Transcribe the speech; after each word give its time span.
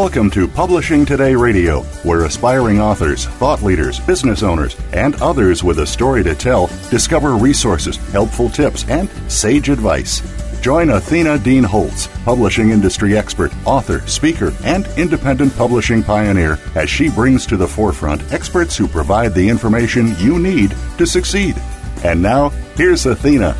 Welcome 0.00 0.30
to 0.30 0.48
Publishing 0.48 1.04
Today 1.04 1.34
Radio, 1.34 1.82
where 2.04 2.24
aspiring 2.24 2.80
authors, 2.80 3.26
thought 3.26 3.60
leaders, 3.62 4.00
business 4.00 4.42
owners, 4.42 4.74
and 4.94 5.14
others 5.20 5.62
with 5.62 5.80
a 5.80 5.86
story 5.86 6.24
to 6.24 6.34
tell 6.34 6.68
discover 6.88 7.36
resources, 7.36 7.98
helpful 8.10 8.48
tips, 8.48 8.88
and 8.88 9.10
sage 9.30 9.68
advice. 9.68 10.22
Join 10.62 10.88
Athena 10.88 11.38
Dean 11.40 11.62
Holtz, 11.62 12.08
publishing 12.24 12.70
industry 12.70 13.14
expert, 13.14 13.52
author, 13.66 14.00
speaker, 14.06 14.54
and 14.64 14.86
independent 14.96 15.54
publishing 15.54 16.02
pioneer, 16.02 16.58
as 16.76 16.88
she 16.88 17.10
brings 17.10 17.44
to 17.44 17.58
the 17.58 17.68
forefront 17.68 18.32
experts 18.32 18.78
who 18.78 18.88
provide 18.88 19.34
the 19.34 19.50
information 19.50 20.16
you 20.16 20.38
need 20.38 20.74
to 20.96 21.06
succeed. 21.06 21.56
And 22.04 22.22
now, 22.22 22.48
here's 22.74 23.04
Athena. 23.04 23.54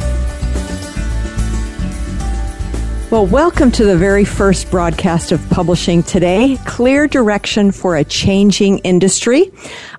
Well, 3.11 3.27
welcome 3.27 3.73
to 3.73 3.85
the 3.85 3.97
very 3.97 4.25
first 4.25 4.71
broadcast 4.71 5.33
of 5.33 5.51
Publishing 5.51 6.05
Today 6.05 6.57
Clear 6.65 7.09
Direction 7.09 7.73
for 7.73 7.97
a 7.97 8.05
Changing 8.05 8.79
Industry. 8.79 9.51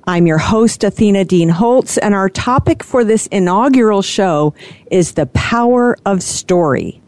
I'm 0.08 0.28
your 0.28 0.38
host, 0.38 0.86
Athena 0.86 1.26
Dean 1.26 1.50
Holtz, 1.50 1.98
and 1.98 2.16
our 2.16 2.30
topic 2.30 2.82
for 2.82 3.04
this 3.04 3.28
inaugural 3.28 4.02
show 4.02 4.54
is 4.90 5.12
the 5.12 5.26
power 5.26 5.98
of 6.06 6.24
story. 6.24 7.02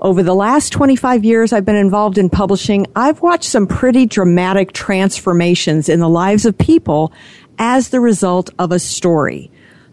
Over 0.00 0.22
the 0.22 0.34
last 0.34 0.72
25 0.72 1.22
years 1.22 1.52
I've 1.52 1.66
been 1.66 1.76
involved 1.76 2.16
in 2.16 2.30
publishing, 2.30 2.86
I've 2.96 3.20
watched 3.20 3.44
some 3.50 3.66
pretty 3.66 4.06
dramatic 4.06 4.72
transformations 4.72 5.90
in 5.90 6.00
the 6.00 6.08
lives 6.08 6.46
of 6.46 6.56
people 6.56 7.12
as 7.58 7.90
the 7.90 8.00
result 8.00 8.48
of 8.58 8.72
a 8.72 8.78
story 8.78 9.51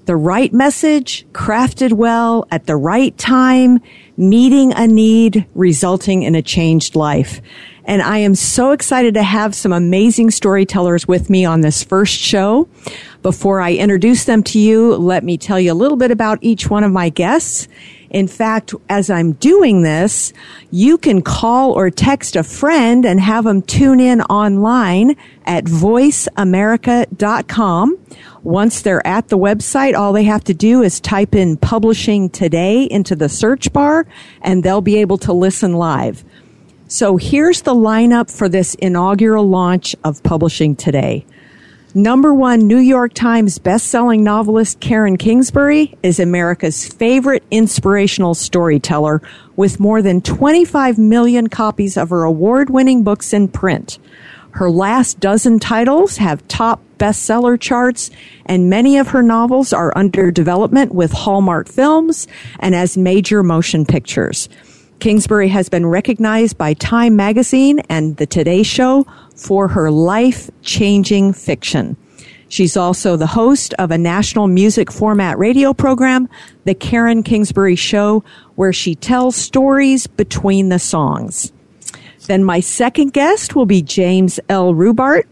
the 0.10 0.16
right 0.16 0.52
message, 0.52 1.24
crafted 1.34 1.94
well, 1.94 2.48
at 2.50 2.66
the 2.66 2.76
right 2.76 3.16
time, 3.20 3.80
meeting 4.18 4.74
a 4.74 4.88
need, 4.88 5.46
resulting 5.54 6.24
in 6.24 6.34
a 6.34 6.42
changed 6.42 6.96
life. 6.96 7.44
And 7.86 8.02
I 8.02 8.18
am 8.18 8.34
so 8.34 8.72
excited 8.72 9.14
to 9.14 9.22
have 9.22 9.54
some 9.54 9.72
amazing 9.72 10.32
storytellers 10.32 11.08
with 11.08 11.30
me 11.30 11.46
on 11.46 11.62
this 11.62 11.84
first 11.84 12.18
show. 12.18 12.68
Before 13.22 13.62
I 13.62 13.74
introduce 13.74 14.24
them 14.26 14.42
to 14.46 14.58
you, 14.58 14.96
let 14.96 15.24
me 15.24 15.38
tell 15.38 15.60
you 15.60 15.72
a 15.72 15.76
little 15.76 15.96
bit 15.96 16.10
about 16.10 16.40
each 16.42 16.72
one 16.72 16.84
of 16.84 16.92
my 16.92 17.10
guests. 17.10 17.68
In 18.10 18.28
fact, 18.28 18.74
as 18.90 19.10
I'm 19.10 19.32
doing 19.34 19.82
this, 19.84 20.34
you 20.72 20.98
can 20.98 21.22
call 21.22 21.74
or 21.74 21.92
text 21.92 22.36
a 22.36 22.44
friend 22.44 23.06
and 23.06 23.20
have 23.20 23.44
them 23.44 23.62
tune 23.62 24.00
in 24.00 24.22
online 24.24 25.16
at 25.46 25.66
voiceamerica.com. 25.66 27.98
Once 28.42 28.82
they're 28.82 29.06
at 29.06 29.28
the 29.28 29.38
website, 29.38 29.96
all 29.96 30.14
they 30.14 30.24
have 30.24 30.44
to 30.46 30.54
do 30.54 30.82
is 30.82 31.00
type 31.00 31.36
in 31.36 31.58
publishing 31.58 32.30
today 32.30 32.84
into 32.84 33.16
the 33.16 33.30
search 33.30 33.72
bar 33.74 34.08
and 34.42 34.64
they'll 34.64 34.82
be 34.82 34.98
able 34.98 35.20
to 35.20 35.34
listen 35.34 35.74
live. 35.74 36.24
So 36.88 37.18
here's 37.18 37.62
the 37.62 37.76
lineup 37.76 38.32
for 38.32 38.50
this 38.50 38.74
inaugural 38.76 39.48
launch 39.48 39.96
of 40.04 40.24
Publishing 40.24 40.76
Today. 40.76 41.26
Number 41.96 42.36
one 42.36 42.68
New 42.68 42.78
York 42.78 43.16
Times 43.16 43.58
bestselling 43.58 44.20
novelist 44.20 44.80
Karen 44.80 45.18
Kingsbury 45.18 45.98
is 46.04 46.20
America's 46.20 46.88
favorite 46.88 47.44
inspirational 47.50 48.36
storyteller 48.36 49.24
with 49.56 49.80
more 49.80 50.04
than 50.04 50.22
25 50.22 51.00
million 51.00 51.48
copies 51.48 51.98
of 51.98 52.12
her 52.12 52.26
award 52.26 52.70
winning 52.70 53.04
books 53.04 53.34
in 53.34 53.48
print. 53.48 53.98
Her 54.52 54.70
last 54.70 55.20
dozen 55.20 55.58
titles 55.58 56.18
have 56.18 56.48
top 56.48 56.80
bestseller 57.00 57.60
charts, 57.60 58.12
and 58.46 58.70
many 58.70 59.00
of 59.00 59.08
her 59.08 59.24
novels 59.24 59.74
are 59.74 59.92
under 59.98 60.30
development 60.30 60.94
with 60.94 61.12
Hallmark 61.12 61.68
Films 61.68 62.28
and 62.60 62.76
as 62.76 62.98
major 62.98 63.42
motion 63.42 63.84
pictures. 63.84 64.48
Kingsbury 65.00 65.48
has 65.48 65.70
been 65.70 65.86
recognized 65.86 66.58
by 66.58 66.74
Time 66.74 67.16
Magazine 67.16 67.80
and 67.90 68.18
The 68.18 68.26
Today 68.26 68.64
Show 68.64 69.08
for 69.36 69.70
her 69.70 69.90
life 69.90 70.50
changing 70.62 71.34
fiction. 71.34 71.96
She's 72.50 72.76
also 72.76 73.16
the 73.16 73.28
host 73.28 73.74
of 73.76 73.92
a 73.92 73.98
national 73.98 74.48
music 74.48 74.92
format 74.92 75.38
radio 75.38 75.74
program, 75.74 76.28
The 76.66 76.74
Karen 76.74 77.24
Kingsbury 77.24 77.76
Show, 77.76 78.24
where 78.56 78.74
she 78.74 78.96
tells 78.96 79.36
stories 79.36 80.08
between 80.08 80.70
the 80.70 80.80
songs. 80.80 81.54
Then 82.26 82.44
my 82.44 82.60
second 82.60 83.14
guest 83.14 83.56
will 83.56 83.66
be 83.66 83.82
James 83.82 84.40
L. 84.50 84.74
Rubart, 84.74 85.24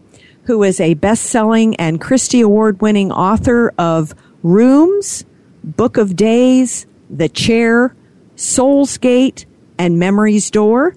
who 0.44 0.62
is 0.62 0.80
a 0.80 0.94
best-selling 0.94 1.76
and 1.76 2.00
Christie 2.00 2.40
Award 2.40 2.80
winning 2.80 3.12
author 3.12 3.74
of 3.78 4.14
Rooms, 4.42 5.24
Book 5.62 5.96
of 5.96 6.16
Days, 6.16 6.86
The 7.10 7.28
Chair, 7.28 7.94
Soul's 8.36 8.96
Gate, 8.96 9.44
and 9.78 9.98
Memory's 9.98 10.50
Door. 10.50 10.96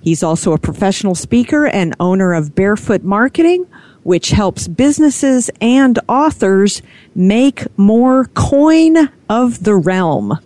He's 0.00 0.22
also 0.22 0.52
a 0.52 0.58
professional 0.58 1.14
speaker 1.14 1.66
and 1.66 1.94
owner 1.98 2.32
of 2.32 2.54
Barefoot 2.54 3.02
Marketing, 3.02 3.66
which 4.02 4.30
helps 4.30 4.68
businesses 4.68 5.50
and 5.60 5.98
authors 6.08 6.82
make 7.14 7.66
more 7.76 8.26
coin 8.26 9.10
of 9.28 9.64
the 9.64 9.74
realm. 9.74 10.38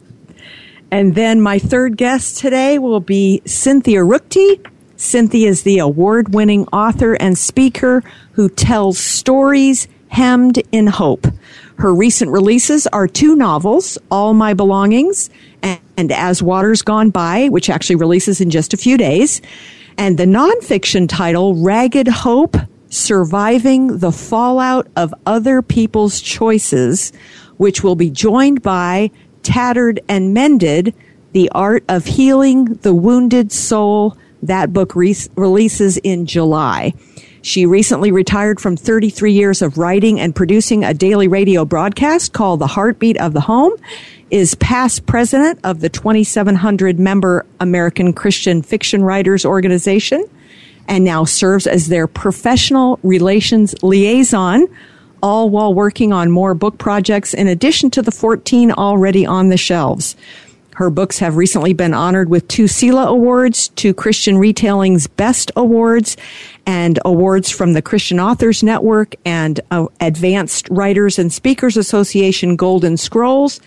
And 0.90 1.14
then 1.14 1.40
my 1.40 1.58
third 1.58 1.96
guest 1.96 2.38
today 2.38 2.78
will 2.78 3.00
be 3.00 3.40
Cynthia 3.46 4.00
Ruchti. 4.00 4.66
Cynthia 4.96 5.48
is 5.48 5.62
the 5.62 5.78
award 5.78 6.34
winning 6.34 6.66
author 6.68 7.14
and 7.14 7.36
speaker 7.36 8.02
who 8.32 8.48
tells 8.48 8.98
stories 8.98 9.88
hemmed 10.08 10.62
in 10.70 10.86
hope. 10.86 11.26
Her 11.78 11.94
recent 11.94 12.30
releases 12.30 12.86
are 12.88 13.08
two 13.08 13.34
novels, 13.34 13.96
All 14.10 14.34
My 14.34 14.54
Belongings 14.54 15.30
and, 15.62 15.80
and 16.02 16.10
As 16.10 16.42
Waters 16.42 16.82
Gone 16.82 17.10
By, 17.10 17.48
which 17.48 17.70
actually 17.70 17.94
releases 17.94 18.40
in 18.40 18.50
just 18.50 18.74
a 18.74 18.76
few 18.76 18.96
days, 18.96 19.40
and 19.96 20.18
the 20.18 20.24
nonfiction 20.24 21.08
title, 21.08 21.54
Ragged 21.54 22.08
Hope 22.08 22.56
Surviving 22.88 23.98
the 23.98 24.10
Fallout 24.10 24.88
of 24.96 25.14
Other 25.26 25.62
People's 25.62 26.20
Choices, 26.20 27.12
which 27.58 27.84
will 27.84 27.94
be 27.94 28.10
joined 28.10 28.62
by 28.62 29.12
Tattered 29.44 30.00
and 30.08 30.34
Mended, 30.34 30.92
The 31.30 31.48
Art 31.50 31.84
of 31.88 32.04
Healing 32.04 32.64
the 32.82 32.92
Wounded 32.92 33.52
Soul. 33.52 34.16
That 34.42 34.72
book 34.72 34.96
re- 34.96 35.14
releases 35.36 35.98
in 35.98 36.26
July. 36.26 36.94
She 37.42 37.64
recently 37.64 38.10
retired 38.10 38.60
from 38.60 38.76
33 38.76 39.32
years 39.32 39.62
of 39.62 39.78
writing 39.78 40.18
and 40.18 40.34
producing 40.34 40.82
a 40.82 40.94
daily 40.94 41.28
radio 41.28 41.64
broadcast 41.64 42.32
called 42.32 42.58
The 42.58 42.66
Heartbeat 42.66 43.18
of 43.18 43.34
the 43.34 43.40
Home, 43.40 43.74
is 44.32 44.54
past 44.54 45.04
president 45.04 45.60
of 45.62 45.80
the 45.80 45.90
2,700 45.90 46.98
member 46.98 47.44
American 47.60 48.14
Christian 48.14 48.62
Fiction 48.62 49.04
Writers 49.04 49.44
Organization, 49.44 50.24
and 50.88 51.04
now 51.04 51.24
serves 51.24 51.66
as 51.66 51.88
their 51.88 52.06
professional 52.06 52.98
relations 53.02 53.74
liaison, 53.82 54.66
all 55.22 55.50
while 55.50 55.74
working 55.74 56.14
on 56.14 56.30
more 56.30 56.54
book 56.54 56.78
projects 56.78 57.34
in 57.34 57.46
addition 57.46 57.90
to 57.90 58.00
the 58.00 58.10
14 58.10 58.72
already 58.72 59.26
on 59.26 59.50
the 59.50 59.58
shelves. 59.58 60.16
Her 60.76 60.88
books 60.88 61.18
have 61.18 61.36
recently 61.36 61.74
been 61.74 61.92
honored 61.92 62.30
with 62.30 62.48
two 62.48 62.66
Selah 62.66 63.08
awards, 63.08 63.68
two 63.68 63.92
Christian 63.92 64.38
Retailing's 64.38 65.06
Best 65.06 65.50
Awards, 65.54 66.16
and 66.64 66.98
awards 67.04 67.50
from 67.50 67.74
the 67.74 67.82
Christian 67.82 68.18
Authors 68.18 68.62
Network 68.62 69.14
and 69.26 69.60
uh, 69.70 69.88
Advanced 70.00 70.70
Writers 70.70 71.18
and 71.18 71.30
Speakers 71.30 71.76
Association 71.76 72.56
Golden 72.56 72.96
Scrolls. 72.96 73.60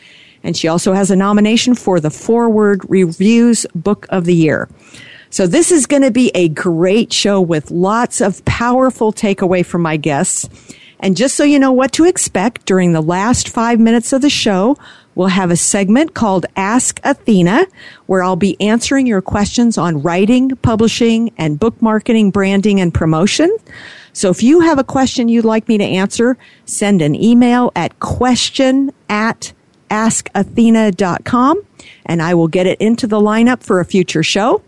And 0.46 0.56
she 0.56 0.70
also 0.70 0.94
has 0.94 1.12
a 1.12 1.16
nomination 1.18 1.76
for 1.76 2.00
the 2.00 2.10
Foreword 2.10 2.82
Reviews 2.88 3.66
Book 3.76 4.06
of 4.10 4.24
the 4.24 4.36
Year. 4.36 4.70
So 5.30 5.48
this 5.48 5.72
is 5.72 5.86
going 5.86 6.04
to 6.04 6.12
be 6.12 6.32
a 6.34 6.48
great 6.48 7.12
show 7.12 7.42
with 7.42 7.72
lots 7.72 8.22
of 8.22 8.46
powerful 8.46 9.12
takeaway 9.12 9.66
from 9.66 9.82
my 9.82 9.98
guests. 9.98 10.48
And 11.02 11.18
just 11.18 11.36
so 11.36 11.44
you 11.44 11.60
know 11.60 11.74
what 11.74 11.92
to 11.94 12.06
expect 12.06 12.66
during 12.66 12.94
the 12.94 13.02
last 13.02 13.50
five 13.50 13.82
minutes 13.82 14.14
of 14.14 14.22
the 14.22 14.30
show, 14.30 14.78
We'll 15.16 15.30
have 15.30 15.50
a 15.50 15.56
segment 15.56 16.14
called 16.14 16.46
Ask 16.58 17.00
Athena, 17.06 17.66
where 18.06 18.22
I'll 18.22 18.36
be 18.36 18.60
answering 18.60 19.08
your 19.08 19.22
questions 19.22 19.78
on 19.78 20.02
writing, 20.02 20.50
publishing, 20.58 21.32
and 21.38 21.58
book 21.58 21.82
marketing, 21.82 22.32
branding, 22.32 22.82
and 22.82 22.94
promotion. 22.94 23.56
So 24.12 24.30
if 24.30 24.44
you 24.44 24.60
have 24.60 24.78
a 24.78 24.84
question 24.84 25.30
you'd 25.30 25.46
like 25.46 25.70
me 25.70 25.78
to 25.78 25.86
answer, 25.86 26.38
send 26.66 27.02
an 27.02 27.16
email 27.16 27.72
at 27.78 28.00
question 28.02 28.92
at 29.08 29.54
askathena.com 29.90 31.62
and 32.06 32.22
I 32.22 32.34
will 32.34 32.48
get 32.48 32.68
it 32.68 32.80
into 32.80 33.08
the 33.08 33.20
lineup 33.20 33.64
for 33.64 33.80
a 33.80 33.86
future 33.86 34.24
show. 34.24 34.62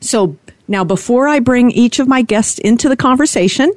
So 0.00 0.36
now, 0.68 0.84
before 0.84 1.28
I 1.28 1.40
bring 1.40 1.70
each 1.72 1.98
of 1.98 2.06
my 2.06 2.22
guests 2.22 2.58
into 2.58 2.88
the 2.88 2.96
conversation, 2.96 3.72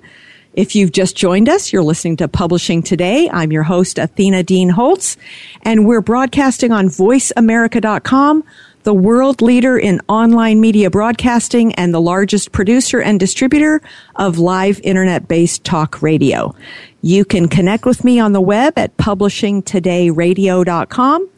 if 0.53 0.75
you've 0.75 0.91
just 0.91 1.17
joined 1.17 1.49
us, 1.49 1.73
you're 1.73 1.83
listening 1.83 2.17
to 2.17 2.27
Publishing 2.27 2.83
Today. 2.83 3.27
I'm 3.31 3.51
your 3.51 3.63
host, 3.63 3.97
Athena 3.97 4.43
Dean 4.43 4.69
Holtz, 4.69 5.17
and 5.63 5.87
we're 5.87 6.01
broadcasting 6.01 6.71
on 6.71 6.89
voiceamerica.com, 6.89 8.43
the 8.83 8.93
world 8.93 9.41
leader 9.41 9.77
in 9.77 9.99
online 10.07 10.61
media 10.61 10.89
broadcasting 10.89 11.73
and 11.75 11.93
the 11.93 12.01
largest 12.01 12.51
producer 12.51 12.99
and 13.01 13.19
distributor 13.19 13.81
of 14.15 14.39
live 14.39 14.81
internet 14.83 15.27
based 15.27 15.63
talk 15.63 16.01
radio. 16.01 16.55
You 17.01 17.23
can 17.25 17.47
connect 17.47 17.85
with 17.85 18.03
me 18.03 18.19
on 18.19 18.33
the 18.33 18.41
web 18.41 18.77
at 18.77 18.97
publishingtodayradio.com, 18.97 21.29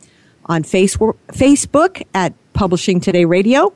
on 0.45 0.63
Facebook 0.63 2.03
at 2.13 2.33
Publishing 2.53 2.99
Today 2.99 3.23
Radio. 3.25 3.73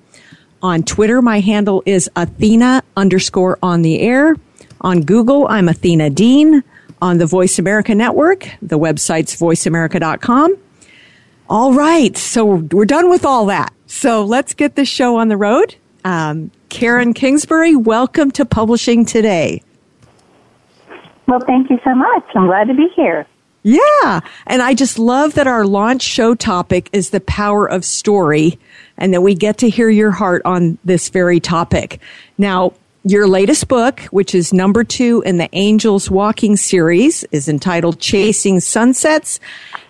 On 0.62 0.84
Twitter, 0.84 1.22
my 1.22 1.40
handle 1.40 1.82
is 1.86 2.10
Athena 2.16 2.84
underscore 2.98 3.58
on 3.64 3.82
the 3.82 4.02
air. 4.02 4.36
On 4.82 5.02
Google, 5.02 5.48
I'm 5.48 5.70
Athena 5.70 6.10
Dean. 6.10 6.64
On 7.02 7.18
the 7.18 7.26
Voice 7.26 7.60
America 7.60 7.96
Network, 7.96 8.46
the 8.62 8.78
website's 8.78 9.40
voiceamerica.com. 9.40 10.58
All 11.50 11.74
right, 11.74 12.16
so 12.16 12.46
we're 12.46 12.86
done 12.86 13.10
with 13.10 13.26
all 13.26 13.48
that. 13.48 13.74
So 13.88 14.24
let's 14.24 14.54
get 14.54 14.76
this 14.76 14.88
show 14.88 15.16
on 15.16 15.30
the 15.30 15.38
road. 15.38 15.74
Um, 16.06 16.52
Karen 16.70 17.12
Kingsbury, 17.16 17.76
welcome 17.76 18.30
to 18.32 18.46
Publishing 18.46 19.04
Today. 19.04 19.64
Well, 21.28 21.40
thank 21.40 21.72
you 21.72 21.80
so 21.84 21.96
much. 21.96 22.24
I'm 22.36 22.46
glad 22.46 22.68
to 22.68 22.76
be 22.76 22.88
here. 22.96 23.26
Yeah. 23.64 24.20
And 24.46 24.62
I 24.62 24.76
just 24.76 25.00
love 25.00 25.34
that 25.34 25.48
our 25.48 25.66
launch 25.66 26.04
show 26.04 26.36
topic 26.36 26.88
is 26.94 27.10
the 27.10 27.20
power 27.20 27.66
of 27.66 27.84
story 27.84 28.60
and 28.96 29.12
that 29.16 29.22
we 29.22 29.34
get 29.34 29.58
to 29.58 29.70
hear 29.72 29.90
your 29.90 30.12
heart 30.12 30.44
on 30.46 30.78
this 30.86 31.10
very 31.10 31.40
topic. 31.40 32.00
Now, 32.38 32.74
your 33.10 33.28
latest 33.28 33.68
book, 33.68 34.02
which 34.12 34.36
is 34.36 34.54
number 34.54 34.84
two 34.84 35.24
in 35.26 35.38
the 35.38 35.50
Angels 35.54 36.12
Walking 36.12 36.56
series, 36.56 37.24
is 37.32 37.50
entitled 37.50 38.00
Chasing 38.00 38.60
Sunsets. 38.60 39.40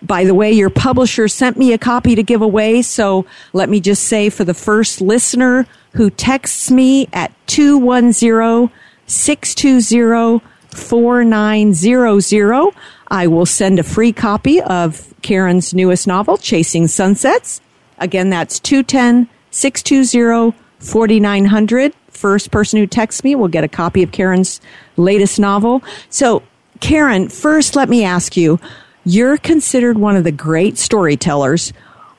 By 0.02 0.24
the 0.24 0.34
way, 0.34 0.54
your 0.54 0.70
publisher 0.70 1.28
sent 1.28 1.58
me 1.58 1.74
a 1.74 1.78
copy 1.78 2.16
to 2.16 2.24
give 2.24 2.42
away. 2.42 2.82
So 2.82 3.26
let 3.52 3.68
me 3.68 3.82
just 3.82 4.06
say 4.06 4.30
for 4.30 4.46
the 4.46 4.54
first 4.54 5.02
listener 5.02 5.68
who 5.96 6.10
texts 6.10 6.72
me 6.72 7.10
at 7.12 7.34
210 7.48 8.72
620 9.08 10.46
4900, 10.74 12.74
I 13.10 13.28
will 13.28 13.46
send 13.46 13.80
a 13.80 13.84
free 13.84 14.14
copy 14.14 14.62
of 14.62 15.14
Karen's 15.22 15.74
newest 15.74 16.08
novel, 16.08 16.38
Chasing 16.38 16.88
Sunsets. 16.88 17.60
Again, 17.98 18.30
that's 18.30 18.62
210 18.62 19.28
620 19.52 20.58
4900. 20.80 21.94
First 22.12 22.52
person 22.52 22.80
who 22.80 22.88
texts 22.88 23.24
me 23.24 23.36
will 23.36 23.48
get 23.48 23.64
a 23.64 23.68
copy 23.68 24.04
of 24.04 24.12
Karen's 24.12 24.62
latest 24.98 25.40
novel. 25.40 25.84
So, 26.10 26.44
Karen, 26.80 27.30
first 27.30 27.76
let 27.76 27.90
me 27.90 28.04
ask 28.04 28.38
you 28.38 28.60
you're 29.06 29.38
considered 29.38 29.98
one 29.98 30.16
of 30.16 30.24
the 30.24 30.32
great 30.32 30.78
storytellers. 30.78 31.74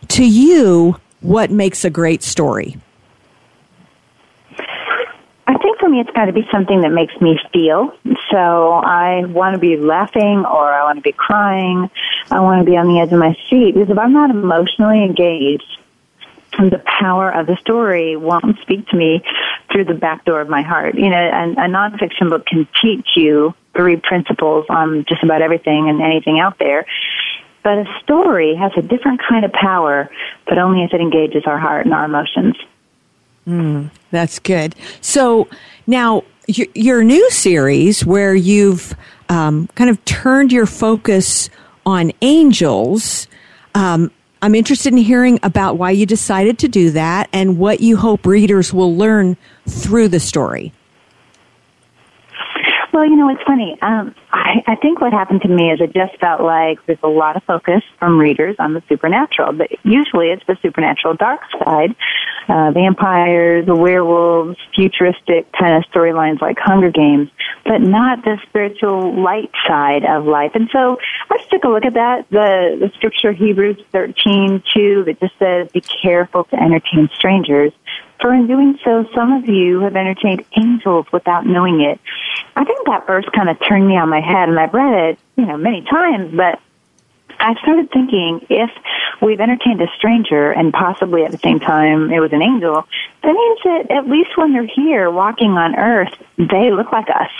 To 0.08 0.24
you, 0.24 0.96
what 1.20 1.50
makes 1.50 1.84
a 1.84 1.90
great 1.90 2.22
story? 2.22 2.76
I 5.46 5.58
think 5.58 5.78
for 5.78 5.88
me, 5.88 6.00
it's 6.00 6.10
got 6.10 6.26
to 6.26 6.32
be 6.32 6.46
something 6.50 6.82
that 6.82 6.90
makes 6.90 7.14
me 7.20 7.38
feel. 7.52 7.92
So 8.30 8.72
I 8.72 9.24
want 9.26 9.54
to 9.54 9.58
be 9.58 9.76
laughing 9.76 10.44
or 10.44 10.72
I 10.72 10.84
want 10.84 10.98
to 10.98 11.02
be 11.02 11.12
crying. 11.12 11.90
I 12.30 12.40
want 12.40 12.64
to 12.64 12.70
be 12.70 12.76
on 12.76 12.86
the 12.86 13.00
edge 13.00 13.12
of 13.12 13.18
my 13.18 13.36
seat 13.48 13.74
because 13.74 13.90
if 13.90 13.98
I'm 13.98 14.12
not 14.12 14.30
emotionally 14.30 15.02
engaged, 15.04 15.78
the 16.58 16.82
power 16.84 17.30
of 17.30 17.46
the 17.46 17.56
story 17.56 18.16
won't 18.16 18.58
speak 18.60 18.88
to 18.88 18.96
me 18.96 19.22
through 19.70 19.84
the 19.84 19.94
back 19.94 20.24
door 20.24 20.40
of 20.40 20.48
my 20.48 20.62
heart. 20.62 20.94
You 20.96 21.08
know, 21.10 21.16
a, 21.16 21.50
a 21.52 21.68
nonfiction 21.68 22.28
book 22.28 22.46
can 22.46 22.68
teach 22.80 23.06
you 23.16 23.54
three 23.74 23.96
principles 23.96 24.66
on 24.68 25.04
just 25.08 25.22
about 25.22 25.42
everything 25.42 25.88
and 25.88 26.02
anything 26.02 26.40
out 26.40 26.58
there. 26.58 26.86
But 27.62 27.78
a 27.78 28.00
story 28.02 28.54
has 28.56 28.72
a 28.76 28.82
different 28.82 29.20
kind 29.26 29.44
of 29.44 29.52
power, 29.52 30.10
but 30.46 30.58
only 30.58 30.82
if 30.82 30.92
it 30.92 31.00
engages 31.00 31.44
our 31.46 31.58
heart 31.58 31.84
and 31.84 31.94
our 31.94 32.06
emotions. 32.06 32.56
Mm, 33.46 33.90
that's 34.10 34.38
good. 34.38 34.74
So 35.00 35.48
now 35.86 36.24
your, 36.46 36.66
your 36.74 37.04
new 37.04 37.30
series 37.30 38.04
where 38.04 38.34
you've 38.34 38.94
um, 39.28 39.68
kind 39.74 39.90
of 39.90 40.02
turned 40.04 40.52
your 40.52 40.66
focus 40.66 41.50
on 41.86 42.12
angels. 42.22 43.26
Um, 43.74 44.10
I'm 44.42 44.54
interested 44.54 44.94
in 44.94 44.98
hearing 44.98 45.38
about 45.42 45.76
why 45.76 45.90
you 45.90 46.06
decided 46.06 46.58
to 46.60 46.68
do 46.68 46.92
that 46.92 47.28
and 47.30 47.58
what 47.58 47.80
you 47.80 47.98
hope 47.98 48.24
readers 48.24 48.72
will 48.72 48.96
learn 48.96 49.36
through 49.68 50.08
the 50.08 50.20
story. 50.20 50.72
Well, 52.92 53.06
you 53.06 53.14
know, 53.14 53.28
it's 53.28 53.42
funny. 53.46 53.78
Um, 53.82 54.14
I, 54.32 54.62
I 54.66 54.74
think 54.76 55.00
what 55.00 55.12
happened 55.12 55.42
to 55.42 55.48
me 55.48 55.70
is 55.70 55.80
it 55.80 55.92
just 55.92 56.18
felt 56.20 56.40
like 56.40 56.84
there's 56.86 56.98
a 57.04 57.08
lot 57.08 57.36
of 57.36 57.44
focus 57.44 57.82
from 57.98 58.18
readers 58.18 58.56
on 58.58 58.74
the 58.74 58.82
supernatural, 58.88 59.52
but 59.52 59.68
usually 59.84 60.30
it's 60.30 60.44
the 60.46 60.56
supernatural 60.60 61.14
dark 61.14 61.40
side, 61.62 61.94
uh, 62.48 62.72
vampires, 62.72 63.66
werewolves, 63.68 64.58
futuristic 64.74 65.52
kind 65.52 65.76
of 65.76 65.84
storylines 65.92 66.40
like 66.40 66.58
Hunger 66.58 66.90
Games, 66.90 67.30
but 67.64 67.80
not 67.80 68.24
the 68.24 68.38
spiritual 68.48 69.22
light 69.22 69.50
side 69.68 70.04
of 70.04 70.24
life. 70.24 70.52
And 70.54 70.68
so 70.72 70.98
I 71.30 71.36
just 71.38 71.50
took 71.50 71.62
a 71.62 71.68
look 71.68 71.84
at 71.84 71.94
that, 71.94 72.28
the, 72.30 72.76
the 72.80 72.90
scripture 72.96 73.32
Hebrews 73.32 73.78
13, 73.92 74.64
2, 74.74 75.04
that 75.04 75.20
just 75.20 75.38
says, 75.38 75.70
be 75.70 75.80
careful 75.80 76.44
to 76.44 76.56
entertain 76.56 77.08
strangers 77.14 77.72
for 78.20 78.34
in 78.34 78.46
doing 78.46 78.78
so, 78.84 79.06
some 79.14 79.32
of 79.32 79.48
you 79.48 79.80
have 79.80 79.96
entertained 79.96 80.44
angels 80.56 81.06
without 81.12 81.46
knowing 81.46 81.80
it. 81.80 82.00
I 82.56 82.64
think 82.64 82.86
that 82.86 83.06
verse 83.06 83.26
kind 83.34 83.48
of 83.48 83.58
turned 83.66 83.86
me 83.86 83.96
on 83.96 84.08
my 84.08 84.20
head, 84.20 84.48
and 84.48 84.58
I've 84.58 84.74
read 84.74 85.10
it, 85.10 85.18
you 85.36 85.46
know, 85.46 85.56
many 85.56 85.82
times, 85.82 86.34
but 86.34 86.60
I 87.40 87.54
started 87.62 87.90
thinking 87.90 88.46
if 88.50 88.70
we've 89.22 89.40
entertained 89.40 89.80
a 89.80 89.88
stranger 89.96 90.52
and 90.52 90.72
possibly 90.72 91.24
at 91.24 91.32
the 91.32 91.38
same 91.38 91.58
time 91.58 92.12
it 92.12 92.20
was 92.20 92.32
an 92.32 92.42
angel, 92.42 92.86
that 93.22 93.32
means 93.32 93.58
that 93.64 93.90
at 93.90 94.08
least 94.08 94.36
when 94.36 94.52
they're 94.52 94.66
here 94.66 95.10
walking 95.10 95.52
on 95.52 95.74
earth, 95.76 96.12
they 96.36 96.70
look 96.70 96.92
like 96.92 97.08
us 97.08 97.30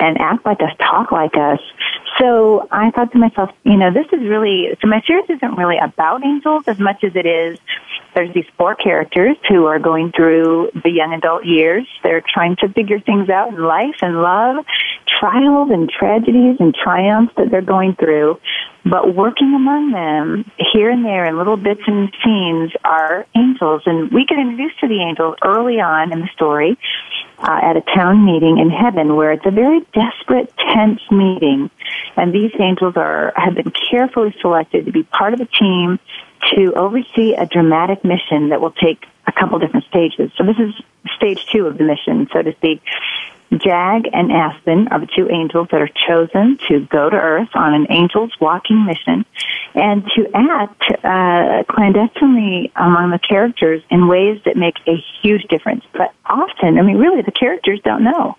and 0.00 0.20
act 0.20 0.44
like 0.44 0.60
us, 0.60 0.72
talk 0.78 1.12
like 1.12 1.36
us. 1.36 1.60
So 2.18 2.68
I 2.70 2.90
thought 2.90 3.12
to 3.12 3.18
myself, 3.18 3.50
you 3.64 3.76
know, 3.76 3.90
this 3.90 4.06
is 4.12 4.20
really, 4.20 4.76
so 4.80 4.86
my 4.86 5.00
series 5.06 5.30
isn't 5.30 5.56
really 5.56 5.78
about 5.78 6.24
angels 6.24 6.64
as 6.66 6.78
much 6.78 7.02
as 7.02 7.16
it 7.16 7.26
is 7.26 7.58
there's 8.14 8.32
these 8.34 8.46
four 8.56 8.74
characters 8.74 9.36
who 9.48 9.66
are 9.66 9.78
going 9.78 10.12
through 10.12 10.70
the 10.82 10.90
young 10.90 11.12
adult 11.12 11.44
years. 11.44 11.86
They're 12.02 12.22
trying 12.22 12.56
to 12.56 12.68
figure 12.68 13.00
things 13.00 13.28
out 13.28 13.48
in 13.48 13.62
life 13.62 13.96
and 14.02 14.22
love, 14.22 14.64
trials 15.20 15.70
and 15.70 15.88
tragedies 15.88 16.56
and 16.58 16.74
triumphs 16.74 17.34
that 17.36 17.50
they're 17.50 17.62
going 17.62 17.94
through. 17.94 18.40
But 18.84 19.14
working 19.14 19.54
among 19.54 19.90
them, 19.90 20.50
here 20.72 20.88
and 20.88 21.04
there 21.04 21.26
in 21.26 21.36
little 21.36 21.56
bits 21.56 21.82
and 21.86 22.12
scenes, 22.24 22.72
are 22.84 23.26
angels. 23.36 23.82
And 23.86 24.10
we 24.10 24.24
get 24.24 24.38
introduced 24.38 24.80
to 24.80 24.88
the 24.88 25.02
angels 25.02 25.36
early 25.44 25.80
on 25.80 26.12
in 26.12 26.20
the 26.20 26.28
story 26.34 26.78
uh, 27.38 27.60
at 27.62 27.76
a 27.76 27.82
town 27.94 28.24
meeting 28.24 28.58
in 28.58 28.70
heaven 28.70 29.16
where 29.16 29.32
it's 29.32 29.46
a 29.46 29.50
very 29.50 29.80
desperate, 29.92 30.52
tense 30.72 31.02
meeting. 31.10 31.70
And 32.16 32.32
these 32.32 32.52
angels 32.58 32.96
are, 32.96 33.32
have 33.36 33.54
been 33.54 33.72
carefully 33.90 34.34
selected 34.40 34.86
to 34.86 34.92
be 34.92 35.02
part 35.02 35.34
of 35.34 35.40
a 35.40 35.46
team 35.46 35.98
to 36.54 36.72
oversee 36.74 37.34
a 37.34 37.46
dramatic 37.46 38.04
mission 38.04 38.50
that 38.50 38.60
will 38.60 38.72
take 38.72 39.04
a 39.26 39.32
couple 39.32 39.58
different 39.58 39.86
stages. 39.86 40.30
So 40.36 40.44
this 40.44 40.58
is 40.58 40.74
stage 41.16 41.46
two 41.52 41.66
of 41.66 41.78
the 41.78 41.84
mission, 41.84 42.28
so 42.32 42.42
to 42.42 42.52
speak. 42.52 42.82
Jag 43.50 44.10
and 44.12 44.30
Aspen 44.30 44.88
are 44.88 45.00
the 45.00 45.06
two 45.06 45.30
angels 45.30 45.68
that 45.70 45.80
are 45.80 45.88
chosen 45.88 46.58
to 46.68 46.80
go 46.80 47.08
to 47.08 47.16
Earth 47.16 47.48
on 47.54 47.72
an 47.72 47.86
angels 47.88 48.30
walking 48.40 48.84
mission 48.84 49.24
and 49.74 50.04
to 50.16 50.30
act 50.34 50.82
uh, 51.02 51.62
clandestinely 51.72 52.70
among 52.76 53.10
the 53.10 53.18
characters 53.18 53.82
in 53.88 54.06
ways 54.06 54.40
that 54.44 54.56
make 54.56 54.76
a 54.86 55.02
huge 55.22 55.44
difference. 55.44 55.84
But 55.92 56.12
often, 56.26 56.78
I 56.78 56.82
mean, 56.82 56.98
really, 56.98 57.22
the 57.22 57.32
characters 57.32 57.80
don't 57.82 58.04
know 58.04 58.36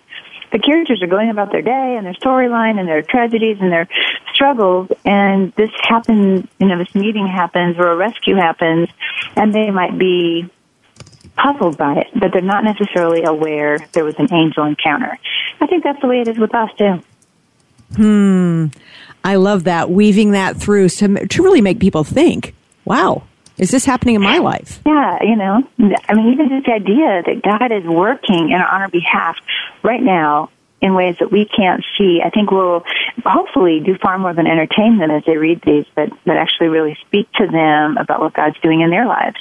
the 0.52 0.58
characters 0.58 1.02
are 1.02 1.06
going 1.06 1.30
about 1.30 1.52
their 1.52 1.62
day 1.62 1.96
and 1.96 2.06
their 2.06 2.14
storyline 2.14 2.78
and 2.78 2.88
their 2.88 3.02
tragedies 3.02 3.58
and 3.60 3.72
their 3.72 3.88
struggles 4.32 4.88
and 5.04 5.52
this 5.54 5.70
happens 5.82 6.46
you 6.58 6.66
know 6.66 6.78
this 6.78 6.94
meeting 6.94 7.26
happens 7.26 7.76
or 7.78 7.90
a 7.90 7.96
rescue 7.96 8.36
happens 8.36 8.88
and 9.36 9.54
they 9.54 9.70
might 9.70 9.98
be 9.98 10.48
puzzled 11.36 11.76
by 11.76 11.94
it 11.94 12.08
but 12.14 12.32
they're 12.32 12.42
not 12.42 12.64
necessarily 12.64 13.22
aware 13.22 13.78
there 13.92 14.04
was 14.04 14.14
an 14.18 14.32
angel 14.32 14.64
encounter. 14.64 15.18
I 15.60 15.66
think 15.66 15.84
that's 15.84 16.00
the 16.00 16.06
way 16.06 16.20
it 16.20 16.28
is 16.28 16.38
with 16.38 16.54
us 16.54 16.70
too. 16.76 17.02
Hmm. 17.96 18.66
I 19.22 19.34
love 19.34 19.64
that. 19.64 19.90
Weaving 19.90 20.30
that 20.32 20.56
through 20.56 20.88
to, 20.90 21.26
to 21.26 21.42
really 21.42 21.60
make 21.60 21.80
people 21.80 22.04
think 22.04 22.54
wow 22.84 23.22
is 23.60 23.70
this 23.70 23.84
happening 23.84 24.14
in 24.14 24.22
my 24.22 24.38
life? 24.38 24.80
Yeah, 24.86 25.22
you 25.22 25.36
know, 25.36 25.62
I 26.08 26.14
mean, 26.14 26.32
even 26.32 26.48
this 26.48 26.66
idea 26.66 27.22
that 27.26 27.42
God 27.44 27.70
is 27.70 27.84
working 27.84 28.54
on 28.54 28.62
our 28.62 28.88
behalf 28.88 29.36
right 29.82 30.02
now 30.02 30.50
in 30.80 30.94
ways 30.94 31.16
that 31.20 31.30
we 31.30 31.44
can't 31.44 31.84
see, 31.98 32.22
I 32.24 32.30
think 32.30 32.50
will 32.50 32.84
hopefully 33.22 33.80
do 33.80 33.96
far 33.98 34.16
more 34.16 34.32
than 34.32 34.46
entertain 34.46 34.96
them 34.96 35.10
as 35.10 35.22
they 35.26 35.36
read 35.36 35.60
these, 35.60 35.84
but, 35.94 36.08
but 36.24 36.38
actually 36.38 36.68
really 36.68 36.96
speak 37.06 37.30
to 37.32 37.46
them 37.46 37.98
about 37.98 38.20
what 38.20 38.32
God's 38.32 38.58
doing 38.60 38.80
in 38.80 38.88
their 38.88 39.06
lives. 39.06 39.36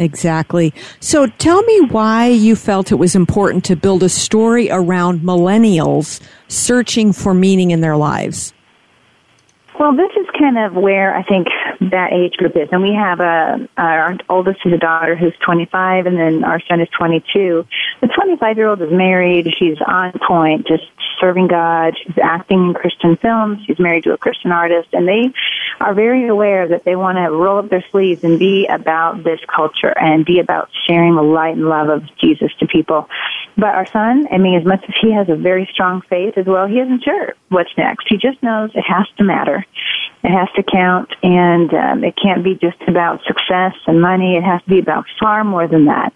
Exactly. 0.00 0.74
So 0.98 1.28
tell 1.28 1.62
me 1.62 1.82
why 1.82 2.26
you 2.26 2.56
felt 2.56 2.90
it 2.90 2.96
was 2.96 3.14
important 3.14 3.64
to 3.66 3.76
build 3.76 4.02
a 4.02 4.08
story 4.08 4.68
around 4.70 5.20
millennials 5.20 6.20
searching 6.48 7.12
for 7.12 7.32
meaning 7.32 7.70
in 7.70 7.80
their 7.80 7.96
lives. 7.96 8.52
Well, 9.78 9.94
this 9.94 10.10
is 10.18 10.26
kind 10.38 10.58
of 10.58 10.74
where 10.74 11.14
I 11.14 11.22
think 11.22 11.46
that 11.90 12.12
age 12.12 12.34
group 12.34 12.56
is. 12.56 12.68
And 12.72 12.82
we 12.82 12.94
have 12.94 13.20
a, 13.20 13.68
our 13.76 14.16
oldest 14.28 14.60
is 14.64 14.72
a 14.72 14.78
daughter 14.78 15.16
who's 15.16 15.34
25 15.44 16.06
and 16.06 16.16
then 16.16 16.44
our 16.44 16.60
son 16.68 16.80
is 16.80 16.88
22. 16.90 17.66
The 18.00 18.06
25 18.08 18.56
year 18.56 18.68
old 18.68 18.82
is 18.82 18.92
married. 18.92 19.52
She's 19.58 19.78
on 19.86 20.12
point, 20.26 20.66
just 20.66 20.84
serving 21.20 21.48
God. 21.48 21.94
She's 21.98 22.18
acting 22.22 22.68
in 22.68 22.74
Christian 22.74 23.16
films. 23.16 23.60
She's 23.66 23.78
married 23.78 24.04
to 24.04 24.12
a 24.12 24.18
Christian 24.18 24.52
artist 24.52 24.88
and 24.92 25.06
they 25.06 25.32
are 25.80 25.94
very 25.94 26.28
aware 26.28 26.68
that 26.68 26.84
they 26.84 26.96
want 26.96 27.18
to 27.18 27.30
roll 27.30 27.58
up 27.58 27.70
their 27.70 27.84
sleeves 27.90 28.24
and 28.24 28.38
be 28.38 28.66
about 28.66 29.24
this 29.24 29.40
culture 29.54 29.96
and 29.98 30.24
be 30.24 30.40
about 30.40 30.70
sharing 30.86 31.14
the 31.14 31.22
light 31.22 31.56
and 31.56 31.68
love 31.68 31.88
of 31.88 32.04
Jesus 32.16 32.52
to 32.60 32.66
people. 32.66 33.08
But 33.56 33.74
our 33.74 33.86
son, 33.86 34.28
I 34.30 34.38
mean, 34.38 34.58
as 34.58 34.66
much 34.66 34.84
as 34.88 34.94
he 35.00 35.12
has 35.12 35.28
a 35.28 35.36
very 35.36 35.68
strong 35.72 36.02
faith 36.02 36.36
as 36.36 36.46
well, 36.46 36.66
he 36.66 36.78
isn't 36.78 37.04
sure 37.04 37.34
what's 37.48 37.70
next. 37.76 38.06
He 38.08 38.16
just 38.16 38.42
knows 38.42 38.70
it 38.74 38.84
has 38.86 39.06
to 39.18 39.24
matter. 39.24 39.64
It 40.26 40.32
has 40.32 40.48
to 40.56 40.64
count 40.64 41.14
and 41.22 41.72
um, 41.72 42.02
it 42.02 42.16
can't 42.20 42.42
be 42.42 42.56
just 42.56 42.82
about 42.88 43.20
success 43.28 43.74
and 43.86 44.02
money. 44.02 44.36
It 44.36 44.42
has 44.42 44.60
to 44.62 44.68
be 44.68 44.80
about 44.80 45.06
far 45.20 45.44
more 45.44 45.68
than 45.68 45.84
that. 45.84 46.12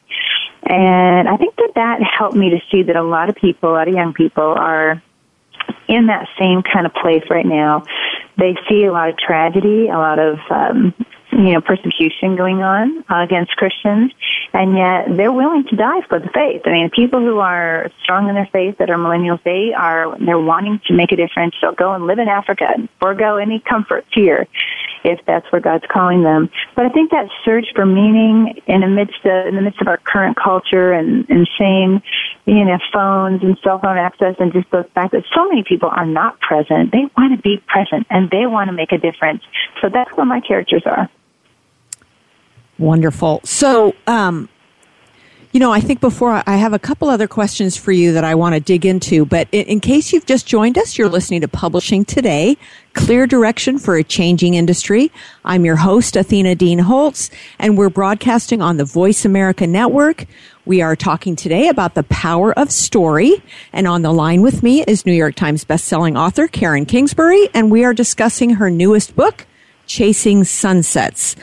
And 0.64 1.28
I 1.28 1.36
think 1.36 1.54
that 1.54 1.72
that 1.76 2.02
helped 2.02 2.36
me 2.36 2.50
to 2.50 2.58
see 2.72 2.82
that 2.82 2.96
a 2.96 3.04
lot 3.04 3.28
of 3.28 3.36
people, 3.36 3.70
a 3.70 3.72
lot 3.72 3.86
of 3.86 3.94
young 3.94 4.12
people 4.12 4.42
are 4.42 5.00
in 5.86 6.08
that 6.08 6.26
same 6.40 6.64
kind 6.64 6.86
of 6.86 6.94
place 6.94 7.22
right 7.30 7.46
now. 7.46 7.84
They 8.36 8.56
see 8.68 8.84
a 8.84 8.92
lot 8.92 9.10
of 9.10 9.16
tragedy, 9.16 9.86
a 9.86 9.96
lot 9.96 10.18
of 10.18 10.38
um, 10.50 10.92
you 11.30 11.52
know, 11.52 11.60
persecution 11.60 12.34
going 12.36 12.62
on 12.62 13.04
uh, 13.08 13.22
against 13.22 13.52
Christians, 13.56 14.12
and 14.52 14.76
yet 14.76 15.16
they're 15.16 15.32
willing 15.32 15.64
to 15.70 15.76
die 15.76 16.00
for 16.08 16.18
the 16.18 16.28
faith. 16.28 16.62
I 16.64 16.70
mean, 16.70 16.90
people 16.90 17.20
who 17.20 17.38
are 17.38 17.90
strong 18.02 18.28
in 18.28 18.34
their 18.34 18.48
faith 18.52 18.78
that 18.78 18.90
are 18.90 18.96
millennials, 18.96 19.42
they 19.44 19.72
are, 19.72 20.16
they're 20.18 20.38
wanting 20.38 20.80
to 20.86 20.94
make 20.94 21.12
a 21.12 21.16
difference. 21.16 21.54
They'll 21.60 21.72
go 21.72 21.92
and 21.92 22.06
live 22.06 22.18
in 22.18 22.28
Africa 22.28 22.66
and 22.74 22.88
forego 23.00 23.36
any 23.36 23.60
comforts 23.60 24.08
here 24.12 24.46
if 25.04 25.18
that's 25.26 25.50
where 25.50 25.60
God's 25.60 25.84
calling 25.90 26.22
them. 26.22 26.50
But 26.74 26.86
I 26.86 26.88
think 26.90 27.10
that 27.10 27.28
search 27.44 27.66
for 27.74 27.86
meaning 27.86 28.60
in 28.66 28.80
the 28.82 28.88
midst 28.88 29.24
of, 29.24 29.46
in 29.46 29.56
the 29.56 29.62
midst 29.62 29.80
of 29.80 29.88
our 29.88 29.96
current 29.98 30.36
culture 30.36 30.92
and, 30.92 31.26
seeing, 31.58 32.02
you 32.44 32.64
know, 32.64 32.78
phones 32.92 33.42
and 33.42 33.56
cell 33.62 33.78
phone 33.78 33.98
access 33.98 34.36
and 34.38 34.52
just 34.52 34.70
the 34.70 34.84
fact 34.94 35.12
that 35.12 35.24
so 35.34 35.48
many 35.48 35.64
people 35.64 35.88
are 35.88 36.06
not 36.06 36.38
present, 36.40 36.92
they 36.92 37.08
want 37.16 37.34
to 37.34 37.42
be 37.42 37.62
present 37.66 38.06
and 38.10 38.30
they 38.30 38.46
want 38.46 38.68
to 38.68 38.72
make 38.72 38.92
a 38.92 38.98
difference. 38.98 39.42
So 39.80 39.88
that's 39.88 40.10
where 40.16 40.26
my 40.26 40.40
characters 40.40 40.82
are. 40.86 41.08
Wonderful. 42.80 43.42
So, 43.44 43.94
um, 44.06 44.48
you 45.52 45.60
know, 45.60 45.70
I 45.70 45.80
think 45.80 46.00
before 46.00 46.42
I 46.46 46.56
have 46.56 46.72
a 46.72 46.78
couple 46.78 47.10
other 47.10 47.28
questions 47.28 47.76
for 47.76 47.92
you 47.92 48.14
that 48.14 48.24
I 48.24 48.34
want 48.34 48.54
to 48.54 48.60
dig 48.60 48.86
into, 48.86 49.26
but 49.26 49.48
in, 49.52 49.66
in, 49.66 49.80
case 49.80 50.14
you've 50.14 50.24
just 50.24 50.46
joined 50.46 50.78
us, 50.78 50.96
you're 50.96 51.08
listening 51.10 51.42
to 51.42 51.48
Publishing 51.48 52.06
Today, 52.06 52.56
Clear 52.94 53.26
Direction 53.26 53.78
for 53.78 53.96
a 53.96 54.02
Changing 54.02 54.54
Industry. 54.54 55.12
I'm 55.44 55.66
your 55.66 55.76
host, 55.76 56.16
Athena 56.16 56.54
Dean 56.54 56.78
Holtz, 56.78 57.30
and 57.58 57.76
we're 57.76 57.90
broadcasting 57.90 58.62
on 58.62 58.78
the 58.78 58.86
Voice 58.86 59.26
America 59.26 59.66
Network. 59.66 60.24
We 60.64 60.80
are 60.80 60.96
talking 60.96 61.36
today 61.36 61.68
about 61.68 61.94
the 61.94 62.04
power 62.04 62.58
of 62.58 62.72
story, 62.72 63.42
and 63.74 63.86
on 63.86 64.00
the 64.00 64.12
line 64.12 64.40
with 64.40 64.62
me 64.62 64.84
is 64.84 65.04
New 65.04 65.12
York 65.12 65.34
Times 65.34 65.66
bestselling 65.66 66.18
author 66.18 66.48
Karen 66.48 66.86
Kingsbury, 66.86 67.50
and 67.52 67.70
we 67.70 67.84
are 67.84 67.92
discussing 67.92 68.54
her 68.54 68.70
newest 68.70 69.14
book, 69.16 69.46
Chasing 69.86 70.44
Sunsets. 70.44 71.36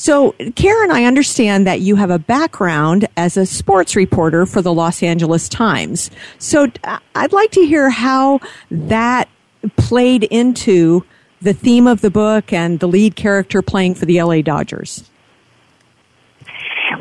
So, 0.00 0.32
Karen, 0.54 0.90
I 0.90 1.04
understand 1.04 1.66
that 1.66 1.82
you 1.82 1.94
have 1.96 2.08
a 2.08 2.18
background 2.18 3.06
as 3.18 3.36
a 3.36 3.44
sports 3.44 3.94
reporter 3.94 4.46
for 4.46 4.62
the 4.62 4.72
Los 4.72 5.02
Angeles 5.02 5.46
Times. 5.46 6.10
So, 6.38 6.68
I'd 7.14 7.34
like 7.34 7.50
to 7.50 7.66
hear 7.66 7.90
how 7.90 8.40
that 8.70 9.28
played 9.76 10.24
into 10.24 11.04
the 11.42 11.52
theme 11.52 11.86
of 11.86 12.00
the 12.00 12.08
book 12.08 12.50
and 12.50 12.80
the 12.80 12.88
lead 12.88 13.14
character 13.14 13.60
playing 13.60 13.94
for 13.94 14.06
the 14.06 14.22
LA 14.22 14.40
Dodgers. 14.40 15.04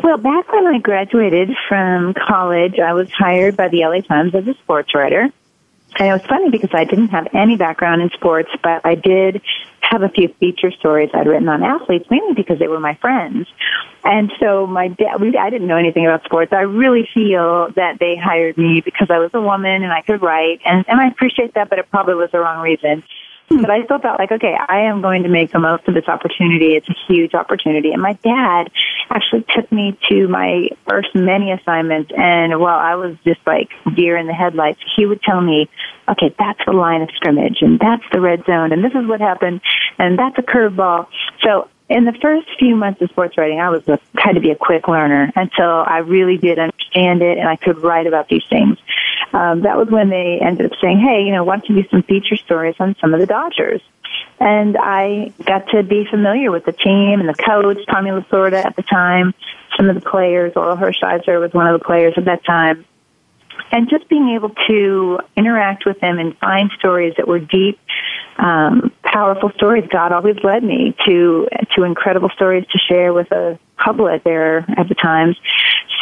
Well, 0.03 0.18
back 0.18 0.51
when 0.51 0.68
I 0.68 0.79
graduated 0.79 1.56
from 1.70 2.13
college, 2.15 2.79
I 2.79 2.91
was 2.91 3.10
hired 3.12 3.56
by 3.56 3.70
the 3.70 3.86
LA 3.86 4.01
Times 4.01 4.36
as 4.36 4.46
a 4.46 4.56
sports 4.56 4.94
writer. 4.94 5.32
And 5.98 6.08
it 6.08 6.13
was 6.13 6.25
funny 6.27 6.50
because 6.50 6.69
I 6.74 6.86
didn't 6.86 7.10
have 7.10 7.27
any 7.34 7.58
background 7.58 8.01
in 8.01 8.10
sports, 8.12 8.50
but 8.63 8.86
I 8.86 8.96
did 8.96 9.41
have 9.81 10.03
a 10.03 10.10
few 10.10 10.27
feature 10.39 10.72
stories 10.72 11.10
I'd 11.13 11.27
written 11.27 11.50
on 11.50 11.63
athletes, 11.63 12.05
mainly 12.12 12.34
because 12.34 12.60
they 12.60 12.67
were 12.67 12.79
my 12.79 12.96
friends. 12.96 13.48
And 14.03 14.31
so 14.39 14.67
my 14.67 14.89
dad, 14.89 15.19
we, 15.19 15.36
I 15.36 15.50
didn't 15.50 15.67
know 15.67 15.77
anything 15.77 16.05
about 16.05 16.24
sports. 16.24 16.53
I 16.53 16.62
really 16.62 17.10
feel 17.13 17.72
that 17.75 17.98
they 18.00 18.15
hired 18.15 18.58
me 18.58 18.81
because 18.81 19.10
I 19.10 19.17
was 19.17 19.31
a 19.34 19.41
woman 19.41 19.84
and 19.84 19.91
I 19.91 20.01
could 20.01 20.22
write, 20.22 20.62
and, 20.63 20.86
and 20.88 21.01
I 21.01 21.08
appreciate 21.08 21.55
that, 21.55 21.69
but 21.69 21.79
it 21.79 21.89
probably 21.89 22.15
was 22.15 22.29
the 22.31 22.39
wrong 22.39 22.62
reason. 22.62 23.03
Hmm. 23.50 23.62
But 23.62 23.72
I 23.72 23.84
still 23.84 24.00
felt 24.00 24.20
like, 24.20 24.32
okay, 24.32 24.56
I 24.68 24.82
am 24.82 25.01
going 25.01 25.24
to 25.24 25.29
make 25.29 25.51
the 25.51 25.60
most 25.60 25.88
of 25.88 25.94
this 25.94 26.08
opportunity. 26.08 26.75
It's 26.75 26.88
a 26.88 26.96
huge 27.08 27.34
opportunity. 27.34 27.91
And 27.91 28.01
my 28.01 28.13
dad 28.13 28.72
actually 29.10 29.46
took 29.56 29.72
me 29.72 29.98
to 30.10 30.27
my 30.27 30.70
first 30.88 31.13
many 31.15 31.51
assignments. 31.51 32.12
And 32.15 32.60
while 32.60 32.77
I 32.77 32.96
was 32.96 33.18
just 33.25 33.39
like 33.48 33.70
deer 33.96 34.18
in 34.18 34.27
the 34.27 34.34
headlights, 34.34 34.79
he 34.96 35.06
would 35.06 35.22
tell 35.24 35.41
me, 35.41 35.70
okay, 36.08 36.34
that's 36.38 36.60
the 36.65 36.74
line 36.74 37.01
of 37.01 37.10
scrimmage 37.15 37.58
and 37.62 37.79
that's 37.79 38.03
the 38.12 38.20
red 38.20 38.44
zone 38.46 38.72
and 38.72 38.84
this 38.84 38.94
is 38.94 39.08
what 39.08 39.22
happened 39.22 39.62
and 39.98 40.18
that's 40.18 40.38
a 40.38 40.41
curveball. 40.41 41.08
So 41.44 41.70
in 41.89 42.06
the 42.06 42.13
first 42.13 42.48
few 42.60 42.75
months 42.75 43.01
of 43.01 43.10
sports 43.10 43.38
writing, 43.38 43.60
I 43.60 43.70
was 43.70 43.88
a, 43.88 44.00
had 44.15 44.34
to 44.34 44.39
be 44.39 44.51
a 44.51 44.56
quick 44.56 44.88
learner 44.88 45.32
until 45.36 45.84
I 45.86 46.00
really 46.00 46.38
did 46.38 46.60
understand 46.60 47.22
it 47.22 47.38
and 47.38 47.48
I 47.48 47.56
could 47.56 47.79
write 47.84 48.08
about 48.08 48.29
these 48.29 48.44
things. 48.50 48.77
Um, 49.33 49.61
that 49.61 49.77
was 49.77 49.89
when 49.89 50.09
they 50.09 50.39
ended 50.41 50.71
up 50.71 50.77
saying, 50.81 50.99
"Hey, 50.99 51.23
you 51.23 51.31
know, 51.31 51.45
don't 51.45 51.67
you 51.69 51.81
do 51.81 51.89
some 51.89 52.03
feature 52.03 52.38
stories 52.38 52.75
on 52.79 52.95
some 53.01 53.13
of 53.13 53.19
the 53.19 53.25
Dodgers?" 53.25 53.81
And 54.39 54.77
I 54.77 55.31
got 55.45 55.69
to 55.69 55.83
be 55.83 56.05
familiar 56.09 56.51
with 56.51 56.65
the 56.65 56.71
team 56.71 57.19
and 57.19 57.27
the 57.27 57.33
coach, 57.33 57.77
Tommy 57.91 58.11
Lasorda 58.11 58.63
at 58.65 58.75
the 58.75 58.83
time, 58.83 59.33
some 59.77 59.89
of 59.89 59.95
the 59.95 60.09
players. 60.09 60.53
Orel 60.53 60.77
Hershiser 60.77 61.39
was 61.39 61.53
one 61.53 61.67
of 61.67 61.79
the 61.79 61.85
players 61.85 62.13
at 62.17 62.25
that 62.25 62.45
time 62.45 62.85
and 63.71 63.89
just 63.89 64.07
being 64.09 64.29
able 64.29 64.51
to 64.67 65.19
interact 65.35 65.85
with 65.85 65.99
them 65.99 66.19
and 66.19 66.38
find 66.38 66.71
stories 66.77 67.13
that 67.17 67.27
were 67.27 67.39
deep, 67.39 67.79
um, 68.39 68.91
powerful 69.03 69.51
stories. 69.55 69.86
God 69.91 70.12
always 70.12 70.38
led 70.43 70.63
me 70.63 70.96
to 71.05 71.48
to 71.75 71.84
incredible 71.84 72.29
stories 72.29 72.65
to 72.72 72.79
share 72.79 73.13
with 73.13 73.29
the 73.29 73.60
public 73.77 74.24
there 74.24 74.65
at 74.77 74.88
the 74.88 74.96
times. 74.96 75.38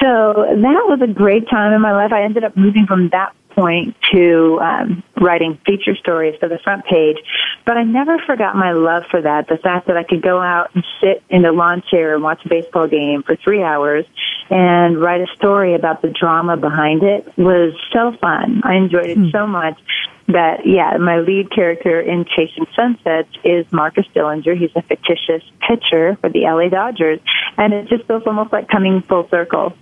So 0.01 0.07
that 0.07 0.83
was 0.87 0.99
a 1.01 1.11
great 1.11 1.49
time 1.49 1.73
in 1.73 1.81
my 1.81 1.91
life. 1.91 2.11
I 2.11 2.23
ended 2.23 2.43
up 2.43 2.55
moving 2.55 2.85
from 2.85 3.09
that 3.09 3.33
point 3.57 3.95
to 4.13 4.59
um, 4.61 5.03
writing 5.19 5.59
feature 5.65 5.95
stories 5.95 6.35
for 6.39 6.47
the 6.47 6.59
front 6.59 6.85
page. 6.85 7.17
But 7.65 7.77
I 7.77 7.83
never 7.83 8.19
forgot 8.19 8.55
my 8.55 8.73
love 8.73 9.03
for 9.09 9.19
that. 9.19 9.47
The 9.47 9.57
fact 9.57 9.87
that 9.87 9.97
I 9.97 10.03
could 10.03 10.21
go 10.21 10.39
out 10.39 10.69
and 10.75 10.85
sit 11.01 11.23
in 11.29 11.41
the 11.41 11.51
lawn 11.51 11.81
chair 11.89 12.13
and 12.13 12.23
watch 12.23 12.45
a 12.45 12.49
baseball 12.49 12.87
game 12.87 13.23
for 13.23 13.35
three 13.35 13.63
hours 13.63 14.05
and 14.51 15.01
write 15.01 15.21
a 15.21 15.35
story 15.35 15.73
about 15.73 16.03
the 16.03 16.09
drama 16.09 16.55
behind 16.55 17.01
it 17.01 17.25
was 17.35 17.73
so 17.91 18.15
fun. 18.21 18.61
I 18.63 18.75
enjoyed 18.75 19.09
it 19.09 19.17
mm. 19.17 19.31
so 19.31 19.47
much 19.47 19.79
that 20.27 20.65
yeah, 20.65 20.97
my 20.97 21.19
lead 21.19 21.51
character 21.51 21.99
in 22.01 22.25
Chasing 22.25 22.67
Sunsets 22.75 23.29
is 23.43 23.65
Marcus 23.71 24.05
Dillinger. 24.13 24.57
He's 24.57 24.71
a 24.75 24.81
fictitious 24.81 25.43
pitcher 25.65 26.17
for 26.19 26.29
the 26.29 26.41
LA 26.41 26.69
Dodgers, 26.69 27.19
and 27.57 27.73
it 27.73 27.87
just 27.87 28.05
feels 28.05 28.23
almost 28.25 28.51
like 28.51 28.67
coming 28.67 29.01
full 29.01 29.27
circle. 29.29 29.73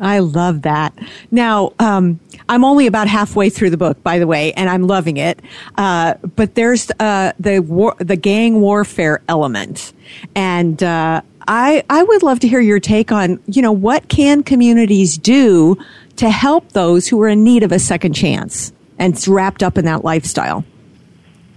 I 0.00 0.20
love 0.20 0.62
that. 0.62 0.98
Now, 1.30 1.74
um, 1.78 2.20
I'm 2.48 2.64
only 2.64 2.86
about 2.86 3.06
halfway 3.06 3.50
through 3.50 3.70
the 3.70 3.76
book, 3.76 4.02
by 4.02 4.18
the 4.18 4.26
way, 4.26 4.52
and 4.54 4.70
I'm 4.70 4.86
loving 4.86 5.18
it. 5.18 5.40
Uh, 5.76 6.14
but 6.14 6.54
there's 6.54 6.90
uh, 6.98 7.32
the 7.38 7.60
war, 7.60 7.94
the 7.98 8.16
gang 8.16 8.60
warfare 8.60 9.22
element, 9.28 9.92
and 10.34 10.82
uh, 10.82 11.20
I 11.46 11.84
I 11.88 12.02
would 12.02 12.22
love 12.22 12.40
to 12.40 12.48
hear 12.48 12.60
your 12.60 12.80
take 12.80 13.12
on 13.12 13.40
you 13.46 13.62
know 13.62 13.72
what 13.72 14.08
can 14.08 14.42
communities 14.42 15.16
do 15.16 15.76
to 16.16 16.30
help 16.30 16.72
those 16.72 17.06
who 17.06 17.20
are 17.22 17.28
in 17.28 17.44
need 17.44 17.62
of 17.62 17.70
a 17.70 17.78
second 17.78 18.14
chance 18.14 18.72
and 19.00 19.14
it's 19.14 19.26
wrapped 19.26 19.64
up 19.64 19.78
in 19.78 19.86
that 19.86 20.04
lifestyle. 20.04 20.64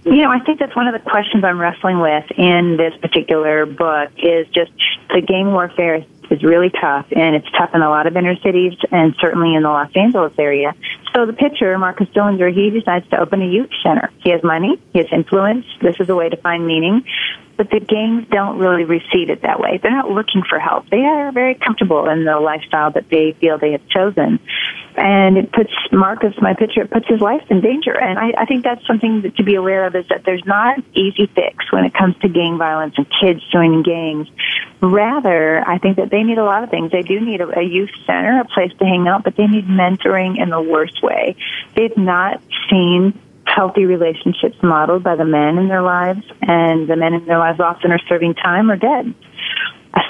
You 0.04 0.16
know, 0.16 0.30
I 0.30 0.40
think 0.40 0.58
that's 0.58 0.74
one 0.74 0.88
of 0.88 0.92
the 0.92 1.10
questions 1.10 1.44
I'm 1.44 1.60
wrestling 1.60 2.00
with 2.00 2.30
in 2.36 2.76
this 2.76 2.94
particular 3.00 3.64
book 3.66 4.10
is 4.18 4.48
just 4.48 4.72
the 5.10 5.20
gang 5.20 5.52
warfare 5.52 6.04
is 6.30 6.42
really 6.42 6.70
tough, 6.70 7.06
and 7.12 7.36
it's 7.36 7.50
tough 7.52 7.74
in 7.74 7.82
a 7.82 7.88
lot 7.88 8.06
of 8.06 8.16
inner 8.16 8.36
cities 8.36 8.74
and 8.90 9.14
certainly 9.18 9.54
in 9.54 9.62
the 9.62 9.68
Los 9.68 9.90
Angeles 9.94 10.32
area. 10.38 10.74
So 11.14 11.26
the 11.26 11.32
pitcher, 11.32 11.78
Marcus 11.78 12.08
Dillinger, 12.08 12.52
he 12.52 12.70
decides 12.70 13.08
to 13.10 13.20
open 13.20 13.40
a 13.40 13.46
youth 13.46 13.70
center. 13.82 14.10
He 14.18 14.30
has 14.30 14.42
money, 14.42 14.80
he 14.92 14.98
has 14.98 15.08
influence. 15.12 15.66
This 15.80 15.96
is 16.00 16.08
a 16.08 16.14
way 16.14 16.28
to 16.28 16.36
find 16.36 16.66
meaning. 16.66 17.04
But 17.56 17.70
the 17.70 17.78
gangs 17.78 18.26
don't 18.30 18.58
really 18.58 18.84
receive 18.84 19.30
it 19.30 19.42
that 19.42 19.60
way. 19.60 19.78
They're 19.80 19.92
not 19.92 20.10
looking 20.10 20.42
for 20.42 20.58
help. 20.58 20.90
They 20.90 21.04
are 21.04 21.30
very 21.30 21.54
comfortable 21.54 22.08
in 22.08 22.24
the 22.24 22.40
lifestyle 22.40 22.90
that 22.90 23.08
they 23.10 23.32
feel 23.32 23.58
they 23.58 23.72
have 23.72 23.88
chosen. 23.88 24.40
And 24.96 25.36
it 25.36 25.52
puts 25.52 25.72
Marcus, 25.90 26.34
my 26.40 26.54
picture, 26.54 26.82
it 26.82 26.90
puts 26.90 27.08
his 27.08 27.20
life 27.20 27.42
in 27.50 27.60
danger. 27.60 27.98
And 27.98 28.18
I, 28.18 28.32
I 28.38 28.44
think 28.44 28.64
that's 28.64 28.86
something 28.86 29.22
that, 29.22 29.36
to 29.36 29.42
be 29.42 29.54
aware 29.54 29.86
of 29.86 29.94
is 29.96 30.06
that 30.08 30.24
there's 30.24 30.44
not 30.46 30.78
an 30.78 30.84
easy 30.94 31.26
fix 31.26 31.70
when 31.72 31.84
it 31.84 31.94
comes 31.94 32.16
to 32.18 32.28
gang 32.28 32.58
violence 32.58 32.94
and 32.96 33.06
kids 33.20 33.40
joining 33.50 33.82
gangs. 33.82 34.28
Rather, 34.80 35.66
I 35.66 35.78
think 35.78 35.96
that 35.96 36.10
they 36.10 36.22
need 36.22 36.38
a 36.38 36.44
lot 36.44 36.62
of 36.62 36.70
things. 36.70 36.92
They 36.92 37.02
do 37.02 37.20
need 37.20 37.40
a, 37.40 37.58
a 37.58 37.62
youth 37.62 37.90
center, 38.06 38.40
a 38.40 38.44
place 38.44 38.72
to 38.78 38.84
hang 38.84 39.08
out, 39.08 39.24
but 39.24 39.36
they 39.36 39.46
need 39.46 39.66
mentoring 39.66 40.40
in 40.40 40.50
the 40.50 40.60
worst 40.60 41.02
way. 41.02 41.36
They've 41.74 41.96
not 41.96 42.40
seen 42.70 43.18
healthy 43.46 43.84
relationships 43.84 44.56
modeled 44.62 45.02
by 45.02 45.16
the 45.16 45.24
men 45.24 45.58
in 45.58 45.68
their 45.68 45.82
lives, 45.82 46.22
and 46.42 46.88
the 46.88 46.96
men 46.96 47.14
in 47.14 47.24
their 47.26 47.38
lives 47.38 47.60
often 47.60 47.92
are 47.92 48.00
serving 48.08 48.34
time 48.34 48.70
or 48.70 48.76
dead. 48.76 49.14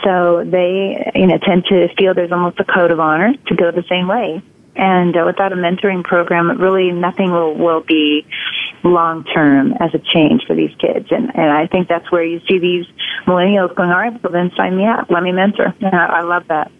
So 0.02 0.44
they, 0.44 1.12
you 1.14 1.26
know, 1.26 1.38
tend 1.38 1.64
to 1.66 1.88
feel 1.96 2.14
there's 2.14 2.32
almost 2.32 2.58
a 2.60 2.64
code 2.64 2.90
of 2.90 3.00
honor 3.00 3.34
to 3.46 3.54
go 3.54 3.70
the 3.70 3.84
same 3.88 4.08
way. 4.08 4.42
And 4.76 5.16
uh, 5.16 5.22
without 5.24 5.52
a 5.52 5.56
mentoring 5.56 6.02
program, 6.02 6.60
really 6.60 6.90
nothing 6.90 7.30
will, 7.30 7.54
will 7.54 7.80
be 7.80 8.26
long 8.82 9.24
term 9.24 9.72
as 9.80 9.94
a 9.94 9.98
change 9.98 10.44
for 10.46 10.54
these 10.54 10.74
kids. 10.78 11.08
And, 11.10 11.34
and 11.34 11.50
I 11.50 11.66
think 11.66 11.88
that's 11.88 12.10
where 12.10 12.24
you 12.24 12.40
see 12.48 12.58
these 12.58 12.86
millennials 13.26 13.74
going, 13.74 13.90
all 13.90 13.98
right, 13.98 14.22
well 14.22 14.32
then 14.32 14.50
sign 14.56 14.76
me 14.76 14.86
up. 14.86 15.10
Let 15.10 15.22
me 15.22 15.32
mentor. 15.32 15.74
And 15.80 15.94
I, 15.94 16.06
I 16.06 16.20
love 16.22 16.48
that. 16.48 16.70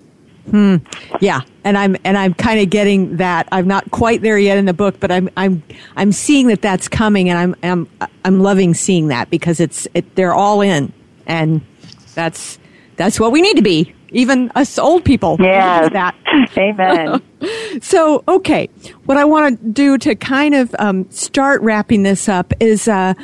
Hmm. 0.50 0.76
Yeah, 1.20 1.40
and 1.64 1.78
I'm 1.78 1.96
and 2.04 2.18
I'm 2.18 2.34
kind 2.34 2.60
of 2.60 2.68
getting 2.68 3.16
that. 3.16 3.48
I'm 3.50 3.66
not 3.66 3.90
quite 3.90 4.20
there 4.20 4.36
yet 4.36 4.58
in 4.58 4.66
the 4.66 4.74
book, 4.74 5.00
but 5.00 5.10
I'm 5.10 5.30
I'm 5.38 5.62
I'm 5.96 6.12
seeing 6.12 6.48
that 6.48 6.60
that's 6.60 6.86
coming, 6.86 7.30
and 7.30 7.38
I'm 7.38 7.56
I'm 7.62 8.08
I'm 8.24 8.40
loving 8.40 8.74
seeing 8.74 9.08
that 9.08 9.30
because 9.30 9.58
it's 9.58 9.88
it, 9.94 10.14
they're 10.16 10.34
all 10.34 10.60
in, 10.60 10.92
and 11.26 11.62
that's 12.14 12.58
that's 12.96 13.18
what 13.18 13.32
we 13.32 13.40
need 13.40 13.56
to 13.56 13.62
be. 13.62 13.94
Even 14.14 14.50
us 14.54 14.78
old 14.78 15.04
people. 15.04 15.36
Yeah. 15.40 15.88
That. 15.88 16.14
Amen. 16.56 17.20
so, 17.82 18.24
okay. 18.26 18.68
What 19.04 19.16
I 19.16 19.24
want 19.24 19.60
to 19.60 19.68
do 19.68 19.98
to 19.98 20.14
kind 20.14 20.54
of 20.54 20.74
um, 20.78 21.10
start 21.10 21.60
wrapping 21.62 22.02
this 22.04 22.28
up 22.28 22.52
is, 22.60 22.88
uh, 22.88 23.14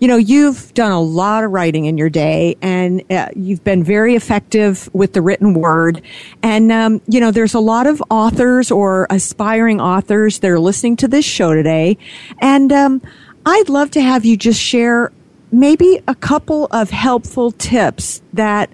you 0.00 0.08
know, 0.08 0.16
you've 0.16 0.72
done 0.74 0.92
a 0.92 1.00
lot 1.00 1.44
of 1.44 1.50
writing 1.50 1.84
in 1.84 1.96
your 1.96 2.10
day 2.10 2.56
and 2.62 3.02
uh, 3.12 3.28
you've 3.36 3.62
been 3.64 3.84
very 3.84 4.14
effective 4.14 4.88
with 4.92 5.12
the 5.12 5.22
written 5.22 5.54
word. 5.54 6.02
And, 6.42 6.72
um, 6.72 7.00
you 7.06 7.20
know, 7.20 7.30
there's 7.30 7.54
a 7.54 7.60
lot 7.60 7.86
of 7.86 8.02
authors 8.10 8.70
or 8.70 9.06
aspiring 9.10 9.80
authors 9.80 10.40
that 10.40 10.50
are 10.50 10.60
listening 10.60 10.96
to 10.96 11.08
this 11.08 11.24
show 11.24 11.54
today. 11.54 11.96
And 12.40 12.72
um, 12.72 13.02
I'd 13.46 13.68
love 13.68 13.90
to 13.92 14.00
have 14.00 14.24
you 14.24 14.36
just 14.36 14.60
share 14.60 15.12
maybe 15.52 16.00
a 16.06 16.14
couple 16.14 16.66
of 16.70 16.90
helpful 16.90 17.52
tips 17.52 18.22
that 18.32 18.70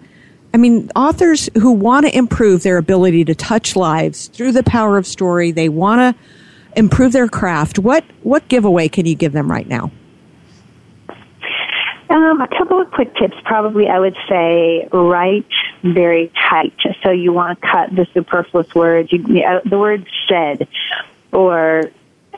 I 0.56 0.58
mean, 0.58 0.88
authors 0.96 1.50
who 1.52 1.70
want 1.70 2.06
to 2.06 2.16
improve 2.16 2.62
their 2.62 2.78
ability 2.78 3.26
to 3.26 3.34
touch 3.34 3.76
lives 3.76 4.28
through 4.28 4.52
the 4.52 4.62
power 4.62 4.96
of 4.96 5.06
story, 5.06 5.50
they 5.52 5.68
want 5.68 6.16
to 6.16 6.22
improve 6.80 7.12
their 7.12 7.28
craft. 7.28 7.78
What 7.78 8.06
what 8.22 8.48
giveaway 8.48 8.88
can 8.88 9.04
you 9.04 9.14
give 9.14 9.32
them 9.32 9.50
right 9.50 9.68
now? 9.68 9.90
Um, 12.08 12.40
a 12.40 12.48
couple 12.48 12.80
of 12.80 12.90
quick 12.90 13.14
tips. 13.16 13.36
Probably, 13.44 13.86
I 13.86 13.98
would 13.98 14.16
say 14.30 14.88
write 14.90 15.44
very 15.82 16.32
tight. 16.48 16.72
So 17.02 17.10
you 17.10 17.34
want 17.34 17.60
to 17.60 17.66
cut 17.66 17.94
the 17.94 18.06
superfluous 18.14 18.74
words. 18.74 19.12
You, 19.12 19.42
uh, 19.42 19.60
the 19.66 19.78
word 19.78 20.06
"said" 20.26 20.68
or 21.32 21.90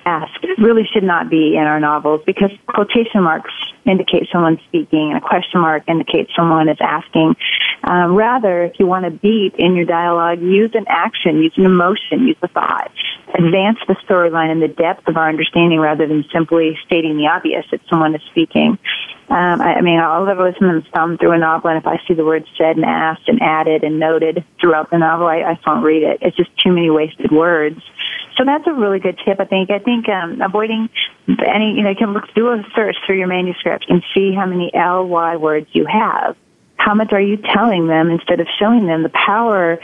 "asked" 0.04 0.44
really 0.58 0.88
should 0.92 1.04
not 1.04 1.30
be 1.30 1.54
in 1.54 1.62
our 1.62 1.78
novels 1.78 2.22
because 2.26 2.50
quotation 2.66 3.22
marks 3.22 3.52
indicate 3.84 4.28
someone's 4.32 4.60
speaking 4.62 5.10
and 5.12 5.18
a 5.18 5.20
question 5.20 5.60
mark 5.60 5.84
indicates 5.86 6.34
someone 6.34 6.68
is 6.68 6.78
asking. 6.80 7.36
Uh, 7.82 8.08
rather, 8.08 8.64
if 8.64 8.78
you 8.78 8.86
want 8.86 9.04
to 9.04 9.10
beat 9.10 9.54
in 9.56 9.74
your 9.74 9.86
dialogue, 9.86 10.40
use 10.40 10.70
an 10.74 10.84
action, 10.88 11.42
use 11.42 11.54
an 11.56 11.64
emotion, 11.64 12.26
use 12.26 12.36
a 12.42 12.48
thought. 12.48 12.90
Advance 13.34 13.78
the 13.86 13.94
storyline 14.06 14.50
and 14.50 14.60
the 14.60 14.68
depth 14.68 15.06
of 15.06 15.16
our 15.16 15.28
understanding 15.28 15.78
rather 15.78 16.06
than 16.06 16.24
simply 16.32 16.78
stating 16.86 17.16
the 17.16 17.26
obvious 17.26 17.64
that 17.70 17.80
someone 17.88 18.14
is 18.14 18.22
speaking. 18.30 18.78
Um, 19.30 19.60
I, 19.60 19.74
I 19.74 19.80
mean, 19.82 20.00
I'll 20.00 20.26
ever 20.28 20.50
listen 20.50 20.68
and 20.68 20.86
thumb 20.88 21.18
through 21.18 21.32
a 21.32 21.38
novel, 21.38 21.70
and 21.70 21.78
if 21.78 21.86
I 21.86 22.00
see 22.08 22.14
the 22.14 22.24
word 22.24 22.46
said 22.56 22.76
and 22.76 22.84
asked 22.84 23.28
and 23.28 23.40
added 23.42 23.84
and 23.84 23.98
noted 23.98 24.44
throughout 24.60 24.90
the 24.90 24.98
novel, 24.98 25.26
I, 25.26 25.42
I 25.42 25.60
don't 25.64 25.82
read 25.82 26.02
it. 26.02 26.18
It's 26.22 26.36
just 26.36 26.50
too 26.58 26.72
many 26.72 26.90
wasted 26.90 27.30
words. 27.30 27.80
So 28.36 28.44
that's 28.44 28.66
a 28.66 28.72
really 28.72 29.00
good 29.00 29.18
tip, 29.24 29.40
I 29.40 29.44
think. 29.44 29.70
I 29.70 29.80
think 29.80 30.08
um, 30.08 30.40
avoiding 30.40 30.88
any, 31.28 31.74
you 31.76 31.82
know, 31.82 31.90
you 31.90 31.96
can 31.96 32.12
look 32.12 32.24
do 32.34 32.48
a 32.48 32.62
search 32.74 32.96
through 33.04 33.18
your 33.18 33.26
manuscript 33.26 33.86
and 33.88 34.02
see 34.14 34.32
how 34.34 34.46
many 34.46 34.70
ly 34.74 35.36
words 35.36 35.66
you 35.72 35.86
have. 35.86 36.36
How 36.78 36.94
much 36.94 37.12
are 37.12 37.20
you 37.20 37.36
telling 37.36 37.86
them 37.86 38.10
instead 38.10 38.40
of 38.40 38.46
showing 38.58 38.86
them 38.86 39.02
the 39.02 39.10
power 39.10 39.78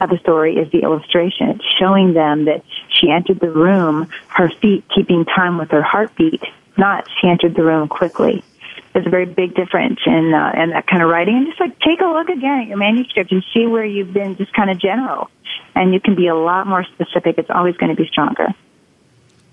of 0.00 0.10
the 0.10 0.18
story 0.18 0.56
is 0.56 0.70
the 0.70 0.82
illustration. 0.82 1.50
It's 1.50 1.64
showing 1.78 2.12
them 2.12 2.44
that 2.44 2.62
she 2.88 3.10
entered 3.10 3.40
the 3.40 3.50
room, 3.50 4.08
her 4.28 4.50
feet 4.60 4.84
keeping 4.94 5.24
time 5.24 5.58
with 5.58 5.70
her 5.70 5.82
heartbeat, 5.82 6.42
not 6.76 7.08
she 7.20 7.28
entered 7.28 7.54
the 7.54 7.64
room 7.64 7.88
quickly. 7.88 8.44
There's 8.92 9.06
a 9.06 9.10
very 9.10 9.26
big 9.26 9.54
difference 9.54 9.98
in 10.06 10.32
uh, 10.32 10.52
in 10.56 10.70
that 10.70 10.86
kind 10.86 11.02
of 11.02 11.08
writing. 11.08 11.36
And 11.36 11.46
just 11.46 11.58
like 11.58 11.78
take 11.80 12.00
a 12.00 12.06
look 12.06 12.28
again 12.28 12.60
at 12.60 12.68
your 12.68 12.76
manuscript 12.76 13.32
and 13.32 13.42
see 13.52 13.66
where 13.66 13.84
you've 13.84 14.12
been 14.12 14.36
just 14.36 14.52
kind 14.52 14.70
of 14.70 14.78
general 14.78 15.30
and 15.74 15.92
you 15.92 16.00
can 16.00 16.14
be 16.14 16.28
a 16.28 16.34
lot 16.34 16.66
more 16.66 16.84
specific. 16.84 17.38
It's 17.38 17.50
always 17.50 17.76
going 17.76 17.94
to 17.94 18.00
be 18.00 18.08
stronger. 18.08 18.54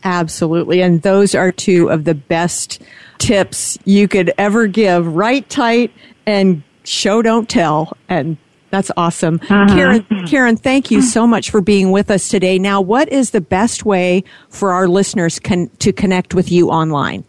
Absolutely. 0.04 0.82
And 0.82 1.02
those 1.02 1.36
are 1.36 1.52
two 1.52 1.90
of 1.90 2.06
the 2.06 2.16
best 2.16 2.82
tips 3.18 3.78
you 3.86 4.08
could 4.08 4.32
ever 4.38 4.68
give. 4.68 5.08
Write 5.08 5.50
tight 5.50 5.92
and 6.26 6.64
show, 6.84 7.22
don't 7.22 7.50
tell. 7.50 7.98
And 8.10 8.38
that's 8.72 8.92
awesome. 8.98 9.40
Uh-huh. 9.44 9.68
Karen, 9.68 10.28
Karen, 10.28 10.58
thank 10.58 10.92
you 10.92 11.02
so 11.02 11.28
much 11.28 11.50
for 11.52 11.62
being 11.62 11.92
with 11.92 12.10
us 12.10 12.30
today. 12.30 12.58
Now, 12.58 12.82
what 12.82 13.10
is 13.10 13.32
the 13.32 13.42
best 13.42 13.86
way 13.86 14.24
for 14.50 14.72
our 14.72 14.88
listeners 14.88 15.40
con- 15.40 15.70
to 15.80 15.92
connect 15.92 16.34
with 16.34 16.52
you 16.52 16.70
online? 16.70 17.26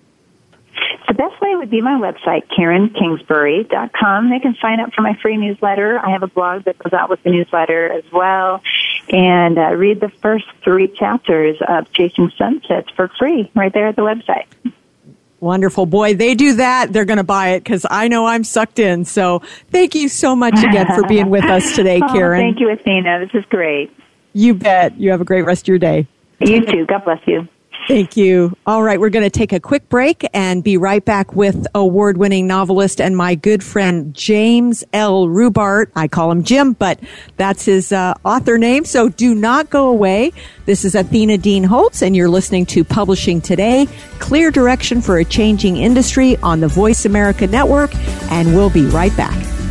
The 1.09 1.15
best 1.15 1.41
way 1.43 1.55
would 1.57 1.69
be 1.69 1.83
my 1.83 2.01
website, 2.01 2.45
KarenKingsbury.com. 2.57 4.31
They 4.31 4.39
can 4.39 4.57
sign 4.63 4.81
up 4.81 4.95
for 4.95 5.03
my 5.03 5.15
free 5.21 5.37
newsletter. 5.37 5.99
I 5.99 6.11
have 6.11 6.23
a 6.23 6.29
blog 6.29 6.65
that 6.65 6.79
goes 6.79 6.93
out 6.93 7.11
with 7.11 7.23
the 7.23 7.31
newsletter 7.31 7.93
as 7.93 8.05
well. 8.13 8.63
And 9.11 9.59
uh, 9.59 9.75
read 9.75 10.01
the 10.01 10.09
first 10.09 10.47
three 10.63 10.89
chapters 10.89 11.57
of 11.69 11.93
Chasing 11.93 12.31
Sunsets 12.39 12.89
for 12.97 13.09
free 13.19 13.51
right 13.55 13.73
there 13.75 13.89
at 13.89 13.97
the 13.97 14.03
website. 14.03 14.47
Wonderful. 15.43 15.87
Boy, 15.87 16.15
they 16.15 16.37
do 16.37 16.55
that. 16.55 16.93
They're 16.93 17.05
going 17.05 17.17
to 17.17 17.25
buy 17.25 17.49
it 17.51 17.65
because 17.65 17.85
I 17.91 18.07
know 18.07 18.27
I'm 18.27 18.45
sucked 18.45 18.79
in. 18.79 19.05
So 19.05 19.41
thank 19.73 19.97
you 19.97 20.09
so 20.09 20.37
much 20.37 20.57
again 20.57 20.87
for 20.87 21.03
being 21.09 21.31
with 21.31 21.43
us 21.45 21.75
today, 21.77 22.01
oh, 22.01 22.13
Karen. 22.13 22.41
thank 22.41 22.61
you, 22.61 22.71
Athena. 22.71 23.27
This 23.27 23.43
is 23.43 23.45
great. 23.47 23.91
You 24.35 24.55
bet. 24.55 24.97
You 25.01 25.11
have 25.11 25.21
a 25.21 25.25
great 25.25 25.43
rest 25.43 25.65
of 25.65 25.69
your 25.69 25.79
day. 25.79 26.07
You 26.39 26.65
too. 26.65 26.87
God 26.87 27.05
bless 27.05 27.19
you. 27.27 27.49
Thank 27.89 28.17
you. 28.17 28.57
All 28.65 28.83
right, 28.83 29.01
we're 29.01 29.11
going 29.11 29.25
to 29.25 29.31
take 29.31 29.53
a 29.53 29.59
quick 29.59 29.89
break 29.89 30.25
and 30.33 30.63
be 30.63 30.77
right 30.77 31.05
back 31.05 31.35
with 31.35 31.67
award 31.75 32.17
winning 32.17 32.47
novelist 32.47 33.01
and 33.01 33.17
my 33.17 33.35
good 33.35 33.63
friend 33.63 34.15
James 34.15 34.85
L. 34.93 35.27
Rubart. 35.27 35.91
I 35.97 36.07
call 36.07 36.31
him 36.31 36.45
Jim, 36.45 36.75
but 36.75 37.01
that's 37.37 37.65
his 37.65 37.93
uh, 37.93 38.15
author 38.25 38.57
name. 38.57 38.85
So 38.85 39.09
do 39.09 39.35
not 39.35 39.69
go 39.69 39.89
away. 39.89 40.33
This 40.65 40.85
is 40.85 40.95
Athena 40.95 41.39
Dean 41.39 41.65
Holtz, 41.65 42.03
and 42.03 42.15
you're 42.15 42.29
listening 42.29 42.67
to 42.67 42.85
Publishing 42.85 43.41
Today 43.41 43.89
Clear 44.21 44.53
Direction 44.53 45.01
for 45.01 45.19
a 45.19 45.25
Changing 45.25 45.77
Industry 45.77 46.37
on 46.39 46.61
the 46.61 46.69
Voice 46.69 47.05
America 47.05 47.47
Network. 47.49 47.95
And 48.31 48.55
we'll 48.55 48.71
be 48.71 48.87
right 48.87 49.15
back. 49.17 49.62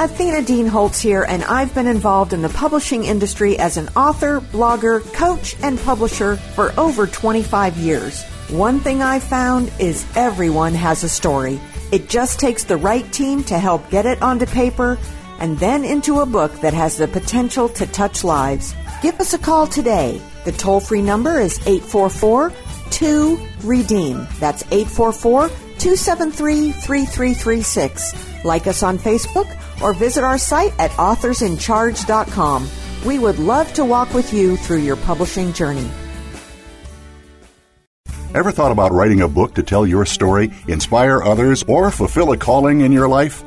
Athena 0.00 0.42
Dean 0.42 0.66
Holtz 0.66 1.00
here, 1.00 1.22
and 1.22 1.44
I've 1.44 1.72
been 1.72 1.86
involved 1.86 2.32
in 2.32 2.42
the 2.42 2.48
publishing 2.48 3.04
industry 3.04 3.56
as 3.60 3.76
an 3.76 3.88
author, 3.90 4.40
blogger, 4.40 5.00
coach, 5.12 5.54
and 5.62 5.78
publisher 5.78 6.34
for 6.34 6.74
over 6.76 7.06
25 7.06 7.76
years. 7.76 8.24
One 8.50 8.80
thing 8.80 9.02
I've 9.02 9.22
found 9.22 9.70
is 9.78 10.04
everyone 10.16 10.74
has 10.74 11.04
a 11.04 11.08
story. 11.08 11.60
It 11.92 12.08
just 12.08 12.40
takes 12.40 12.64
the 12.64 12.76
right 12.76 13.10
team 13.12 13.44
to 13.44 13.56
help 13.56 13.88
get 13.88 14.04
it 14.04 14.20
onto 14.20 14.46
paper 14.46 14.98
and 15.38 15.56
then 15.60 15.84
into 15.84 16.20
a 16.20 16.26
book 16.26 16.52
that 16.60 16.74
has 16.74 16.96
the 16.96 17.06
potential 17.06 17.68
to 17.68 17.86
touch 17.86 18.24
lives. 18.24 18.74
Give 19.00 19.18
us 19.20 19.32
a 19.32 19.38
call 19.38 19.68
today. 19.68 20.20
The 20.44 20.52
toll 20.52 20.80
free 20.80 21.02
number 21.02 21.40
is 21.40 21.60
844 21.68 22.52
2 22.90 23.38
Redeem. 23.62 24.26
That's 24.40 24.64
844 24.72 25.50
273 25.78 26.72
3336. 26.72 28.44
Like 28.44 28.66
us 28.66 28.82
on 28.82 28.98
Facebook 28.98 29.48
or 29.82 29.94
visit 29.94 30.24
our 30.24 30.38
site 30.38 30.72
at 30.78 30.90
authorsincharge.com. 30.92 32.68
We 33.04 33.18
would 33.18 33.38
love 33.38 33.72
to 33.74 33.84
walk 33.84 34.14
with 34.14 34.32
you 34.32 34.56
through 34.56 34.78
your 34.78 34.96
publishing 34.96 35.52
journey. 35.52 35.90
Ever 38.34 38.50
thought 38.50 38.72
about 38.72 38.92
writing 38.92 39.20
a 39.20 39.28
book 39.28 39.54
to 39.54 39.62
tell 39.62 39.86
your 39.86 40.04
story, 40.04 40.50
inspire 40.66 41.22
others, 41.22 41.62
or 41.68 41.92
fulfill 41.92 42.32
a 42.32 42.36
calling 42.36 42.80
in 42.80 42.90
your 42.90 43.06
life? 43.06 43.44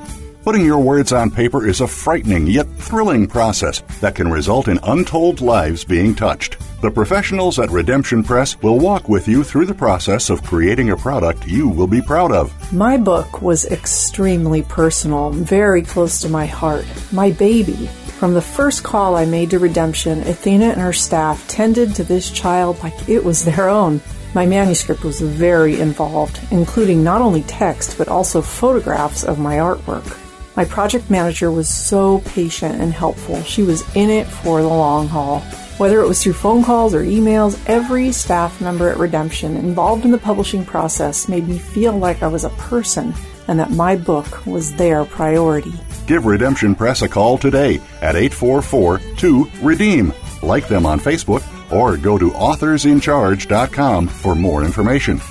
Putting 0.47 0.63
your 0.63 0.79
words 0.79 1.11
on 1.11 1.29
paper 1.29 1.67
is 1.67 1.81
a 1.81 1.87
frightening 1.89 2.47
yet 2.47 2.69
thrilling 2.77 3.27
process 3.27 3.81
that 3.99 4.15
can 4.15 4.31
result 4.31 4.69
in 4.69 4.79
untold 4.83 5.41
lives 5.41 5.83
being 5.83 6.15
touched. 6.15 6.55
The 6.81 6.89
professionals 6.89 7.59
at 7.59 7.69
Redemption 7.69 8.23
Press 8.23 8.57
will 8.61 8.79
walk 8.79 9.09
with 9.09 9.27
you 9.27 9.43
through 9.43 9.65
the 9.65 9.73
process 9.73 10.29
of 10.29 10.43
creating 10.43 10.89
a 10.89 10.95
product 10.95 11.45
you 11.45 11.67
will 11.67 11.85
be 11.85 12.01
proud 12.01 12.31
of. 12.31 12.53
My 12.71 12.95
book 12.95 13.41
was 13.41 13.65
extremely 13.65 14.61
personal, 14.63 15.31
very 15.31 15.81
close 15.81 16.21
to 16.21 16.29
my 16.29 16.45
heart. 16.45 16.85
My 17.11 17.31
baby. 17.31 17.87
From 18.17 18.33
the 18.33 18.41
first 18.41 18.85
call 18.85 19.17
I 19.17 19.25
made 19.25 19.49
to 19.49 19.59
Redemption, 19.59 20.21
Athena 20.21 20.67
and 20.67 20.79
her 20.79 20.93
staff 20.93 21.45
tended 21.49 21.93
to 21.95 22.05
this 22.05 22.31
child 22.31 22.81
like 22.83 23.09
it 23.09 23.25
was 23.25 23.43
their 23.43 23.67
own. 23.67 23.99
My 24.33 24.45
manuscript 24.45 25.03
was 25.03 25.19
very 25.19 25.81
involved, 25.81 26.39
including 26.51 27.03
not 27.03 27.19
only 27.19 27.41
text 27.41 27.97
but 27.97 28.07
also 28.07 28.41
photographs 28.41 29.25
of 29.25 29.39
my 29.39 29.57
artwork. 29.57 30.17
My 30.57 30.65
project 30.65 31.11
manager 31.11 31.51
was 31.51 31.69
so 31.69 32.21
patient 32.21 32.81
and 32.81 32.91
helpful. 32.91 33.43
She 33.43 33.61
was 33.61 33.83
in 33.95 34.09
it 34.09 34.25
for 34.25 34.63
the 34.63 34.67
long 34.67 35.07
haul. 35.07 35.41
Whether 35.77 36.01
it 36.01 36.07
was 36.07 36.23
through 36.23 36.33
phone 36.33 36.63
calls 36.63 36.95
or 36.95 37.03
emails, 37.03 37.63
every 37.67 38.11
staff 38.11 38.59
member 38.59 38.89
at 38.89 38.97
Redemption 38.97 39.55
involved 39.55 40.03
in 40.03 40.09
the 40.09 40.17
publishing 40.17 40.65
process 40.65 41.29
made 41.29 41.47
me 41.47 41.59
feel 41.59 41.95
like 41.95 42.23
I 42.23 42.27
was 42.27 42.43
a 42.43 42.49
person 42.49 43.13
and 43.47 43.59
that 43.59 43.69
my 43.69 43.95
book 43.95 44.47
was 44.47 44.73
their 44.73 45.05
priority. 45.05 45.73
Give 46.07 46.25
Redemption 46.25 46.73
Press 46.73 47.03
a 47.03 47.07
call 47.07 47.37
today 47.37 47.75
at 48.01 48.15
844 48.15 48.99
2 49.15 49.51
Redeem. 49.61 50.11
Like 50.41 50.67
them 50.67 50.87
on 50.87 50.99
Facebook 50.99 51.43
or 51.71 51.97
go 51.97 52.17
to 52.17 52.31
authorsincharge.com 52.31 54.07
for 54.07 54.33
more 54.33 54.63
information. 54.63 55.21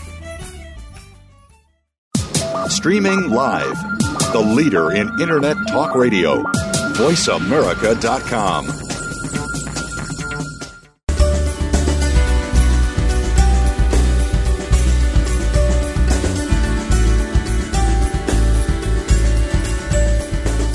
Streaming 2.69 3.31
live 3.31 3.96
the 4.37 4.43
leader 4.43 4.93
in 4.93 5.09
Internet 5.19 5.57
talk 5.67 5.95
radio. 5.95 6.43
VoiceAmerica.com. 6.93 8.67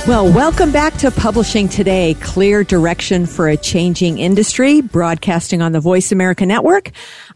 Well, 0.07 0.33
welcome 0.33 0.71
back 0.71 0.95
to 0.97 1.11
Publishing 1.11 1.69
Today, 1.69 2.15
clear 2.15 2.63
direction 2.63 3.27
for 3.27 3.47
a 3.47 3.55
changing 3.55 4.17
industry, 4.17 4.81
broadcasting 4.81 5.61
on 5.61 5.71
the 5.71 5.79
Voice 5.79 6.11
America 6.11 6.47
Network. 6.47 6.89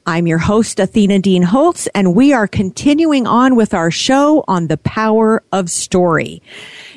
I'm 0.08 0.28
your 0.28 0.38
host, 0.38 0.80
Athena 0.80 1.18
Dean 1.20 1.42
Holtz, 1.42 1.88
and 1.96 2.14
we 2.14 2.32
are 2.32 2.48
continuing 2.48 3.26
on 3.26 3.56
with 3.56 3.74
our 3.74 3.90
show 3.90 4.44
on 4.48 4.68
the 4.68 4.78
power 4.78 5.42
of 5.52 5.72
story. 5.72 6.44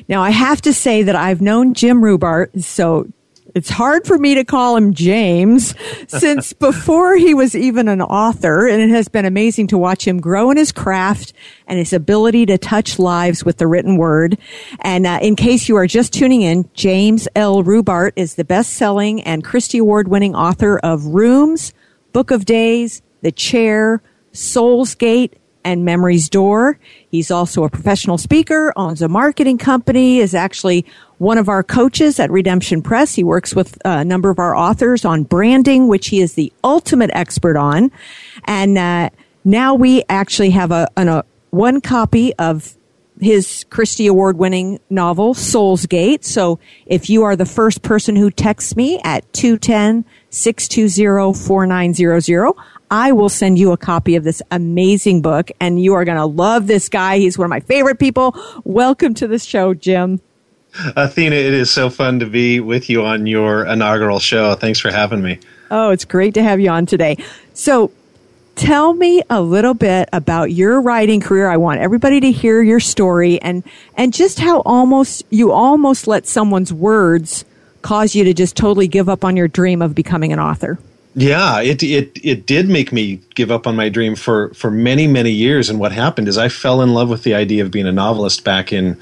Now, 0.07 0.21
I 0.21 0.29
have 0.29 0.61
to 0.61 0.73
say 0.73 1.01
that 1.01 1.15
I've 1.15 1.41
known 1.41 1.73
Jim 1.73 2.01
Rubart, 2.01 2.63
so 2.63 3.07
it's 3.55 3.71
hard 3.71 4.05
for 4.05 4.15
me 4.15 4.35
to 4.35 4.43
call 4.43 4.77
him 4.77 4.93
James 4.93 5.73
since 6.07 6.53
before 6.53 7.15
he 7.15 7.33
was 7.33 7.55
even 7.55 7.87
an 7.87 7.99
author, 8.01 8.67
and 8.67 8.79
it 8.79 8.89
has 8.89 9.07
been 9.07 9.25
amazing 9.25 9.65
to 9.67 9.77
watch 9.77 10.07
him 10.07 10.21
grow 10.21 10.51
in 10.51 10.57
his 10.57 10.71
craft 10.71 11.33
and 11.65 11.79
his 11.79 11.93
ability 11.93 12.45
to 12.45 12.59
touch 12.59 12.99
lives 12.99 13.43
with 13.43 13.57
the 13.57 13.65
written 13.65 13.97
word. 13.97 14.37
And 14.81 15.07
uh, 15.07 15.17
in 15.19 15.35
case 15.35 15.67
you 15.67 15.77
are 15.77 15.87
just 15.87 16.13
tuning 16.13 16.43
in, 16.43 16.69
James 16.75 17.27
L. 17.35 17.63
Rubart 17.63 18.11
is 18.15 18.35
the 18.35 18.45
best-selling 18.45 19.23
and 19.23 19.43
Christie 19.43 19.79
Award-winning 19.79 20.35
author 20.35 20.77
of 20.77 21.07
Rooms, 21.07 21.73
Book 22.13 22.31
of 22.31 22.45
Days, 22.45 23.01
The 23.21 23.31
Chair, 23.31 24.01
Soul's 24.31 24.95
Gate, 24.95 25.35
and 25.63 25.85
Memory's 25.85 26.29
Door. 26.29 26.79
He's 27.11 27.31
also 27.31 27.63
a 27.63 27.69
professional 27.69 28.17
speaker, 28.17 28.73
owns 28.75 29.01
a 29.01 29.07
marketing 29.07 29.57
company, 29.57 30.19
is 30.19 30.33
actually 30.33 30.85
one 31.17 31.37
of 31.37 31.49
our 31.49 31.63
coaches 31.63 32.19
at 32.19 32.31
Redemption 32.31 32.81
Press. 32.81 33.15
He 33.15 33.23
works 33.23 33.53
with 33.53 33.77
a 33.83 34.05
number 34.05 34.29
of 34.29 34.39
our 34.39 34.55
authors 34.55 35.05
on 35.05 35.23
branding, 35.23 35.87
which 35.87 36.07
he 36.07 36.21
is 36.21 36.33
the 36.33 36.51
ultimate 36.63 37.11
expert 37.13 37.57
on. 37.57 37.91
And 38.45 38.77
uh, 38.77 39.09
now 39.43 39.75
we 39.75 40.03
actually 40.09 40.51
have 40.51 40.71
a, 40.71 40.87
an, 40.95 41.07
a 41.09 41.25
one 41.51 41.81
copy 41.81 42.33
of 42.35 42.75
his 43.19 43.65
Christie 43.69 44.07
Award 44.07 44.37
winning 44.37 44.79
novel, 44.89 45.33
Soul's 45.33 45.85
Gate. 45.85 46.23
So 46.23 46.59
if 46.85 47.09
you 47.09 47.23
are 47.23 47.35
the 47.35 47.45
first 47.45 47.81
person 47.81 48.15
who 48.15 48.31
texts 48.31 48.75
me 48.75 48.99
at 49.03 49.31
210 49.33 50.05
620 50.31 51.33
4900, 51.33 52.53
I 52.91 53.11
will 53.11 53.29
send 53.29 53.59
you 53.59 53.71
a 53.71 53.77
copy 53.77 54.15
of 54.15 54.23
this 54.23 54.41
amazing 54.51 55.21
book 55.21 55.51
and 55.59 55.81
you 55.81 55.93
are 55.93 56.05
going 56.05 56.17
to 56.17 56.25
love 56.25 56.67
this 56.67 56.89
guy. 56.89 57.17
He's 57.17 57.37
one 57.37 57.45
of 57.45 57.49
my 57.49 57.59
favorite 57.59 57.99
people. 57.99 58.35
Welcome 58.63 59.13
to 59.15 59.27
the 59.27 59.39
show, 59.39 59.73
Jim. 59.73 60.21
Athena, 60.95 61.35
it 61.35 61.53
is 61.53 61.71
so 61.71 61.89
fun 61.89 62.19
to 62.19 62.25
be 62.25 62.59
with 62.59 62.89
you 62.89 63.03
on 63.03 63.25
your 63.25 63.65
inaugural 63.65 64.19
show. 64.19 64.55
Thanks 64.55 64.79
for 64.79 64.91
having 64.91 65.21
me. 65.21 65.39
Oh, 65.71 65.91
it's 65.91 66.05
great 66.05 66.33
to 66.35 66.43
have 66.43 66.59
you 66.59 66.69
on 66.69 66.85
today. 66.85 67.17
So, 67.53 67.91
tell 68.55 68.93
me 68.93 69.23
a 69.29 69.41
little 69.41 69.73
bit 69.73 70.09
about 70.11 70.51
your 70.51 70.81
writing 70.81 71.21
career. 71.21 71.49
I 71.49 71.57
want 71.57 71.79
everybody 71.79 72.19
to 72.19 72.31
hear 72.31 72.61
your 72.61 72.79
story 72.79 73.41
and 73.41 73.63
and 73.95 74.13
just 74.13 74.39
how 74.39 74.61
almost 74.61 75.23
you 75.29 75.51
almost 75.51 76.07
let 76.07 76.27
someone's 76.27 76.73
words 76.73 77.45
cause 77.81 78.15
you 78.15 78.23
to 78.23 78.33
just 78.33 78.55
totally 78.55 78.87
give 78.87 79.09
up 79.09 79.23
on 79.23 79.37
your 79.37 79.47
dream 79.47 79.81
of 79.81 79.95
becoming 79.95 80.33
an 80.33 80.39
author. 80.39 80.79
Yeah, 81.15 81.59
it 81.61 81.81
it 81.81 82.19
it 82.23 82.45
did 82.45 82.69
make 82.69 82.91
me 82.91 83.21
give 83.33 83.51
up 83.51 83.65
on 83.65 83.75
my 83.75 83.89
dream 83.89 84.15
for 84.15 84.53
for 84.53 84.69
many 84.69 85.07
many 85.07 85.31
years. 85.31 85.69
And 85.69 85.79
what 85.79 85.91
happened 85.91 86.27
is 86.27 86.37
I 86.37 86.49
fell 86.49 86.81
in 86.81 86.93
love 86.93 87.09
with 87.09 87.23
the 87.23 87.33
idea 87.33 87.63
of 87.63 87.71
being 87.71 87.87
a 87.87 87.91
novelist 87.91 88.43
back 88.43 88.71
in 88.71 88.97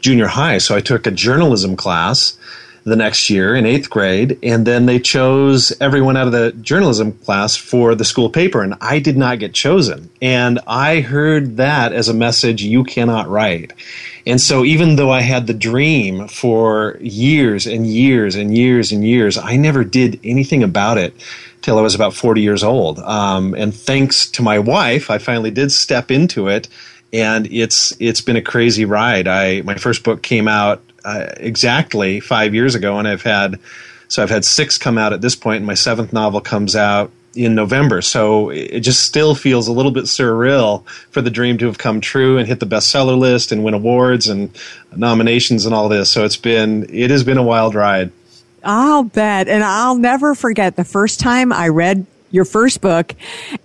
junior 0.00 0.26
high. 0.26 0.58
So 0.58 0.74
I 0.74 0.80
took 0.80 1.06
a 1.06 1.10
journalism 1.10 1.76
class 1.76 2.36
the 2.84 2.96
next 2.96 3.30
year 3.30 3.54
in 3.54 3.64
eighth 3.64 3.88
grade, 3.88 4.38
and 4.42 4.66
then 4.66 4.86
they 4.86 4.98
chose 4.98 5.72
everyone 5.80 6.16
out 6.16 6.26
of 6.26 6.32
the 6.32 6.52
journalism 6.52 7.12
class 7.12 7.56
for 7.56 7.94
the 7.94 8.04
school 8.04 8.28
paper, 8.28 8.62
and 8.62 8.74
I 8.80 8.98
did 8.98 9.16
not 9.16 9.38
get 9.38 9.54
chosen. 9.54 10.10
And 10.20 10.58
I 10.66 11.00
heard 11.00 11.56
that 11.58 11.92
as 11.92 12.08
a 12.08 12.14
message 12.14 12.62
you 12.62 12.84
cannot 12.84 13.28
write. 13.28 13.72
And 14.26 14.40
so, 14.40 14.64
even 14.64 14.96
though 14.96 15.10
I 15.10 15.20
had 15.20 15.46
the 15.46 15.54
dream 15.54 16.28
for 16.28 16.96
years 17.00 17.66
and 17.66 17.86
years 17.86 18.34
and 18.34 18.56
years 18.56 18.92
and 18.92 19.06
years, 19.06 19.36
I 19.36 19.56
never 19.56 19.84
did 19.84 20.20
anything 20.24 20.62
about 20.62 20.98
it 20.98 21.14
till 21.60 21.78
I 21.78 21.82
was 21.82 21.94
about 21.94 22.14
40 22.14 22.40
years 22.40 22.62
old. 22.62 22.98
Um, 22.98 23.54
and 23.54 23.74
thanks 23.74 24.28
to 24.32 24.42
my 24.42 24.58
wife, 24.58 25.10
I 25.10 25.18
finally 25.18 25.50
did 25.50 25.72
step 25.72 26.10
into 26.10 26.48
it. 26.48 26.68
And 27.12 27.46
it's 27.52 27.94
it's 28.00 28.22
been 28.22 28.36
a 28.36 28.42
crazy 28.42 28.84
ride. 28.84 29.28
I 29.28 29.60
my 29.62 29.74
first 29.74 30.02
book 30.02 30.22
came 30.22 30.48
out 30.48 30.82
uh, 31.04 31.32
exactly 31.36 32.20
five 32.20 32.54
years 32.54 32.74
ago, 32.74 32.98
and 32.98 33.06
I've 33.08 33.22
had 33.22 33.58
so 34.08 34.22
I've 34.22 34.30
had 34.30 34.44
six 34.44 34.76
come 34.76 34.98
out 34.98 35.12
at 35.12 35.20
this 35.22 35.34
point, 35.34 35.58
and 35.58 35.66
my 35.66 35.74
seventh 35.74 36.12
novel 36.12 36.40
comes 36.40 36.76
out 36.76 37.10
in 37.34 37.54
November. 37.54 38.02
So 38.02 38.50
it 38.50 38.80
just 38.80 39.02
still 39.04 39.34
feels 39.34 39.68
a 39.68 39.72
little 39.72 39.90
bit 39.90 40.04
surreal 40.04 40.86
for 41.10 41.22
the 41.22 41.30
dream 41.30 41.58
to 41.58 41.66
have 41.66 41.78
come 41.78 42.00
true 42.00 42.36
and 42.38 42.46
hit 42.46 42.60
the 42.60 42.66
bestseller 42.66 43.18
list 43.18 43.52
and 43.52 43.64
win 43.64 43.74
awards 43.74 44.28
and 44.28 44.50
nominations 44.94 45.64
and 45.64 45.74
all 45.74 45.88
this. 45.88 46.10
So 46.10 46.24
it's 46.24 46.36
been 46.36 46.86
it 46.90 47.10
has 47.10 47.24
been 47.24 47.38
a 47.38 47.42
wild 47.42 47.74
ride. 47.74 48.12
I'll 48.64 49.02
bet. 49.02 49.48
And 49.48 49.64
I'll 49.64 49.96
never 49.96 50.34
forget 50.34 50.76
the 50.76 50.84
first 50.84 51.18
time 51.18 51.52
I 51.52 51.68
read 51.68 52.06
your 52.30 52.44
first 52.44 52.80
book 52.80 53.14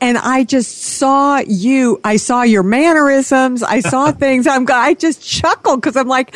and 0.01 0.17
I 0.17 0.43
just 0.43 0.77
saw 0.77 1.39
you. 1.39 1.99
I 2.03 2.17
saw 2.17 2.41
your 2.43 2.63
mannerisms. 2.63 3.63
I 3.63 3.79
saw 3.79 4.11
things. 4.13 4.47
I'm, 4.47 4.65
I 4.69 4.93
just 4.93 5.25
chuckled 5.25 5.81
because 5.81 5.95
I'm 5.95 6.07
like, 6.07 6.35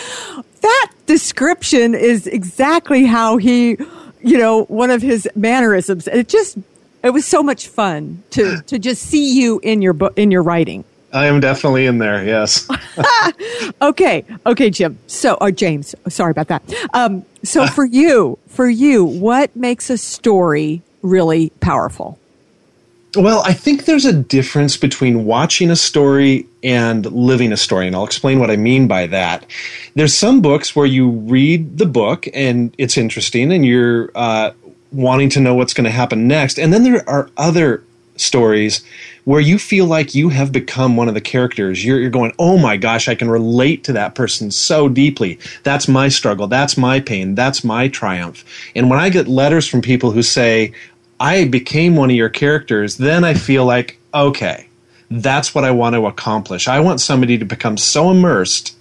that 0.62 0.92
description 1.06 1.94
is 1.96 2.28
exactly 2.28 3.06
how 3.06 3.38
he, 3.38 3.78
you 4.22 4.38
know, 4.38 4.64
one 4.66 4.92
of 4.92 5.02
his 5.02 5.28
mannerisms. 5.36 6.08
It 6.08 6.28
just 6.28 6.58
it 7.04 7.10
was 7.12 7.26
so 7.26 7.42
much 7.44 7.68
fun 7.68 8.24
to 8.32 8.62
to 8.68 8.80
just 8.80 9.04
see 9.04 9.40
you 9.40 9.60
in 9.64 9.82
your 9.82 9.94
book 9.94 10.14
in 10.16 10.32
your 10.32 10.44
writing. 10.44 10.84
I 11.14 11.26
am 11.26 11.40
definitely 11.40 11.86
in 11.86 11.98
there. 11.98 12.24
Yes. 12.24 12.68
okay. 13.82 14.24
Okay, 14.46 14.70
Jim. 14.70 14.98
So, 15.08 15.38
or 15.42 15.52
James. 15.52 15.94
Sorry 16.08 16.32
about 16.32 16.48
that. 16.48 16.64
Um, 16.94 17.26
so, 17.44 17.68
for 17.76 17.86
you, 17.86 18.38
for 18.48 18.70
you, 18.70 19.04
what 19.04 19.56
makes 19.56 19.90
a 19.90 19.98
story 19.98 20.82
really 21.02 21.52
powerful? 21.60 22.18
Well, 23.16 23.44
I 23.46 23.52
think 23.52 23.84
there's 23.84 24.06
a 24.06 24.14
difference 24.14 24.78
between 24.78 25.26
watching 25.26 25.70
a 25.70 25.76
story 25.76 26.48
and 26.64 27.06
living 27.06 27.52
a 27.52 27.58
story, 27.58 27.88
and 27.88 27.96
I'll 27.96 28.06
explain 28.06 28.40
what 28.40 28.50
I 28.50 28.56
mean 28.56 28.88
by 28.88 29.08
that. 29.08 29.46
There's 29.96 30.14
some 30.14 30.42
books 30.42 30.78
where 30.78 30.86
you 30.86 31.10
read 31.10 31.78
the 31.78 31.86
book 31.86 32.26
and 32.34 32.74
it's 32.78 32.98
interesting, 32.98 33.52
and 33.52 33.66
you're 33.66 34.12
uh, 34.16 34.52
wanting 34.94 35.30
to 35.32 35.42
know 35.42 35.56
what's 35.56 35.74
going 35.74 35.86
to 35.86 35.92
happen 35.92 36.30
next, 36.30 36.58
and 36.58 36.72
then 36.72 36.84
there 36.84 37.08
are 37.10 37.30
other 37.36 37.84
stories 38.16 38.82
where 39.24 39.42
you 39.42 39.60
feel 39.60 39.86
like 39.86 40.16
you 40.16 40.30
have 40.30 40.52
become 40.52 40.96
one 40.96 41.08
of 41.08 41.14
the 41.14 41.22
characters. 41.22 41.84
You're, 41.84 42.00
you're, 42.00 42.10
going, 42.10 42.34
oh 42.40 42.58
my 42.58 42.78
gosh, 42.78 43.08
I 43.08 43.16
can 43.16 43.30
relate 43.30 43.84
to 43.86 43.94
that 43.94 44.16
person 44.16 44.52
so 44.52 44.90
deeply. 44.90 45.38
That's 45.64 45.88
my 45.88 46.08
struggle. 46.08 46.48
That's 46.48 46.78
my 46.78 47.00
pain. 47.00 47.36
That's 47.36 47.64
my 47.64 47.88
triumph. 47.88 48.44
And 48.76 48.90
when 48.90 49.00
I 49.00 49.10
get 49.10 49.28
letters 49.28 49.68
from 49.68 49.82
people 49.82 50.12
who 50.12 50.24
say, 50.24 50.74
I 51.22 51.46
became 51.46 51.96
one 51.96 52.10
of 52.10 52.16
your 52.16 52.30
characters, 52.30 52.98
then 52.98 53.24
I 53.24 53.36
feel 53.36 53.64
like, 53.64 54.00
okay, 54.12 54.68
that's 55.12 55.54
what 55.54 55.64
I 55.64 55.70
want 55.70 55.94
to 55.94 56.08
accomplish. 56.08 56.68
I 56.68 56.80
want 56.80 57.00
somebody 57.00 57.38
to 57.38 57.46
become 57.46 57.78
so 57.78 58.10
immersed 58.10 58.76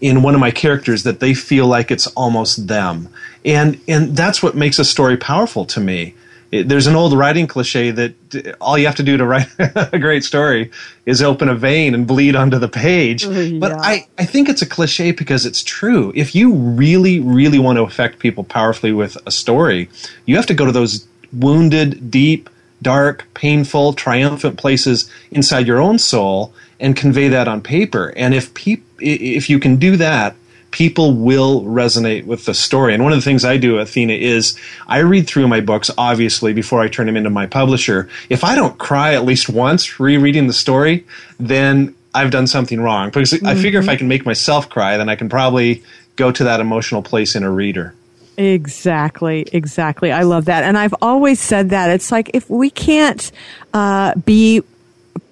in 0.00 0.22
one 0.22 0.34
of 0.34 0.40
my 0.40 0.50
characters 0.50 1.04
that 1.04 1.20
they 1.20 1.34
feel 1.34 1.68
like 1.68 1.92
it's 1.92 2.08
almost 2.08 2.66
them. 2.66 3.10
And 3.44 3.80
and 3.86 4.16
that's 4.16 4.42
what 4.42 4.56
makes 4.56 4.80
a 4.80 4.84
story 4.84 5.16
powerful 5.16 5.66
to 5.66 5.80
me. 5.80 6.14
It, 6.50 6.68
there's 6.68 6.88
an 6.88 6.96
old 6.96 7.16
writing 7.16 7.46
cliche 7.46 7.92
that 7.92 8.56
all 8.60 8.76
you 8.76 8.86
have 8.86 8.96
to 8.96 9.04
do 9.04 9.16
to 9.16 9.24
write 9.24 9.46
a 9.58 9.98
great 9.98 10.24
story 10.24 10.72
is 11.06 11.22
open 11.22 11.48
a 11.48 11.54
vein 11.54 11.94
and 11.94 12.08
bleed 12.08 12.34
onto 12.34 12.58
the 12.58 12.68
page. 12.68 13.24
Oh, 13.24 13.30
yeah. 13.30 13.58
But 13.60 13.72
I, 13.72 14.08
I 14.18 14.24
think 14.24 14.48
it's 14.48 14.62
a 14.62 14.66
cliche 14.66 15.12
because 15.12 15.46
it's 15.46 15.62
true. 15.62 16.12
If 16.16 16.34
you 16.34 16.54
really, 16.54 17.20
really 17.20 17.60
want 17.60 17.76
to 17.76 17.82
affect 17.82 18.18
people 18.18 18.42
powerfully 18.42 18.92
with 18.92 19.16
a 19.26 19.30
story, 19.30 19.88
you 20.26 20.34
have 20.34 20.46
to 20.46 20.54
go 20.54 20.64
to 20.64 20.72
those 20.72 21.06
wounded, 21.34 22.10
deep, 22.10 22.48
dark, 22.82 23.26
painful, 23.34 23.92
triumphant 23.94 24.58
places 24.58 25.10
inside 25.30 25.66
your 25.66 25.80
own 25.80 25.98
soul 25.98 26.52
and 26.78 26.96
convey 26.96 27.28
that 27.28 27.48
on 27.48 27.60
paper. 27.60 28.12
And 28.16 28.34
if 28.34 28.52
peop- 28.54 28.84
if 28.98 29.50
you 29.50 29.58
can 29.58 29.76
do 29.76 29.96
that, 29.96 30.36
people 30.70 31.12
will 31.12 31.62
resonate 31.62 32.26
with 32.26 32.46
the 32.46 32.54
story. 32.54 32.94
And 32.94 33.04
one 33.04 33.12
of 33.12 33.18
the 33.18 33.24
things 33.24 33.44
I 33.44 33.56
do, 33.58 33.78
Athena, 33.78 34.14
is 34.14 34.58
I 34.88 34.98
read 34.98 35.26
through 35.28 35.46
my 35.46 35.60
books, 35.60 35.88
obviously, 35.96 36.52
before 36.52 36.80
I 36.80 36.88
turn 36.88 37.06
them 37.06 37.16
into 37.16 37.30
my 37.30 37.46
publisher. 37.46 38.08
If 38.28 38.42
I 38.42 38.56
don't 38.56 38.76
cry 38.76 39.14
at 39.14 39.24
least 39.24 39.48
once 39.48 40.00
rereading 40.00 40.48
the 40.48 40.52
story, 40.52 41.06
then 41.38 41.94
I've 42.12 42.32
done 42.32 42.48
something 42.48 42.80
wrong. 42.80 43.08
Because 43.08 43.32
mm-hmm. 43.32 43.46
I 43.46 43.54
figure 43.54 43.78
if 43.78 43.88
I 43.88 43.94
can 43.94 44.08
make 44.08 44.26
myself 44.26 44.68
cry, 44.68 44.96
then 44.96 45.08
I 45.08 45.14
can 45.14 45.28
probably 45.28 45.84
go 46.16 46.32
to 46.32 46.44
that 46.44 46.58
emotional 46.58 47.02
place 47.02 47.36
in 47.36 47.44
a 47.44 47.50
reader. 47.50 47.94
Exactly, 48.36 49.46
exactly. 49.52 50.10
I 50.10 50.22
love 50.22 50.46
that. 50.46 50.64
And 50.64 50.76
I've 50.76 50.94
always 51.00 51.40
said 51.40 51.70
that. 51.70 51.90
It's 51.90 52.10
like 52.10 52.30
if 52.34 52.50
we 52.50 52.70
can't 52.70 53.30
uh, 53.72 54.14
be 54.16 54.62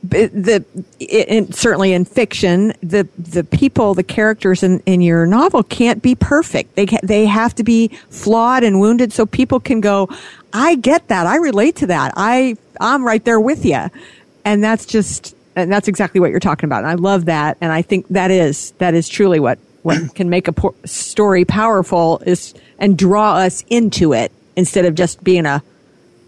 the 0.02 0.64
in, 0.98 1.52
certainly 1.52 1.92
in 1.92 2.04
fiction, 2.04 2.72
the 2.82 3.08
the 3.18 3.44
people, 3.44 3.94
the 3.94 4.02
characters 4.02 4.62
in, 4.62 4.80
in 4.80 5.00
your 5.00 5.26
novel 5.26 5.62
can't 5.62 6.02
be 6.02 6.14
perfect. 6.14 6.74
They 6.74 6.86
they 7.02 7.26
have 7.26 7.54
to 7.56 7.64
be 7.64 7.88
flawed 8.10 8.64
and 8.64 8.80
wounded, 8.80 9.12
so 9.12 9.26
people 9.26 9.60
can 9.60 9.80
go. 9.80 10.08
I 10.52 10.74
get 10.74 11.08
that. 11.08 11.26
I 11.26 11.36
relate 11.36 11.76
to 11.76 11.86
that. 11.88 12.12
I 12.16 12.56
I'm 12.80 13.04
right 13.04 13.24
there 13.24 13.40
with 13.40 13.64
you, 13.64 13.90
and 14.44 14.62
that's 14.62 14.86
just 14.86 15.36
and 15.54 15.72
that's 15.72 15.88
exactly 15.88 16.20
what 16.20 16.30
you're 16.30 16.40
talking 16.40 16.66
about. 16.66 16.78
And 16.78 16.88
I 16.88 16.94
love 16.94 17.26
that, 17.26 17.56
and 17.60 17.72
I 17.72 17.82
think 17.82 18.06
that 18.08 18.30
is 18.30 18.72
that 18.78 18.94
is 18.94 19.08
truly 19.08 19.40
what 19.40 19.58
what 19.82 20.14
can 20.14 20.30
make 20.30 20.48
a 20.48 20.52
por- 20.52 20.74
story 20.84 21.44
powerful 21.44 22.22
is 22.26 22.54
and 22.78 22.96
draw 22.96 23.36
us 23.36 23.64
into 23.68 24.12
it 24.12 24.32
instead 24.56 24.84
of 24.84 24.94
just 24.94 25.22
being 25.22 25.46
a 25.46 25.62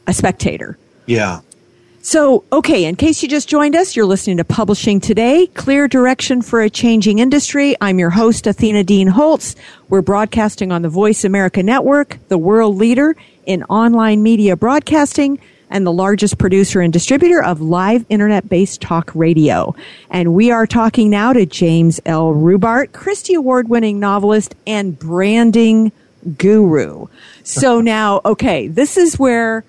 a 0.06 0.12
spectator. 0.12 0.76
Yeah. 1.06 1.40
So, 2.02 2.44
okay, 2.52 2.84
in 2.84 2.96
case 2.96 3.22
you 3.22 3.30
just 3.30 3.48
joined 3.48 3.74
us, 3.74 3.96
you're 3.96 4.04
listening 4.04 4.36
to 4.36 4.44
Publishing 4.44 5.00
Today, 5.00 5.46
Clear 5.46 5.88
Direction 5.88 6.42
for 6.42 6.60
a 6.60 6.68
Changing 6.68 7.18
Industry. 7.18 7.74
I'm 7.80 7.98
your 7.98 8.10
host, 8.10 8.46
Athena 8.46 8.84
Dean 8.84 9.06
Holtz. 9.06 9.56
We're 9.88 10.02
broadcasting 10.02 10.70
on 10.70 10.82
the 10.82 10.90
Voice 10.90 11.24
America 11.24 11.62
Network, 11.62 12.18
the 12.28 12.36
world 12.36 12.76
leader 12.76 13.16
in 13.46 13.62
online 13.64 14.22
media 14.22 14.54
broadcasting 14.54 15.40
and 15.70 15.86
the 15.86 15.92
largest 15.92 16.38
producer 16.38 16.80
and 16.80 16.92
distributor 16.92 17.42
of 17.42 17.60
live 17.60 18.04
internet 18.08 18.48
based 18.48 18.80
talk 18.80 19.10
radio. 19.14 19.74
And 20.10 20.34
we 20.34 20.50
are 20.50 20.66
talking 20.66 21.10
now 21.10 21.32
to 21.32 21.46
James 21.46 22.00
L. 22.06 22.32
Rubart, 22.32 22.92
Christie 22.92 23.34
Award 23.34 23.68
winning 23.68 24.00
novelist 24.00 24.54
and 24.66 24.98
branding 24.98 25.92
guru. 26.38 27.06
So 27.42 27.80
now, 27.82 28.20
okay, 28.24 28.68
this 28.68 28.96
is 28.96 29.18
where 29.18 29.64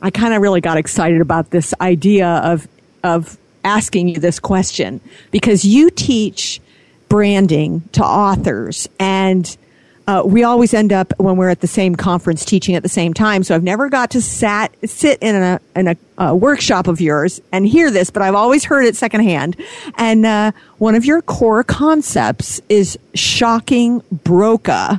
I 0.00 0.10
kind 0.10 0.34
of 0.34 0.42
really 0.42 0.60
got 0.60 0.76
excited 0.76 1.20
about 1.20 1.50
this 1.50 1.74
idea 1.80 2.28
of, 2.28 2.68
of 3.02 3.36
asking 3.64 4.08
you 4.08 4.20
this 4.20 4.38
question 4.38 5.00
because 5.30 5.64
you 5.64 5.90
teach 5.90 6.60
branding 7.08 7.82
to 7.92 8.04
authors 8.04 8.88
and 8.98 9.56
uh, 10.08 10.22
we 10.24 10.42
always 10.42 10.72
end 10.72 10.90
up 10.90 11.12
when 11.18 11.36
we're 11.36 11.50
at 11.50 11.60
the 11.60 11.66
same 11.66 11.94
conference 11.94 12.42
teaching 12.42 12.74
at 12.74 12.82
the 12.82 12.88
same 12.88 13.12
time. 13.12 13.42
So 13.42 13.54
I've 13.54 13.62
never 13.62 13.90
got 13.90 14.10
to 14.12 14.22
sat 14.22 14.74
sit 14.88 15.18
in 15.20 15.36
a 15.36 15.60
in 15.76 15.88
a, 15.88 15.96
a 16.16 16.34
workshop 16.34 16.86
of 16.86 16.98
yours 16.98 17.42
and 17.52 17.68
hear 17.68 17.90
this, 17.90 18.08
but 18.08 18.22
I've 18.22 18.34
always 18.34 18.64
heard 18.64 18.86
it 18.86 18.96
secondhand. 18.96 19.54
And 19.98 20.24
uh, 20.24 20.52
one 20.78 20.94
of 20.94 21.04
your 21.04 21.20
core 21.20 21.62
concepts 21.62 22.58
is 22.70 22.98
shocking 23.14 24.02
broca 24.10 24.98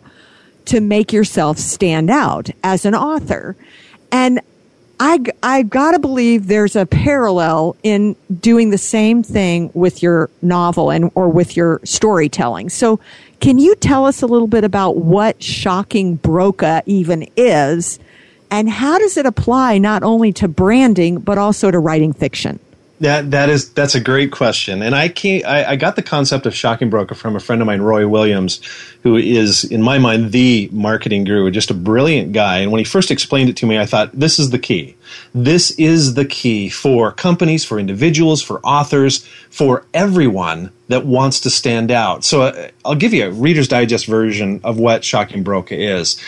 to 0.66 0.80
make 0.80 1.12
yourself 1.12 1.58
stand 1.58 2.12
out 2.12 2.52
as 2.64 2.86
an 2.86 2.94
author. 2.94 3.56
And 4.12 4.40
I, 5.00 5.24
I 5.42 5.64
gotta 5.64 5.98
believe 5.98 6.46
there's 6.46 6.76
a 6.76 6.86
parallel 6.86 7.78
in 7.82 8.16
doing 8.40 8.70
the 8.70 8.78
same 8.78 9.24
thing 9.24 9.72
with 9.74 10.04
your 10.04 10.30
novel 10.44 10.92
and, 10.92 11.10
or 11.16 11.30
with 11.30 11.58
your 11.58 11.80
storytelling. 11.84 12.70
So 12.70 13.00
can 13.40 13.58
you 13.58 13.76
tell 13.76 14.06
us 14.06 14.22
a 14.22 14.28
little 14.28 14.48
bit 14.48 14.64
about 14.64 14.98
what 14.98 15.42
shocking 15.42 16.16
broca 16.16 16.84
even 16.86 17.28
is 17.36 18.00
and 18.52 18.70
how 18.70 18.98
does 18.98 19.18
it 19.18 19.26
apply 19.26 19.78
not 19.78 20.04
only 20.04 20.34
to 20.34 20.48
branding 20.48 21.20
but 21.20 21.38
also 21.38 21.72
to 21.72 21.80
writing 21.80 22.14
fiction? 22.14 22.60
That 23.00 23.32
that 23.32 23.48
is 23.48 23.72
that's 23.72 23.96
a 23.96 24.02
great 24.02 24.32
question, 24.32 24.82
and 24.82 24.94
I 24.94 25.08
can't. 25.08 25.46
I, 25.46 25.72
I, 25.72 25.76
got 25.78 25.96
the 25.96 26.04
concept 26.04 26.46
of 26.46 26.54
shocking 26.54 26.90
Broca 26.90 27.16
from 27.16 27.34
a 27.34 27.40
friend 27.40 27.62
of 27.62 27.66
mine, 27.66 27.80
Roy 27.80 28.06
Williams, 28.06 28.60
who 29.04 29.16
is, 29.16 29.64
in 29.64 29.82
my 29.82 29.98
mind, 30.00 30.34
the 30.34 30.70
marketing 30.74 31.24
guru, 31.24 31.50
just 31.50 31.72
a 31.72 31.74
brilliant 31.74 32.34
guy. 32.34 32.58
And 32.58 32.74
when 32.74 32.80
he 32.80 32.84
first 32.84 33.10
explained 33.10 33.50
it 33.50 33.56
to 33.58 33.66
me, 33.66 33.80
I 33.80 33.86
thought 33.86 34.12
this 34.12 34.38
is 34.38 34.50
the 34.50 34.60
key. 34.60 34.98
This 35.34 35.72
is 35.72 36.16
the 36.16 36.26
key 36.26 36.68
for 36.68 37.14
companies, 37.14 37.64
for 37.64 37.80
individuals, 37.80 38.42
for 38.42 38.60
authors, 38.66 39.26
for 39.50 39.86
everyone 39.94 40.70
that 40.90 41.06
wants 41.06 41.40
to 41.42 41.50
stand 41.50 41.92
out. 41.92 42.26
So 42.26 42.42
uh, 42.42 42.70
I'll 42.84 42.96
give 42.96 43.14
you 43.14 43.28
a 43.28 43.32
Reader's 43.32 43.70
Digest 43.70 44.08
version 44.08 44.60
of 44.66 44.78
what 44.78 45.06
shocking 45.06 45.44
Broca 45.44 45.78
is 45.78 46.22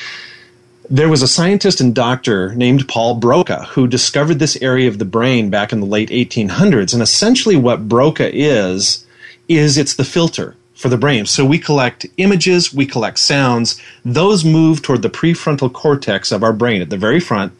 there 0.91 1.07
was 1.07 1.21
a 1.21 1.27
scientist 1.27 1.79
and 1.79 1.95
doctor 1.95 2.53
named 2.53 2.85
Paul 2.89 3.15
Broca 3.15 3.63
who 3.69 3.87
discovered 3.87 4.39
this 4.39 4.61
area 4.61 4.89
of 4.89 4.99
the 4.99 5.05
brain 5.05 5.49
back 5.49 5.71
in 5.71 5.79
the 5.79 5.85
late 5.85 6.09
1800s. 6.09 6.91
And 6.91 7.01
essentially, 7.01 7.55
what 7.55 7.87
Broca 7.87 8.29
is, 8.33 9.05
is 9.47 9.77
it's 9.77 9.95
the 9.95 10.03
filter 10.03 10.57
for 10.75 10.89
the 10.89 10.97
brain. 10.97 11.25
So 11.25 11.45
we 11.45 11.59
collect 11.59 12.07
images, 12.17 12.73
we 12.73 12.85
collect 12.85 13.19
sounds. 13.19 13.81
Those 14.03 14.43
move 14.43 14.81
toward 14.81 15.01
the 15.01 15.09
prefrontal 15.09 15.71
cortex 15.71 16.29
of 16.29 16.43
our 16.43 16.51
brain 16.51 16.81
at 16.81 16.89
the 16.89 16.97
very 16.97 17.21
front. 17.21 17.53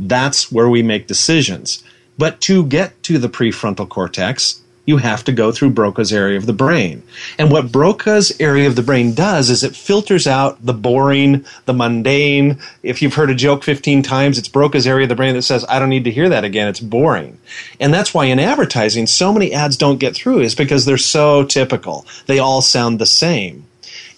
That's 0.00 0.50
where 0.50 0.70
we 0.70 0.82
make 0.82 1.06
decisions. 1.06 1.84
But 2.16 2.40
to 2.42 2.64
get 2.64 3.02
to 3.02 3.18
the 3.18 3.28
prefrontal 3.28 3.86
cortex, 3.86 4.61
you 4.84 4.96
have 4.96 5.22
to 5.24 5.32
go 5.32 5.52
through 5.52 5.70
Broca's 5.70 6.12
area 6.12 6.36
of 6.36 6.46
the 6.46 6.52
brain. 6.52 7.02
And 7.38 7.50
what 7.50 7.70
Broca's 7.70 8.32
area 8.40 8.66
of 8.66 8.74
the 8.74 8.82
brain 8.82 9.14
does 9.14 9.48
is 9.48 9.62
it 9.62 9.76
filters 9.76 10.26
out 10.26 10.64
the 10.64 10.72
boring, 10.72 11.44
the 11.66 11.72
mundane. 11.72 12.58
If 12.82 13.00
you've 13.00 13.14
heard 13.14 13.30
a 13.30 13.34
joke 13.34 13.62
15 13.62 14.02
times, 14.02 14.38
it's 14.38 14.48
Broca's 14.48 14.86
area 14.86 15.04
of 15.04 15.08
the 15.08 15.14
brain 15.14 15.34
that 15.34 15.42
says, 15.42 15.64
I 15.68 15.78
don't 15.78 15.88
need 15.88 16.04
to 16.04 16.10
hear 16.10 16.28
that 16.28 16.44
again. 16.44 16.68
It's 16.68 16.80
boring. 16.80 17.38
And 17.78 17.94
that's 17.94 18.12
why 18.12 18.24
in 18.24 18.40
advertising, 18.40 19.06
so 19.06 19.32
many 19.32 19.52
ads 19.52 19.76
don't 19.76 20.00
get 20.00 20.16
through 20.16 20.40
is 20.40 20.54
because 20.54 20.84
they're 20.84 20.98
so 20.98 21.44
typical. 21.44 22.04
They 22.26 22.40
all 22.40 22.60
sound 22.60 22.98
the 22.98 23.06
same. 23.06 23.66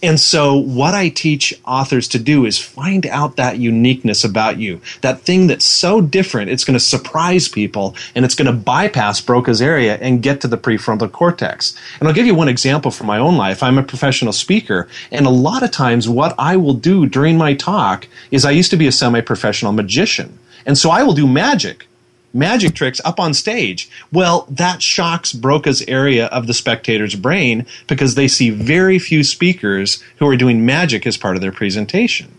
And 0.05 0.21
so, 0.21 0.55
what 0.55 0.93
I 0.93 1.09
teach 1.09 1.59
authors 1.65 2.09
to 2.09 2.19
do 2.19 2.45
is 2.45 2.59
find 2.59 3.07
out 3.07 3.37
that 3.37 3.57
uniqueness 3.57 4.23
about 4.23 4.59
you, 4.59 4.83
that 5.01 5.23
thing 5.23 5.47
that's 5.47 5.65
so 5.65 6.03
different, 6.03 6.51
it's 6.51 6.63
going 6.63 6.79
to 6.79 6.85
surprise 6.85 7.49
people 7.49 7.97
and 8.15 8.23
it's 8.23 8.35
going 8.35 8.45
to 8.45 8.53
bypass 8.53 9.23
Broca's 9.23 9.63
area 9.63 9.97
and 10.03 10.23
get 10.23 10.43
to 10.43 10.47
the 10.47 10.59
prefrontal 10.59 11.11
cortex. 11.11 11.75
And 11.99 12.07
I'll 12.07 12.15
give 12.15 12.27
you 12.27 12.35
one 12.35 12.51
example 12.51 12.91
from 12.91 13.07
my 13.07 13.17
own 13.17 13.39
life. 13.39 13.63
I'm 13.63 13.79
a 13.79 13.83
professional 13.83 14.35
speaker, 14.35 14.89
and 15.11 15.25
a 15.25 15.31
lot 15.31 15.63
of 15.63 15.71
times, 15.71 16.07
what 16.07 16.35
I 16.39 16.59
will 16.59 16.75
do 16.75 17.07
during 17.07 17.39
my 17.39 17.55
talk 17.55 18.07
is 18.31 18.45
I 18.45 18.51
used 18.51 18.73
to 18.73 18.77
be 18.77 18.87
a 18.87 18.93
semi 18.93 19.23
professional 19.23 19.73
magician. 19.73 20.39
And 20.67 20.77
so, 20.77 20.91
I 20.91 21.03
will 21.03 21.15
do 21.15 21.27
magic 21.27 21.87
magic 22.35 22.75
tricks 22.75 23.01
up 23.05 23.21
on 23.21 23.33
stage. 23.33 23.89
Well, 24.13 24.47
that 24.51 24.83
shocks 24.83 25.33
Broca's 25.33 25.83
area 25.89 26.27
of 26.27 26.47
the 26.47 26.55
spectator's 26.55 27.15
brain 27.15 27.67
because 27.87 28.15
they 28.15 28.29
see 28.29 28.51
very 28.51 28.99
few 28.99 29.25
speakers 29.25 30.03
who 30.19 30.29
are 30.29 30.37
doing 30.37 30.67
magic 30.67 31.07
as 31.07 31.17
part 31.17 31.37
of 31.37 31.43
their 31.43 31.53
presentation. 31.53 32.37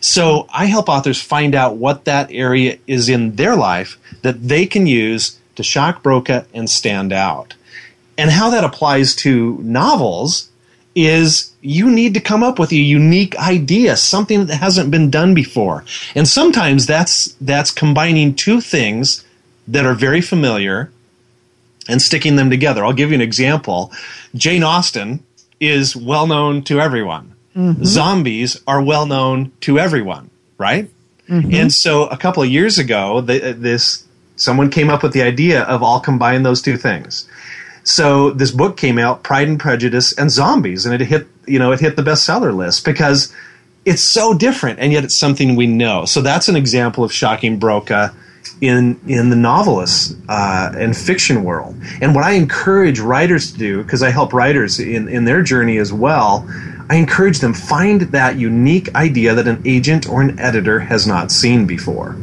So 0.00 0.46
I 0.52 0.66
help 0.66 0.88
authors 0.88 1.20
find 1.20 1.54
out 1.54 1.76
what 1.76 2.04
that 2.04 2.30
area 2.30 2.78
is 2.86 3.08
in 3.08 3.36
their 3.36 3.56
life 3.56 3.98
that 4.22 4.48
they 4.48 4.66
can 4.66 4.86
use 4.86 5.38
to 5.56 5.62
shock 5.62 6.02
Broca 6.02 6.46
and 6.54 6.70
stand 6.70 7.12
out. 7.12 7.54
And 8.16 8.30
how 8.30 8.50
that 8.50 8.64
applies 8.64 9.14
to 9.16 9.58
novels 9.62 10.50
is 10.94 11.52
you 11.60 11.90
need 11.90 12.14
to 12.14 12.20
come 12.20 12.42
up 12.42 12.58
with 12.58 12.72
a 12.72 12.76
unique 12.76 13.36
idea, 13.38 13.96
something 13.96 14.46
that 14.46 14.56
hasn't 14.56 14.90
been 14.90 15.10
done 15.10 15.34
before. 15.34 15.84
And 16.14 16.26
sometimes 16.26 16.86
that's 16.86 17.36
that's 17.40 17.70
combining 17.70 18.34
two 18.34 18.60
things 18.60 19.24
that 19.68 19.86
are 19.86 19.94
very 19.94 20.20
familiar 20.20 20.90
and 21.88 22.02
sticking 22.02 22.36
them 22.36 22.50
together. 22.50 22.84
I'll 22.84 22.92
give 22.92 23.10
you 23.10 23.14
an 23.14 23.20
example. 23.20 23.92
Jane 24.34 24.62
Austen 24.62 25.24
is 25.60 25.96
well 25.96 26.26
known 26.26 26.62
to 26.64 26.80
everyone. 26.80 27.34
Mm-hmm. 27.56 27.84
Zombies 27.84 28.60
are 28.66 28.82
well 28.82 29.06
known 29.06 29.52
to 29.62 29.78
everyone, 29.78 30.30
right? 30.58 30.88
Mm-hmm. 31.28 31.54
And 31.54 31.72
so 31.72 32.06
a 32.06 32.16
couple 32.16 32.42
of 32.42 32.48
years 32.48 32.78
ago, 32.78 33.20
the, 33.20 33.54
this 33.56 34.04
someone 34.36 34.70
came 34.70 34.90
up 34.90 35.02
with 35.02 35.12
the 35.12 35.22
idea 35.22 35.62
of 35.62 35.82
all 35.82 36.00
combine 36.00 36.42
those 36.42 36.62
two 36.62 36.76
things. 36.76 37.28
So 37.84 38.30
this 38.30 38.50
book 38.50 38.76
came 38.76 38.98
out, 38.98 39.22
Pride 39.22 39.48
and 39.48 39.58
Prejudice 39.58 40.12
and 40.16 40.30
Zombies, 40.30 40.86
and 40.86 40.94
it 40.94 41.06
hit 41.06 41.26
you 41.46 41.58
know 41.58 41.72
it 41.72 41.80
hit 41.80 41.96
the 41.96 42.02
bestseller 42.02 42.54
list 42.54 42.84
because 42.84 43.32
it's 43.84 44.02
so 44.02 44.34
different, 44.34 44.78
and 44.78 44.92
yet 44.92 45.04
it's 45.04 45.16
something 45.16 45.56
we 45.56 45.66
know. 45.66 46.04
So 46.04 46.20
that's 46.20 46.48
an 46.48 46.56
example 46.56 47.02
of 47.02 47.12
shocking 47.12 47.58
Broca 47.58 48.14
in 48.60 49.00
in 49.06 49.30
the 49.30 49.36
novelist 49.36 50.16
uh, 50.28 50.72
and 50.76 50.96
fiction 50.96 51.44
world. 51.44 51.76
And 52.00 52.14
what 52.14 52.24
I 52.24 52.32
encourage 52.32 52.98
writers 52.98 53.52
to 53.52 53.58
do, 53.58 53.82
because 53.82 54.02
I 54.02 54.10
help 54.10 54.32
writers 54.32 54.80
in 54.80 55.08
in 55.08 55.24
their 55.24 55.42
journey 55.42 55.78
as 55.78 55.92
well, 55.92 56.46
I 56.90 56.96
encourage 56.96 57.38
them 57.38 57.54
find 57.54 58.02
that 58.02 58.38
unique 58.38 58.94
idea 58.94 59.34
that 59.34 59.46
an 59.46 59.62
agent 59.64 60.08
or 60.08 60.22
an 60.22 60.38
editor 60.38 60.80
has 60.80 61.06
not 61.06 61.30
seen 61.30 61.66
before. 61.66 62.16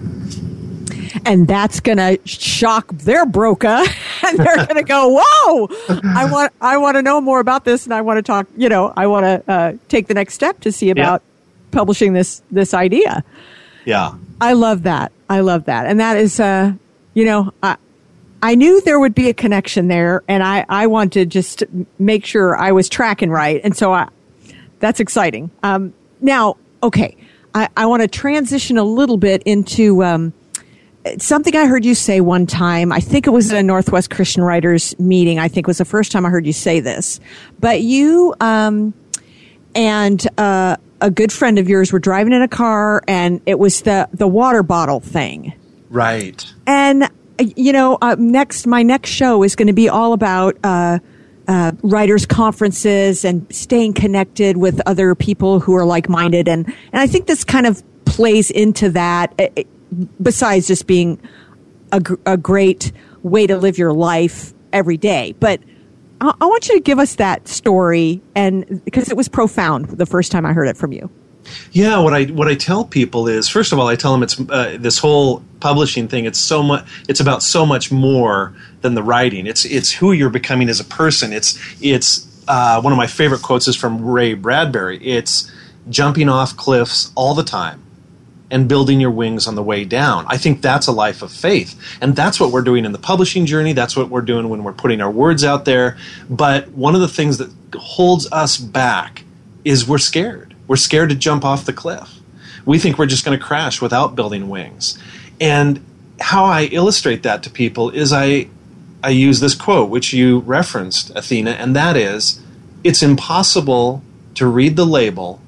And 1.26 1.48
that's 1.48 1.80
going 1.80 1.98
to 1.98 2.20
shock 2.26 2.90
their 2.90 3.26
Broca, 3.26 3.86
and 4.28 4.38
they're 4.38 4.58
going 4.58 4.76
to 4.76 4.84
go, 4.84 5.22
"Whoa! 5.22 5.68
I 6.04 6.26
want, 6.32 6.54
I 6.62 6.78
want 6.78 6.98
to 6.98 7.02
know 7.02 7.22
more 7.22 7.40
about 7.40 7.66
this, 7.66 7.86
and 7.86 7.94
I 7.94 8.02
want 8.02 8.18
to 8.18 8.22
talk. 8.22 8.48
You 8.58 8.70
know, 8.70 8.94
I 8.96 9.08
want 9.08 9.24
to 9.24 9.52
uh, 9.52 9.74
take 9.88 10.08
the 10.08 10.14
next 10.14 10.34
step 10.34 10.60
to 10.62 10.72
see 10.72 10.90
about 10.90 11.22
yeah. 11.24 11.72
publishing 11.72 12.14
this 12.14 12.42
this 12.52 12.74
idea." 12.74 13.24
Yeah, 13.86 14.16
I 14.42 14.54
love 14.54 14.84
that. 14.84 15.12
I 15.30 15.40
love 15.40 15.66
that, 15.66 15.86
and 15.86 16.00
that 16.00 16.18
is, 16.18 16.40
uh, 16.40 16.74
you 17.14 17.26
know, 17.26 17.54
I, 17.64 17.78
I 18.42 18.56
knew 18.56 18.82
there 18.82 19.00
would 19.00 19.16
be 19.16 19.30
a 19.30 19.34
connection 19.34 19.88
there, 19.88 20.24
and 20.28 20.44
I 20.44 20.66
I 20.68 20.88
wanted 20.88 21.14
to 21.14 21.26
just 21.26 21.64
make 21.98 22.26
sure 22.26 22.56
I 22.56 22.72
was 22.72 22.90
tracking 22.90 23.30
right, 23.30 23.62
and 23.64 23.76
so 23.76 23.94
I, 23.94 24.10
that's 24.80 25.00
exciting. 25.00 25.52
Um, 25.64 25.94
now, 26.22 26.58
okay, 26.84 27.16
I, 27.54 27.70
I 27.78 27.86
want 27.86 28.02
to 28.02 28.08
transition 28.08 28.78
a 28.78 28.84
little 28.84 29.18
bit 29.18 29.42
into 29.44 30.04
um, 30.04 30.34
something 31.18 31.56
I 31.56 31.66
heard 31.68 31.86
you 31.86 31.96
say 31.96 32.22
one 32.22 32.46
time. 32.46 32.92
I 32.92 33.00
think 33.00 33.28
it 33.28 33.30
was 33.30 33.52
at 33.52 33.60
a 33.60 33.64
Northwest 33.64 34.10
Christian 34.10 34.44
Writers 34.44 34.98
meeting. 35.00 35.40
I 35.40 35.48
think 35.48 35.68
was 35.68 35.78
the 35.78 35.86
first 35.86 36.12
time 36.12 36.26
I 36.26 36.30
heard 36.30 36.46
you 36.46 36.54
say 36.54 36.80
this. 36.80 37.20
But 37.60 37.82
you 37.82 38.36
um, 38.42 38.94
and 39.74 40.26
uh, 40.38 40.78
a 41.02 41.12
good 41.12 41.32
friend 41.32 41.60
of 41.60 41.70
yours 41.70 41.92
were 41.92 42.00
driving 42.00 42.34
in 42.34 42.42
a 42.42 42.48
car, 42.48 43.04
and 43.08 43.42
it 43.46 43.60
was 43.60 43.82
the 43.82 44.10
the 44.14 44.28
water 44.28 44.64
bottle 44.64 45.00
thing. 45.00 45.54
Right. 45.90 46.46
And 46.66 47.10
you 47.40 47.74
know, 47.74 47.98
uh, 48.02 48.16
next 48.18 48.66
my 48.66 48.84
next 48.84 49.10
show 49.10 49.44
is 49.44 49.56
going 49.56 49.68
to 49.68 49.74
be 49.74 49.90
all 49.90 50.14
about. 50.14 50.58
Uh, 50.64 51.00
uh, 51.48 51.72
writers 51.84 52.26
conferences 52.26 53.24
and 53.24 53.46
staying 53.54 53.94
connected 53.94 54.58
with 54.58 54.82
other 54.88 55.14
people 55.14 55.60
who 55.60 55.76
are 55.76 55.86
like 55.86 56.10
minded. 56.10 56.48
And, 56.48 56.66
and 56.66 57.00
I 57.00 57.06
think 57.06 57.28
this 57.28 57.44
kind 57.44 57.68
of 57.68 57.84
plays 58.06 58.50
into 58.50 58.90
that, 58.90 59.32
eh, 59.38 59.50
eh, 59.56 59.64
besides 60.20 60.66
just 60.66 60.88
being 60.88 61.22
a, 61.92 62.02
a 62.26 62.36
great 62.36 62.92
way 63.22 63.46
to 63.46 63.58
live 63.58 63.78
your 63.78 63.94
life 63.94 64.54
every 64.74 64.98
day. 64.98 65.36
But 65.40 65.60
I, 66.22 66.34
I 66.42 66.46
want 66.46 66.68
you 66.68 66.76
to 66.76 66.82
give 66.82 67.00
us 67.00 67.16
that 67.16 67.48
story 67.48 68.22
and 68.36 68.84
because 68.86 69.10
it 69.10 69.18
was 69.18 69.28
profound 69.28 69.90
the 69.90 70.06
first 70.06 70.32
time 70.32 70.46
I 70.46 70.54
heard 70.54 70.68
it 70.68 70.78
from 70.78 70.92
you. 70.92 71.10
Yeah, 71.72 72.00
what 72.00 72.14
I 72.14 72.26
what 72.26 72.48
I 72.48 72.56
tell 72.56 72.86
people 72.86 73.28
is 73.28 73.48
first 73.48 73.72
of 73.72 73.78
all, 73.78 73.88
I 73.88 73.96
tell 73.96 74.12
them 74.12 74.24
it's 74.24 74.40
uh, 74.40 74.78
this 74.80 74.98
whole 74.98 75.44
publishing 75.60 76.08
thing. 76.08 76.26
It's 76.26 76.40
so 76.40 76.64
much. 76.64 76.88
It's 77.08 77.20
about 77.20 77.44
so 77.44 77.66
much 77.66 77.92
more 77.92 78.56
than 78.82 78.96
the 78.96 79.04
writing. 79.04 79.46
It's 79.46 79.64
it's 79.66 79.92
who 79.92 80.12
you're 80.12 80.32
becoming 80.32 80.70
as 80.70 80.80
a 80.80 80.84
person. 80.86 81.32
It's 81.34 81.60
it's 81.84 82.28
uh, 82.48 82.82
one 82.82 82.94
of 82.94 82.98
my 82.98 83.08
favorite 83.08 83.44
quotes 83.44 83.68
is 83.68 83.76
from 83.76 84.04
Ray 84.04 84.34
Bradbury. 84.34 84.98
It's 85.06 85.52
jumping 85.90 86.30
off 86.30 86.58
cliffs 86.58 87.12
all 87.16 87.36
the 87.36 87.44
time 87.44 87.85
and 88.56 88.70
building 88.70 89.02
your 89.02 89.12
wings 89.12 89.48
on 89.48 89.56
the 89.56 89.62
way 89.62 89.84
down. 89.84 90.26
I 90.28 90.38
think 90.38 90.62
that's 90.62 90.88
a 90.88 90.92
life 90.92 91.22
of 91.22 91.32
faith. 91.32 91.80
And 92.02 92.16
that's 92.16 92.40
what 92.40 92.52
we're 92.52 92.62
doing 92.62 92.86
in 92.86 92.94
the 92.94 92.98
publishing 92.98 93.46
journey. 93.46 93.74
That's 93.74 93.96
what 93.96 94.10
we're 94.10 94.22
doing 94.22 94.50
when 94.50 94.64
we're 94.64 94.74
putting 94.74 95.02
our 95.02 95.12
words 95.12 95.44
out 95.44 95.66
there. 95.66 95.98
But 96.30 96.70
one 96.70 96.96
of 96.96 97.02
the 97.02 97.08
things 97.08 97.38
that 97.38 97.52
holds 97.76 98.32
us 98.32 98.58
back 98.58 99.24
is 99.64 99.88
we're 99.88 99.98
scared 99.98 100.56
we're 100.68 100.76
scared 100.76 101.10
to 101.10 101.16
jump 101.16 101.46
off 101.46 101.66
the 101.66 101.74
cliff. 101.74 102.20
We 102.66 102.80
think 102.80 102.98
we're 102.98 103.06
just 103.06 103.26
going 103.26 103.38
to 103.38 103.44
crash 103.44 103.82
without 103.82 104.16
building 104.16 104.50
wings. 104.50 104.98
And 105.40 105.86
how 106.20 106.46
I 106.46 106.64
illustrate 106.66 107.24
that 107.24 107.44
to 107.44 107.50
people 107.50 107.90
is 107.90 108.12
I 108.12 108.48
I 109.04 109.10
use 109.10 109.40
this 109.40 109.54
quote 109.54 109.90
which 109.90 110.14
you 110.14 110.40
referenced, 110.40 111.12
Athena, 111.16 111.52
and 111.52 111.76
that 111.76 111.96
is 111.96 112.42
it's 112.84 113.04
impossible 113.04 114.02
to 114.36 114.48
read 114.48 114.76
the 114.76 114.86
label 114.86 115.40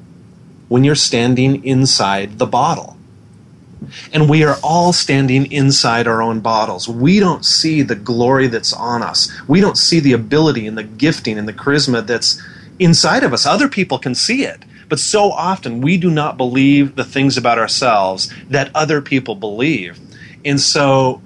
when 0.68 0.84
you're 0.84 0.96
standing 0.96 1.64
inside 1.64 2.38
the 2.38 2.46
bottle. 2.46 2.97
And 4.14 4.30
we 4.30 4.44
are 4.44 4.58
all 4.64 4.94
standing 4.94 5.52
inside 5.52 6.08
our 6.08 6.22
own 6.22 6.40
bottles. 6.40 6.88
We 6.88 7.20
don't 7.20 7.46
see 7.46 7.82
the 7.82 7.96
glory 7.96 8.48
that's 8.48 8.74
on 8.74 9.04
us. 9.04 9.32
We 9.48 9.62
don't 9.62 9.78
see 9.78 10.00
the 10.00 10.14
ability 10.14 10.68
and 10.68 10.78
the 10.78 10.84
gifting 10.84 11.38
and 11.38 11.48
the 11.48 11.54
charisma 11.54 12.06
that's 12.06 12.42
inside 12.80 13.24
of 13.24 13.34
us. 13.34 13.46
Other 13.46 13.68
people 13.68 14.00
can 14.00 14.16
see 14.16 14.44
it. 14.44 14.64
But 14.90 15.00
so 15.00 15.32
often 15.32 15.82
we 15.82 15.98
do 15.98 16.10
not 16.10 16.38
believe 16.38 16.96
the 16.96 17.04
things 17.04 17.38
about 17.38 17.60
ourselves 17.60 18.34
that 18.50 18.72
other 18.74 19.02
people 19.02 19.36
believe. 19.36 20.00
And 20.46 20.60
so 20.60 21.22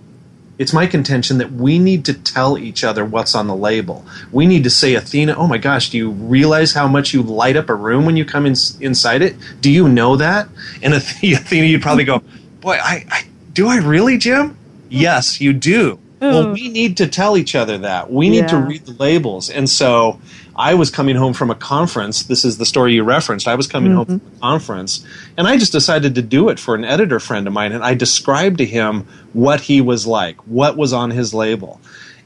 it's 0.57 0.73
my 0.73 0.85
contention 0.85 1.39
that 1.39 1.51
we 1.51 1.79
need 1.79 2.05
to 2.05 2.13
tell 2.13 2.57
each 2.57 2.83
other 2.83 3.03
what's 3.03 3.33
on 3.33 3.47
the 3.47 3.55
label. 3.55 4.05
We 4.31 4.45
need 4.45 4.63
to 4.63 4.69
say, 4.69 4.93
Athena, 4.93 5.35
oh 5.35 5.47
my 5.47 5.57
gosh, 5.57 5.89
do 5.89 5.97
you 5.97 6.11
realize 6.11 6.73
how 6.73 6.87
much 6.87 7.13
you 7.13 7.23
light 7.23 7.55
up 7.55 7.69
a 7.69 7.73
room 7.75 8.05
when 8.05 8.15
you 8.15 8.25
come 8.25 8.45
in, 8.45 8.55
inside 8.79 9.23
it? 9.23 9.35
Do 9.59 9.71
you 9.71 9.89
know 9.89 10.15
that? 10.17 10.49
And 10.83 10.93
Athena, 11.23 11.65
you'd 11.65 11.81
probably 11.81 12.03
go, 12.03 12.21
boy, 12.61 12.77
I, 12.81 13.05
I 13.09 13.25
do 13.53 13.67
I 13.67 13.77
really, 13.77 14.17
Jim? 14.17 14.57
Yes, 14.89 15.41
you 15.41 15.53
do. 15.53 15.99
Well, 16.21 16.53
we 16.53 16.69
need 16.69 16.97
to 16.97 17.07
tell 17.07 17.35
each 17.35 17.55
other 17.55 17.79
that. 17.79 18.11
We 18.11 18.29
need 18.29 18.41
yeah. 18.41 18.47
to 18.47 18.57
read 18.57 18.85
the 18.85 18.93
labels. 18.93 19.49
And 19.49 19.67
so 19.67 20.21
I 20.55 20.75
was 20.75 20.91
coming 20.91 21.15
home 21.15 21.33
from 21.33 21.49
a 21.49 21.55
conference. 21.55 22.23
This 22.23 22.45
is 22.45 22.59
the 22.59 22.65
story 22.65 22.93
you 22.93 23.03
referenced. 23.03 23.47
I 23.47 23.55
was 23.55 23.65
coming 23.65 23.93
mm-hmm. 23.93 24.11
home 24.11 24.19
from 24.19 24.37
a 24.37 24.39
conference, 24.39 25.03
and 25.35 25.47
I 25.47 25.57
just 25.57 25.71
decided 25.71 26.13
to 26.13 26.21
do 26.21 26.49
it 26.49 26.59
for 26.59 26.75
an 26.75 26.85
editor 26.85 27.19
friend 27.19 27.47
of 27.47 27.53
mine. 27.53 27.71
And 27.71 27.83
I 27.83 27.95
described 27.95 28.59
to 28.59 28.65
him 28.65 29.07
what 29.33 29.61
he 29.61 29.81
was 29.81 30.05
like, 30.05 30.37
what 30.45 30.77
was 30.77 30.93
on 30.93 31.09
his 31.09 31.33
label. 31.33 31.81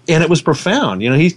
And 0.09 0.21
it 0.21 0.29
was 0.29 0.41
profound. 0.41 1.01
You 1.01 1.11
know, 1.11 1.17
he 1.17 1.35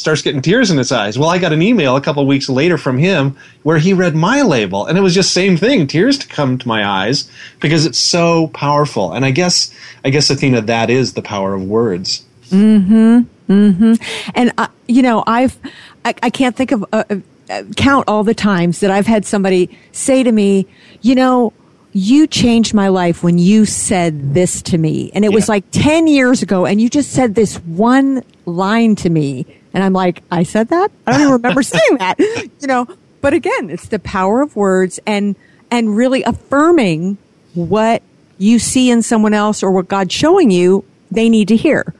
starts 0.00 0.22
getting 0.22 0.40
tears 0.40 0.70
in 0.70 0.78
his 0.78 0.90
eyes. 0.90 1.18
Well, 1.18 1.28
I 1.28 1.38
got 1.38 1.52
an 1.52 1.60
email 1.60 1.94
a 1.94 2.00
couple 2.00 2.26
weeks 2.26 2.48
later 2.48 2.78
from 2.78 2.96
him 2.96 3.36
where 3.64 3.76
he 3.76 3.92
read 3.92 4.16
my 4.16 4.40
label, 4.40 4.86
and 4.86 4.96
it 4.96 5.02
was 5.02 5.14
just 5.14 5.32
same 5.32 5.58
thing, 5.58 5.86
tears 5.86 6.16
to 6.18 6.26
come 6.26 6.56
to 6.56 6.66
my 6.66 6.86
eyes 6.86 7.30
because 7.60 7.84
it's 7.84 7.98
so 7.98 8.48
powerful. 8.48 9.12
And 9.12 9.26
I 9.26 9.30
guess, 9.30 9.72
I 10.02 10.08
guess 10.10 10.30
Athena, 10.30 10.62
that 10.62 10.88
is 10.88 11.12
the 11.12 11.22
power 11.22 11.54
of 11.54 11.62
words. 11.64 12.24
Hmm. 12.48 13.20
Hmm. 13.46 13.94
And 14.34 14.52
uh, 14.56 14.68
you 14.88 15.02
know, 15.02 15.22
I've 15.26 15.58
I, 16.04 16.14
I 16.22 16.30
can't 16.30 16.56
think 16.56 16.72
of 16.72 16.84
uh, 16.92 17.04
uh, 17.50 17.62
count 17.76 18.04
all 18.08 18.24
the 18.24 18.34
times 18.34 18.80
that 18.80 18.90
I've 18.90 19.06
had 19.06 19.26
somebody 19.26 19.76
say 19.92 20.22
to 20.22 20.32
me, 20.32 20.66
you 21.02 21.14
know, 21.14 21.52
you 21.92 22.26
changed 22.26 22.72
my 22.72 22.88
life 22.88 23.22
when 23.22 23.38
you 23.38 23.66
said 23.66 24.34
this 24.34 24.62
to 24.62 24.78
me. 24.78 25.10
And 25.14 25.24
it 25.24 25.32
yeah. 25.32 25.34
was 25.34 25.48
like 25.48 25.64
10 25.72 26.06
years 26.06 26.42
ago, 26.42 26.64
and 26.64 26.80
you 26.80 26.88
just 26.88 27.10
said 27.10 27.34
this 27.34 27.56
one 27.56 28.22
line 28.46 28.94
to 28.96 29.10
me. 29.10 29.46
And 29.72 29.84
I'm 29.84 29.92
like, 29.92 30.22
I 30.30 30.42
said 30.42 30.68
that? 30.68 30.90
I 31.06 31.12
don't 31.12 31.20
even 31.20 31.32
remember 31.32 31.62
saying 31.64 31.98
that. 31.98 32.18
You 32.18 32.66
know, 32.66 32.88
but 33.20 33.34
again, 33.34 33.70
it's 33.70 33.88
the 33.88 33.98
power 33.98 34.40
of 34.40 34.56
words 34.56 34.98
and, 35.06 35.36
and 35.70 35.96
really 35.96 36.22
affirming 36.22 37.18
what 37.54 38.02
you 38.38 38.58
see 38.58 38.90
in 38.90 39.02
someone 39.02 39.34
else 39.34 39.62
or 39.62 39.70
what 39.70 39.88
God's 39.88 40.14
showing 40.14 40.50
you 40.50 40.84
they 41.10 41.28
need 41.28 41.48
to 41.48 41.56
hear. 41.56 41.94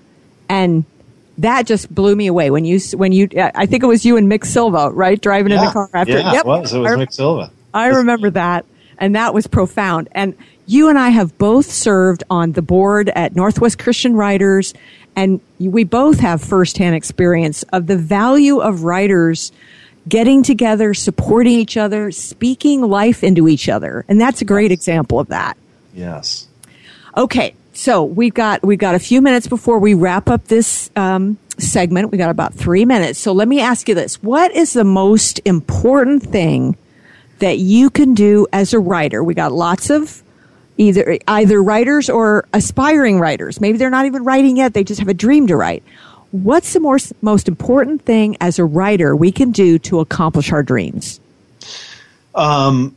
And 0.49 0.85
that 1.39 1.67
just 1.67 1.93
blew 1.95 2.15
me 2.15 2.27
away 2.27 2.51
when 2.51 2.65
you 2.65 2.79
when 2.95 3.13
you 3.13 3.29
I 3.37 3.67
think 3.67 3.83
it 3.83 3.87
was 3.87 4.05
you 4.05 4.17
and 4.17 4.31
Mick 4.31 4.45
Silva 4.45 4.91
right 4.91 5.21
driving 5.21 5.53
yeah. 5.53 5.61
in 5.61 5.65
the 5.65 5.73
car 5.73 5.91
after 5.95 6.13
yeah 6.13 6.33
yep. 6.33 6.45
it 6.45 6.47
was 6.47 6.73
it 6.73 6.79
was 6.79 6.93
Mick 6.93 7.13
Silva 7.13 7.51
I 7.73 7.89
remember 7.89 8.31
that 8.31 8.67
and 8.99 9.17
that 9.17 9.33
was 9.33 9.47
profound 9.47 10.09
and 10.13 10.37
you 10.67 10.89
and 10.89 10.99
I 10.99 11.09
have 11.09 11.37
both 11.39 11.71
served 11.71 12.25
on 12.31 12.53
the 12.53 12.63
board 12.63 13.09
at 13.11 13.35
Northwest 13.35 13.79
Christian 13.79 14.15
Writers 14.15 14.75
and 15.17 15.41
we 15.59 15.85
both 15.85 16.21
have 16.21 16.43
firsthand 16.43 16.95
experience 16.95 17.63
of 17.73 17.87
the 17.87 17.97
value 17.97 18.59
of 18.59 18.85
writers 18.85 19.53
getting 20.09 20.43
together 20.43 20.95
supporting 20.95 21.53
each 21.53 21.77
other 21.77 22.11
speaking 22.11 22.83
life 22.83 23.23
into 23.23 23.49
each 23.49 23.69
other 23.69 24.05
and 24.09 24.21
that's 24.21 24.41
a 24.41 24.45
great 24.45 24.73
example 24.73 25.21
of 25.21 25.29
that 25.29 25.57
yes 25.95 26.49
okay 27.17 27.55
So 27.73 28.05
we've 28.05 28.35
got 28.35 28.63
we've 28.63 28.79
got 28.79 28.95
a 28.95 28.99
few 28.99 29.23
minutes 29.23 29.47
before 29.47 29.79
we 29.79 29.95
wrap 29.95 30.29
up 30.29 30.45
this 30.49 30.91
um, 30.97 31.39
segment. 31.57 32.11
We 32.11 32.19
got 32.19 32.29
about 32.29 32.53
three 32.53 32.85
minutes. 32.85 33.19
So 33.19 33.33
let 33.33 33.49
me 33.49 33.61
ask 33.61 33.89
you 33.89 33.95
this: 33.95 34.23
What 34.23 34.53
is 34.53 34.75
the 34.75 34.85
most 34.85 35.41
important 35.47 36.23
thing 36.23 36.77
that 37.39 37.57
you 37.59 37.89
can 37.89 38.13
do 38.13 38.47
as 38.53 38.75
a 38.75 38.79
writer? 38.79 39.25
We 39.25 39.33
got 39.33 39.53
lots 39.53 39.89
of 39.89 40.23
either 40.81 41.19
either 41.29 41.63
writers 41.63 42.09
or 42.09 42.47
aspiring 42.53 43.21
writers. 43.21 43.61
Maybe 43.61 43.79
they're 43.79 43.91
not 43.91 44.07
even 44.07 44.25
writing 44.25 44.57
yet; 44.57 44.75
they 44.75 44.83
just 44.83 44.99
have 44.99 45.09
a 45.09 45.15
dream 45.15 45.47
to 45.49 45.57
write. 45.57 45.83
What's 46.33 46.73
the 46.73 46.81
more, 46.81 46.99
most 47.23 47.49
important 47.49 48.03
thing 48.03 48.37
as 48.41 48.59
a 48.59 48.65
writer 48.65 49.17
we 49.17 49.33
can 49.33 49.51
do 49.51 49.79
to 49.81 49.99
accomplish 49.99 50.53
our 50.53 50.63
dreams? 50.63 51.21
Um, 52.37 52.97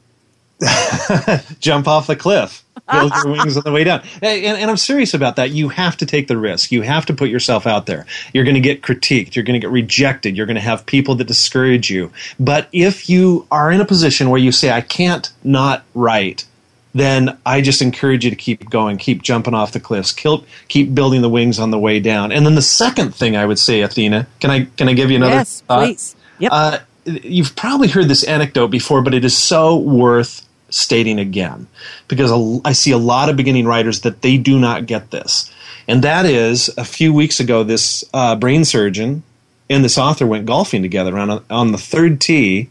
jump 1.60 1.88
off 1.88 2.06
the 2.06 2.16
cliff, 2.16 2.64
build 2.92 3.12
your 3.16 3.32
wings 3.34 3.58
on 3.58 3.64
the 3.64 3.72
way 3.72 3.84
down. 3.84 4.04
And, 4.22 4.46
and, 4.46 4.70
I'm 4.70 4.78
serious 4.78 5.16
about 5.16 5.36
that. 5.38 5.50
You 5.50 5.70
have 5.70 5.98
to 5.98 6.06
take 6.06 6.28
the 6.28 6.38
risk. 6.38 6.72
You 6.72 6.84
have 6.84 7.08
to 7.08 7.14
put 7.14 7.30
yourself 7.30 7.66
out 7.66 7.88
there. 7.88 8.06
You're 8.34 8.44
going 8.44 8.54
to 8.54 8.62
get 8.62 8.84
critiqued. 8.84 9.36
You're 9.36 9.44
going 9.44 9.60
to 9.60 9.66
get 9.66 9.72
rejected. 9.72 10.38
You're 10.38 10.46
going 10.46 10.56
to 10.56 10.62
have 10.62 10.86
people 10.86 11.16
that 11.16 11.26
discourage 11.26 11.90
you. 11.90 12.12
But 12.40 12.70
if 12.72 13.10
you 13.10 13.48
are 13.50 13.72
in 13.72 13.82
a 13.82 13.86
position 13.86 14.30
where 14.30 14.40
you 14.40 14.52
say, 14.52 14.70
I 14.72 14.82
can't 14.82 15.32
not 15.44 15.84
write, 15.96 16.46
then 16.94 17.38
I 17.46 17.62
just 17.62 17.82
encourage 17.82 18.24
you 18.24 18.30
to 18.30 18.36
keep 18.36 18.70
going, 18.70 18.98
keep 18.98 19.24
jumping 19.24 19.54
off 19.54 19.72
the 19.72 19.80
cliffs, 19.80 20.12
keep, 20.12 20.42
keep 20.68 20.94
building 20.94 21.22
the 21.22 21.30
wings 21.30 21.60
on 21.60 21.72
the 21.72 21.80
way 21.80 22.00
down. 22.00 22.32
And 22.32 22.46
then 22.46 22.56
the 22.56 22.62
second 22.62 23.16
thing 23.16 23.36
I 23.36 23.46
would 23.46 23.60
say, 23.60 23.82
Athena, 23.82 24.28
can 24.40 24.52
I 24.52 24.66
can 24.78 24.90
I 24.90 24.94
give 24.94 25.10
you 25.10 25.18
another? 25.18 25.36
Yes, 25.36 25.62
thought? 25.62 25.86
please. 25.86 26.16
Yep. 26.40 26.52
Uh, 26.54 26.80
you've 27.06 27.56
probably 27.56 27.88
heard 27.88 28.08
this 28.08 28.24
anecdote 28.24 28.68
before, 28.68 29.02
but 29.02 29.14
it 29.14 29.26
is 29.26 29.36
so 29.38 29.78
worth 29.78 30.48
stating 30.70 31.20
again 31.20 31.68
because 32.08 32.32
I 32.66 32.72
see 32.72 32.92
a 32.92 32.98
lot 32.98 33.30
of 33.30 33.38
beginning 33.38 33.66
writers 33.66 34.02
that 34.02 34.22
they 34.22 34.38
do 34.38 34.60
not 34.60 34.86
get 34.86 35.12
this. 35.12 35.52
And 35.88 36.04
that 36.04 36.26
is 36.26 36.70
a 36.78 36.86
few 36.86 37.14
weeks 37.14 37.40
ago, 37.40 37.64
this 37.64 38.04
uh, 38.14 38.36
brain 38.36 38.66
surgeon 38.66 39.24
and 39.70 39.84
this 39.84 39.98
author 39.98 40.26
went 40.26 40.46
golfing 40.46 40.82
together 40.82 41.18
on, 41.18 41.44
on 41.50 41.72
the 41.72 41.78
third 41.78 42.22
tee. 42.22 42.70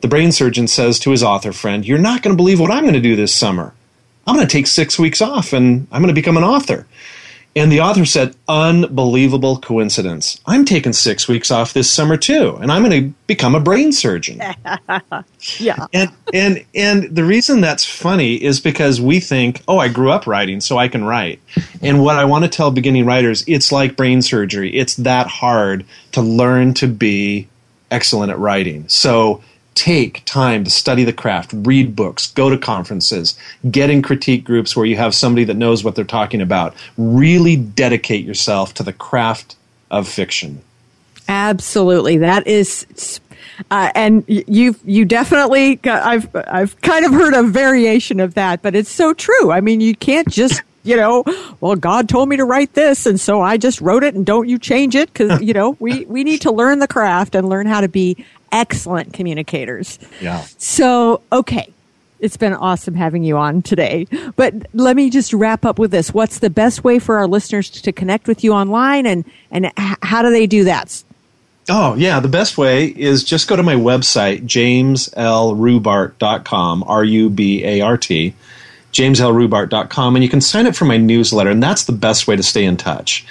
The 0.00 0.08
brain 0.08 0.32
surgeon 0.32 0.68
says 0.68 0.98
to 1.00 1.10
his 1.10 1.22
author 1.22 1.52
friend, 1.52 1.86
You're 1.86 1.98
not 1.98 2.22
going 2.22 2.34
to 2.34 2.36
believe 2.36 2.60
what 2.60 2.70
I'm 2.70 2.84
going 2.84 2.94
to 2.94 3.00
do 3.00 3.16
this 3.16 3.34
summer. 3.34 3.74
I'm 4.26 4.34
going 4.34 4.46
to 4.46 4.52
take 4.52 4.66
six 4.66 4.98
weeks 4.98 5.22
off 5.22 5.52
and 5.52 5.88
I'm 5.90 6.02
going 6.02 6.14
to 6.14 6.20
become 6.20 6.36
an 6.36 6.44
author. 6.44 6.86
And 7.56 7.72
the 7.72 7.80
author 7.80 8.04
said, 8.04 8.36
unbelievable 8.46 9.58
coincidence. 9.58 10.40
I'm 10.46 10.64
taking 10.64 10.92
six 10.92 11.26
weeks 11.26 11.50
off 11.50 11.72
this 11.72 11.90
summer 11.90 12.16
too, 12.16 12.56
and 12.60 12.70
I'm 12.70 12.84
going 12.84 13.02
to 13.02 13.14
become 13.26 13.54
a 13.56 13.60
brain 13.60 13.90
surgeon. 13.90 14.40
yeah. 15.58 15.86
And, 15.92 16.12
and, 16.32 16.64
and 16.74 17.04
the 17.16 17.24
reason 17.24 17.60
that's 17.60 17.84
funny 17.84 18.34
is 18.34 18.60
because 18.60 19.00
we 19.00 19.18
think, 19.18 19.62
oh, 19.66 19.78
I 19.78 19.88
grew 19.88 20.12
up 20.12 20.26
writing, 20.26 20.60
so 20.60 20.78
I 20.78 20.86
can 20.86 21.02
write. 21.04 21.40
And 21.82 22.04
what 22.04 22.16
I 22.16 22.26
want 22.26 22.44
to 22.44 22.50
tell 22.50 22.70
beginning 22.70 23.06
writers, 23.06 23.42
it's 23.48 23.72
like 23.72 23.96
brain 23.96 24.22
surgery. 24.22 24.72
It's 24.76 24.94
that 24.96 25.26
hard 25.26 25.84
to 26.12 26.20
learn 26.20 26.74
to 26.74 26.86
be 26.86 27.48
excellent 27.90 28.30
at 28.30 28.38
writing. 28.38 28.86
So 28.88 29.42
take 29.78 30.24
time 30.24 30.64
to 30.64 30.70
study 30.70 31.04
the 31.04 31.12
craft, 31.12 31.52
read 31.52 31.94
books, 31.94 32.32
go 32.32 32.50
to 32.50 32.58
conferences, 32.58 33.38
get 33.70 33.90
in 33.90 34.02
critique 34.02 34.42
groups 34.42 34.76
where 34.76 34.84
you 34.84 34.96
have 34.96 35.14
somebody 35.14 35.44
that 35.44 35.54
knows 35.54 35.84
what 35.84 35.94
they're 35.94 36.04
talking 36.04 36.40
about. 36.40 36.74
Really 36.96 37.54
dedicate 37.54 38.24
yourself 38.24 38.74
to 38.74 38.82
the 38.82 38.92
craft 38.92 39.54
of 39.90 40.08
fiction. 40.08 40.62
Absolutely. 41.28 42.18
That 42.18 42.46
is 42.48 43.20
uh, 43.70 43.90
and 43.94 44.24
you 44.26 44.74
you 44.84 45.04
definitely 45.04 45.76
got, 45.76 46.02
I've 46.02 46.28
I've 46.34 46.80
kind 46.80 47.04
of 47.04 47.12
heard 47.12 47.34
a 47.34 47.44
variation 47.44 48.18
of 48.18 48.34
that, 48.34 48.62
but 48.62 48.74
it's 48.74 48.90
so 48.90 49.14
true. 49.14 49.52
I 49.52 49.60
mean, 49.60 49.80
you 49.80 49.94
can't 49.94 50.28
just 50.28 50.62
you 50.84 50.96
know, 50.96 51.22
well, 51.60 51.76
God 51.76 52.08
told 52.08 52.28
me 52.28 52.36
to 52.36 52.44
write 52.44 52.72
this, 52.72 53.04
and 53.04 53.20
so 53.20 53.42
I 53.42 53.58
just 53.58 53.80
wrote 53.80 54.04
it, 54.04 54.14
and 54.14 54.24
don't 54.24 54.48
you 54.48 54.58
change 54.58 54.94
it 54.94 55.12
because 55.12 55.40
you 55.42 55.52
know 55.52 55.76
we 55.78 56.04
we 56.06 56.24
need 56.24 56.40
to 56.42 56.50
learn 56.50 56.78
the 56.78 56.88
craft 56.88 57.34
and 57.34 57.48
learn 57.48 57.66
how 57.66 57.80
to 57.80 57.88
be 57.88 58.24
excellent 58.52 59.12
communicators. 59.12 59.98
Yeah. 60.20 60.44
So, 60.58 61.22
okay. 61.32 61.72
It's 62.20 62.36
been 62.36 62.52
awesome 62.52 62.94
having 62.94 63.22
you 63.22 63.36
on 63.36 63.62
today. 63.62 64.08
But 64.34 64.66
let 64.74 64.96
me 64.96 65.08
just 65.08 65.32
wrap 65.32 65.64
up 65.64 65.78
with 65.78 65.92
this. 65.92 66.12
What's 66.12 66.40
the 66.40 66.50
best 66.50 66.82
way 66.82 66.98
for 66.98 67.16
our 67.16 67.28
listeners 67.28 67.70
to 67.70 67.92
connect 67.92 68.26
with 68.26 68.42
you 68.42 68.52
online 68.52 69.06
and, 69.06 69.24
and 69.52 69.70
how 69.76 70.22
do 70.22 70.30
they 70.30 70.48
do 70.48 70.64
that? 70.64 71.04
Oh, 71.70 71.94
yeah. 71.94 72.18
The 72.18 72.28
best 72.28 72.58
way 72.58 72.86
is 72.86 73.22
just 73.22 73.46
go 73.46 73.54
to 73.54 73.62
my 73.62 73.76
website, 73.76 74.46
jameslrubart.com, 74.46 76.84
R 76.86 77.04
U 77.04 77.30
B 77.30 77.64
A 77.64 77.82
R 77.82 77.96
T, 77.98 78.34
jameslrubart.com, 78.92 80.16
and 80.16 80.24
you 80.24 80.30
can 80.30 80.40
sign 80.40 80.66
up 80.66 80.74
for 80.74 80.86
my 80.86 80.96
newsletter, 80.96 81.50
and 81.50 81.62
that's 81.62 81.84
the 81.84 81.92
best 81.92 82.26
way 82.26 82.34
to 82.36 82.42
stay 82.42 82.64
in 82.64 82.78
touch 82.78 83.26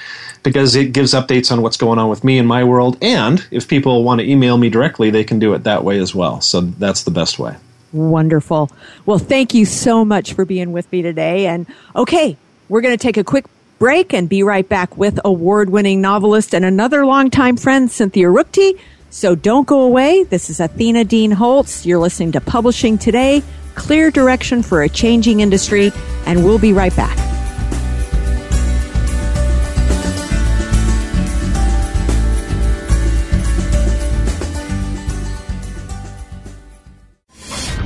because 0.48 0.78
it 0.78 0.94
gives 0.94 1.14
updates 1.14 1.52
on 1.52 1.62
what's 1.62 1.76
going 1.76 2.00
on 2.00 2.10
with 2.10 2.24
me 2.24 2.38
in 2.38 2.46
my 2.46 2.64
world. 2.64 2.98
And 3.02 3.46
if 3.52 3.68
people 3.68 4.04
want 4.04 4.22
to 4.22 4.30
email 4.30 4.58
me 4.58 4.70
directly, 4.70 5.10
they 5.10 5.26
can 5.26 5.40
do 5.40 5.54
it 5.54 5.64
that 5.66 5.84
way 5.84 6.00
as 6.00 6.16
well. 6.16 6.40
So 6.40 6.62
that's 6.62 7.04
the 7.04 7.12
best 7.12 7.38
way. 7.38 7.58
Wonderful. 7.92 8.72
Well, 9.06 9.18
thank 9.18 9.54
you 9.54 9.66
so 9.66 10.06
much 10.06 10.34
for 10.34 10.46
being 10.46 10.72
with 10.72 10.90
me 10.92 11.02
today. 11.02 11.48
And 11.48 11.68
okay, 11.96 12.38
we're 12.70 12.82
going 12.82 12.98
to 12.98 13.02
take 13.02 13.18
a 13.18 13.26
quick 13.26 13.46
break 13.78 14.14
and 14.14 14.30
be 14.30 14.42
right 14.42 14.68
back 14.68 14.98
with 14.98 15.20
award 15.26 15.70
winning 15.70 16.00
novelist 16.00 16.56
and 16.56 16.64
another 16.64 17.06
longtime 17.06 17.58
friend, 17.58 17.92
Cynthia 17.92 18.28
Ruchti. 18.28 18.80
So 19.10 19.36
don't 19.36 19.68
go 19.68 19.82
away. 19.82 20.24
This 20.24 20.50
is 20.50 20.62
Athena 20.62 21.04
Dean 21.04 21.32
Holtz. 21.32 21.86
You're 21.86 22.00
listening 22.00 22.32
to 22.34 22.42
Publishing 22.42 22.98
Today, 22.98 23.44
clear 23.76 24.12
direction 24.12 24.64
for 24.64 24.82
a 24.82 24.90
changing 24.90 25.42
industry, 25.42 25.92
and 26.26 26.44
we'll 26.44 26.60
be 26.60 26.74
right 26.74 26.96
back. 26.96 27.37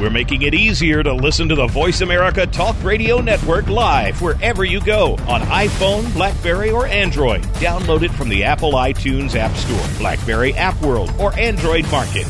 We're 0.02 0.10
making 0.10 0.42
it 0.42 0.56
easier 0.56 1.04
to 1.04 1.14
listen 1.14 1.48
to 1.50 1.54
the 1.54 1.68
Voice 1.68 2.02
America 2.02 2.48
Talk 2.48 2.76
Radio 2.84 3.22
Network 3.22 3.68
live 3.68 4.20
wherever 4.20 4.66
you 4.66 4.82
go 4.82 5.12
on 5.28 5.42
iPhone, 5.42 6.12
Blackberry, 6.16 6.72
or 6.72 6.88
Android. 6.88 7.44
Download 7.62 8.02
it 8.02 8.10
from 8.10 8.28
the 8.28 8.44
Apple 8.44 8.72
iTunes 8.72 9.36
App 9.36 9.56
Store, 9.56 10.00
Blackberry 10.00 10.56
App 10.56 10.82
World, 10.82 11.14
or 11.20 11.38
Android 11.38 11.88
Market. 11.92 12.26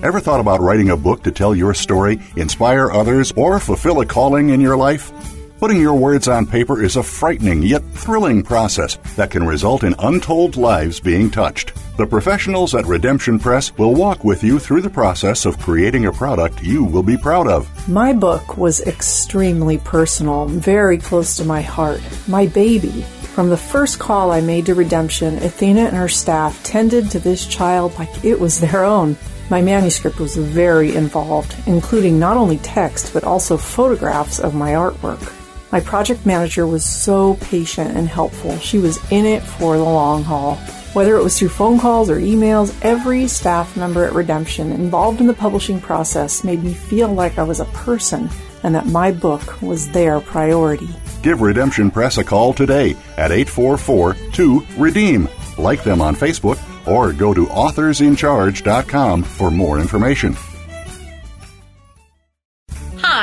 Ever 0.00 0.20
thought 0.20 0.38
about 0.38 0.60
writing 0.60 0.90
a 0.90 0.96
book 0.96 1.24
to 1.24 1.32
tell 1.32 1.56
your 1.56 1.74
story, 1.74 2.20
inspire 2.36 2.92
others, 2.92 3.32
or 3.32 3.58
fulfill 3.58 4.00
a 4.00 4.06
calling 4.06 4.50
in 4.50 4.60
your 4.60 4.76
life? 4.76 5.10
Putting 5.58 5.80
your 5.80 5.94
words 5.94 6.28
on 6.28 6.46
paper 6.46 6.80
is 6.80 6.94
a 6.94 7.02
frightening 7.02 7.64
yet 7.64 7.82
thrilling 7.94 8.44
process 8.44 8.96
that 9.16 9.32
can 9.32 9.44
result 9.44 9.82
in 9.82 9.96
untold 9.98 10.56
lives 10.56 11.00
being 11.00 11.32
touched. 11.32 11.72
The 11.98 12.06
professionals 12.06 12.76
at 12.76 12.86
Redemption 12.86 13.40
Press 13.40 13.76
will 13.76 13.92
walk 13.92 14.22
with 14.22 14.44
you 14.44 14.60
through 14.60 14.82
the 14.82 14.88
process 14.88 15.44
of 15.44 15.58
creating 15.58 16.06
a 16.06 16.12
product 16.12 16.62
you 16.62 16.84
will 16.84 17.02
be 17.02 17.16
proud 17.16 17.48
of. 17.48 17.88
My 17.88 18.12
book 18.12 18.56
was 18.56 18.80
extremely 18.82 19.78
personal, 19.78 20.46
very 20.46 20.98
close 20.98 21.34
to 21.38 21.44
my 21.44 21.60
heart. 21.60 22.00
My 22.28 22.46
baby. 22.46 23.02
From 23.34 23.50
the 23.50 23.56
first 23.56 23.98
call 23.98 24.30
I 24.30 24.40
made 24.40 24.66
to 24.66 24.76
Redemption, 24.76 25.38
Athena 25.38 25.86
and 25.86 25.96
her 25.96 26.08
staff 26.08 26.62
tended 26.62 27.10
to 27.10 27.18
this 27.18 27.44
child 27.44 27.98
like 27.98 28.24
it 28.24 28.38
was 28.38 28.60
their 28.60 28.84
own. 28.84 29.16
My 29.50 29.60
manuscript 29.60 30.20
was 30.20 30.36
very 30.36 30.94
involved, 30.94 31.56
including 31.66 32.16
not 32.16 32.36
only 32.36 32.58
text 32.58 33.12
but 33.12 33.24
also 33.24 33.56
photographs 33.56 34.38
of 34.38 34.54
my 34.54 34.74
artwork. 34.74 35.34
My 35.72 35.80
project 35.80 36.24
manager 36.24 36.64
was 36.64 36.84
so 36.84 37.34
patient 37.40 37.96
and 37.96 38.08
helpful. 38.08 38.56
She 38.58 38.78
was 38.78 39.00
in 39.10 39.26
it 39.26 39.42
for 39.42 39.76
the 39.76 39.82
long 39.82 40.22
haul. 40.22 40.60
Whether 40.94 41.16
it 41.16 41.22
was 41.22 41.38
through 41.38 41.50
phone 41.50 41.78
calls 41.78 42.08
or 42.08 42.16
emails, 42.16 42.74
every 42.82 43.28
staff 43.28 43.76
member 43.76 44.04
at 44.04 44.14
Redemption 44.14 44.72
involved 44.72 45.20
in 45.20 45.26
the 45.26 45.34
publishing 45.34 45.80
process 45.80 46.42
made 46.42 46.64
me 46.64 46.72
feel 46.72 47.12
like 47.12 47.38
I 47.38 47.42
was 47.42 47.60
a 47.60 47.66
person 47.66 48.30
and 48.62 48.74
that 48.74 48.86
my 48.86 49.12
book 49.12 49.60
was 49.60 49.88
their 49.90 50.18
priority. 50.20 50.88
Give 51.22 51.40
Redemption 51.42 51.90
Press 51.90 52.18
a 52.18 52.24
call 52.24 52.52
today 52.52 52.96
at 53.16 53.32
844 53.32 54.14
2 54.32 54.66
Redeem. 54.78 55.28
Like 55.58 55.84
them 55.84 56.00
on 56.00 56.16
Facebook 56.16 56.58
or 56.88 57.12
go 57.12 57.34
to 57.34 57.46
authorsincharge.com 57.46 59.22
for 59.22 59.50
more 59.50 59.78
information. 59.78 60.36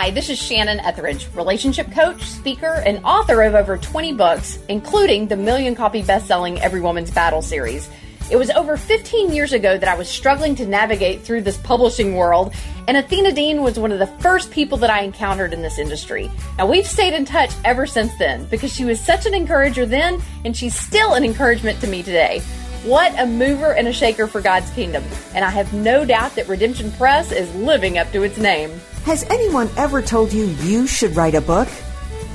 Hi, 0.05 0.11
this 0.11 0.29
is 0.29 0.37
Shannon 0.37 0.79
Ethridge, 0.81 1.27
relationship 1.33 1.91
coach, 1.91 2.21
speaker, 2.21 2.83
and 2.85 3.03
author 3.03 3.41
of 3.41 3.55
over 3.55 3.75
20 3.75 4.13
books, 4.13 4.59
including 4.69 5.27
the 5.27 5.35
million 5.35 5.73
copy 5.73 6.03
best 6.03 6.27
selling 6.27 6.61
Every 6.61 6.79
Woman's 6.79 7.09
Battle 7.09 7.41
series. 7.41 7.89
It 8.29 8.35
was 8.35 8.51
over 8.51 8.77
15 8.77 9.33
years 9.33 9.51
ago 9.51 9.79
that 9.79 9.89
I 9.89 9.95
was 9.95 10.07
struggling 10.07 10.53
to 10.57 10.67
navigate 10.67 11.23
through 11.23 11.41
this 11.41 11.57
publishing 11.57 12.15
world, 12.15 12.53
and 12.87 12.97
Athena 12.97 13.31
Dean 13.31 13.63
was 13.63 13.79
one 13.79 13.91
of 13.91 13.97
the 13.97 14.05
first 14.21 14.51
people 14.51 14.77
that 14.77 14.91
I 14.91 15.01
encountered 15.01 15.53
in 15.53 15.63
this 15.63 15.79
industry. 15.79 16.29
Now, 16.59 16.67
we've 16.67 16.85
stayed 16.85 17.15
in 17.15 17.25
touch 17.25 17.49
ever 17.63 17.87
since 17.87 18.15
then 18.19 18.45
because 18.45 18.71
she 18.71 18.85
was 18.85 19.01
such 19.01 19.25
an 19.25 19.33
encourager 19.33 19.87
then, 19.87 20.21
and 20.43 20.55
she's 20.55 20.75
still 20.75 21.15
an 21.15 21.23
encouragement 21.23 21.81
to 21.81 21.87
me 21.87 22.03
today. 22.03 22.43
What 22.85 23.19
a 23.19 23.25
mover 23.25 23.73
and 23.73 23.87
a 23.87 23.91
shaker 23.91 24.27
for 24.27 24.41
God's 24.41 24.69
kingdom, 24.69 25.03
and 25.33 25.43
I 25.43 25.49
have 25.49 25.73
no 25.73 26.05
doubt 26.05 26.35
that 26.35 26.47
Redemption 26.47 26.91
Press 26.91 27.31
is 27.31 27.51
living 27.55 27.97
up 27.97 28.11
to 28.11 28.21
its 28.21 28.37
name. 28.37 28.69
Has 29.05 29.23
anyone 29.23 29.71
ever 29.75 30.03
told 30.03 30.31
you 30.31 30.45
you 30.61 30.85
should 30.85 31.15
write 31.15 31.33
a 31.33 31.41
book? 31.41 31.67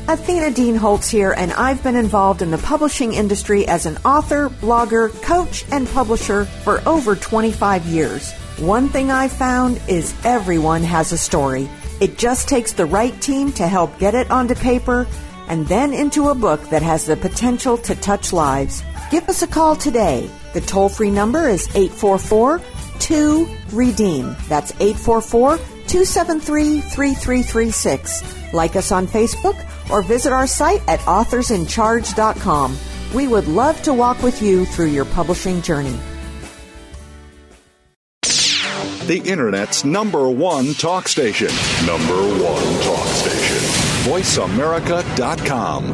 Athena 0.08 0.50
Dean 0.50 0.74
Holtz 0.74 1.08
here, 1.08 1.30
and 1.36 1.52
I've 1.52 1.84
been 1.84 1.94
involved 1.94 2.42
in 2.42 2.50
the 2.50 2.58
publishing 2.58 3.14
industry 3.14 3.64
as 3.68 3.86
an 3.86 3.96
author, 3.98 4.48
blogger, 4.48 5.12
coach, 5.22 5.64
and 5.70 5.86
publisher 5.90 6.46
for 6.46 6.82
over 6.84 7.14
25 7.14 7.86
years. 7.86 8.32
One 8.58 8.88
thing 8.88 9.12
I've 9.12 9.30
found 9.30 9.80
is 9.86 10.12
everyone 10.24 10.82
has 10.82 11.12
a 11.12 11.18
story. 11.18 11.70
It 12.00 12.18
just 12.18 12.48
takes 12.48 12.72
the 12.72 12.86
right 12.86 13.14
team 13.22 13.52
to 13.52 13.68
help 13.68 13.96
get 14.00 14.16
it 14.16 14.28
onto 14.32 14.56
paper 14.56 15.06
and 15.46 15.64
then 15.68 15.92
into 15.92 16.30
a 16.30 16.34
book 16.34 16.60
that 16.70 16.82
has 16.82 17.06
the 17.06 17.16
potential 17.16 17.78
to 17.78 17.94
touch 17.94 18.32
lives. 18.32 18.82
Give 19.12 19.28
us 19.28 19.42
a 19.42 19.46
call 19.46 19.76
today. 19.76 20.28
The 20.52 20.60
toll 20.60 20.88
free 20.88 21.10
number 21.10 21.48
is 21.48 21.68
844 21.74 22.60
2 22.98 23.48
Redeem. 23.72 24.36
That's 24.48 24.72
844 24.80 25.58
273 25.58 26.80
3336. 26.80 28.52
Like 28.52 28.76
us 28.76 28.92
on 28.92 29.06
Facebook 29.06 29.56
or 29.90 30.02
visit 30.02 30.32
our 30.32 30.46
site 30.46 30.82
at 30.88 31.00
authorsincharge.com. 31.00 32.76
We 33.14 33.26
would 33.26 33.48
love 33.48 33.82
to 33.82 33.92
walk 33.92 34.22
with 34.22 34.40
you 34.40 34.64
through 34.64 34.86
your 34.86 35.04
publishing 35.04 35.60
journey. 35.62 35.98
The 38.22 39.20
Internet's 39.24 39.84
number 39.84 40.30
one 40.30 40.74
talk 40.74 41.08
station. 41.08 41.48
Number 41.84 42.14
one 42.14 42.82
talk 42.84 43.08
station. 43.08 43.56
VoiceAmerica.com. 44.08 45.92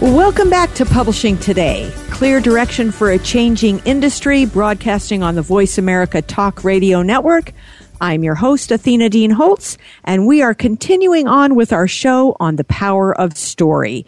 Welcome 0.00 0.48
back 0.48 0.72
to 0.76 0.86
Publishing 0.86 1.36
Today. 1.36 1.92
Clear 2.08 2.40
direction 2.40 2.90
for 2.90 3.10
a 3.10 3.18
changing 3.18 3.80
industry, 3.80 4.46
broadcasting 4.46 5.22
on 5.22 5.34
the 5.34 5.42
Voice 5.42 5.76
America 5.76 6.22
Talk 6.22 6.64
Radio 6.64 7.02
Network. 7.02 7.52
I'm 8.00 8.24
your 8.24 8.34
host, 8.34 8.70
Athena 8.72 9.10
Dean 9.10 9.30
Holtz, 9.30 9.76
and 10.04 10.26
we 10.26 10.40
are 10.40 10.54
continuing 10.54 11.28
on 11.28 11.54
with 11.54 11.70
our 11.70 11.86
show 11.86 12.34
on 12.40 12.56
the 12.56 12.64
power 12.64 13.14
of 13.14 13.36
story. 13.36 14.06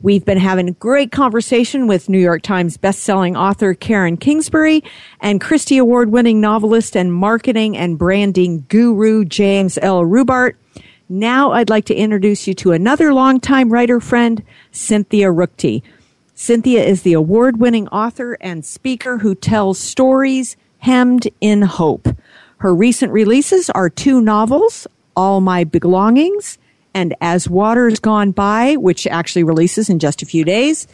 We've 0.00 0.24
been 0.24 0.38
having 0.38 0.70
a 0.70 0.72
great 0.72 1.12
conversation 1.12 1.88
with 1.88 2.08
New 2.08 2.18
York 2.18 2.40
Times 2.40 2.78
bestselling 2.78 3.38
author 3.38 3.74
Karen 3.74 4.16
Kingsbury 4.16 4.82
and 5.20 5.42
Christy 5.42 5.76
Award 5.76 6.10
winning 6.10 6.40
novelist 6.40 6.96
and 6.96 7.12
marketing 7.12 7.76
and 7.76 7.98
branding 7.98 8.64
guru 8.70 9.26
James 9.26 9.78
L. 9.82 10.04
Rubart. 10.04 10.54
Now 11.08 11.52
I'd 11.52 11.68
like 11.68 11.84
to 11.86 11.94
introduce 11.94 12.46
you 12.46 12.54
to 12.54 12.72
another 12.72 13.12
longtime 13.12 13.70
writer 13.70 14.00
friend, 14.00 14.42
Cynthia 14.72 15.26
Ruchti. 15.26 15.82
Cynthia 16.34 16.82
is 16.82 17.02
the 17.02 17.12
award 17.12 17.58
winning 17.58 17.88
author 17.88 18.38
and 18.40 18.64
speaker 18.64 19.18
who 19.18 19.34
tells 19.34 19.78
stories 19.78 20.56
hemmed 20.78 21.28
in 21.42 21.60
hope. 21.62 22.08
Her 22.58 22.74
recent 22.74 23.12
releases 23.12 23.68
are 23.68 23.90
two 23.90 24.22
novels, 24.22 24.86
All 25.14 25.42
My 25.42 25.64
Belongings 25.64 26.56
and 26.94 27.14
As 27.20 27.50
Water's 27.50 28.00
Gone 28.00 28.30
By, 28.30 28.76
which 28.76 29.06
actually 29.06 29.44
releases 29.44 29.90
in 29.90 29.98
just 29.98 30.22
a 30.22 30.26
few 30.26 30.42
days, 30.42 30.86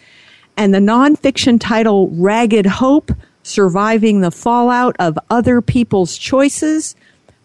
and 0.56 0.74
the 0.74 0.78
nonfiction 0.78 1.60
title 1.60 2.08
Ragged 2.10 2.66
Hope, 2.66 3.12
Surviving 3.44 4.20
the 4.20 4.32
Fallout 4.32 4.96
of 4.98 5.18
Other 5.30 5.60
People's 5.60 6.18
Choices, 6.18 6.96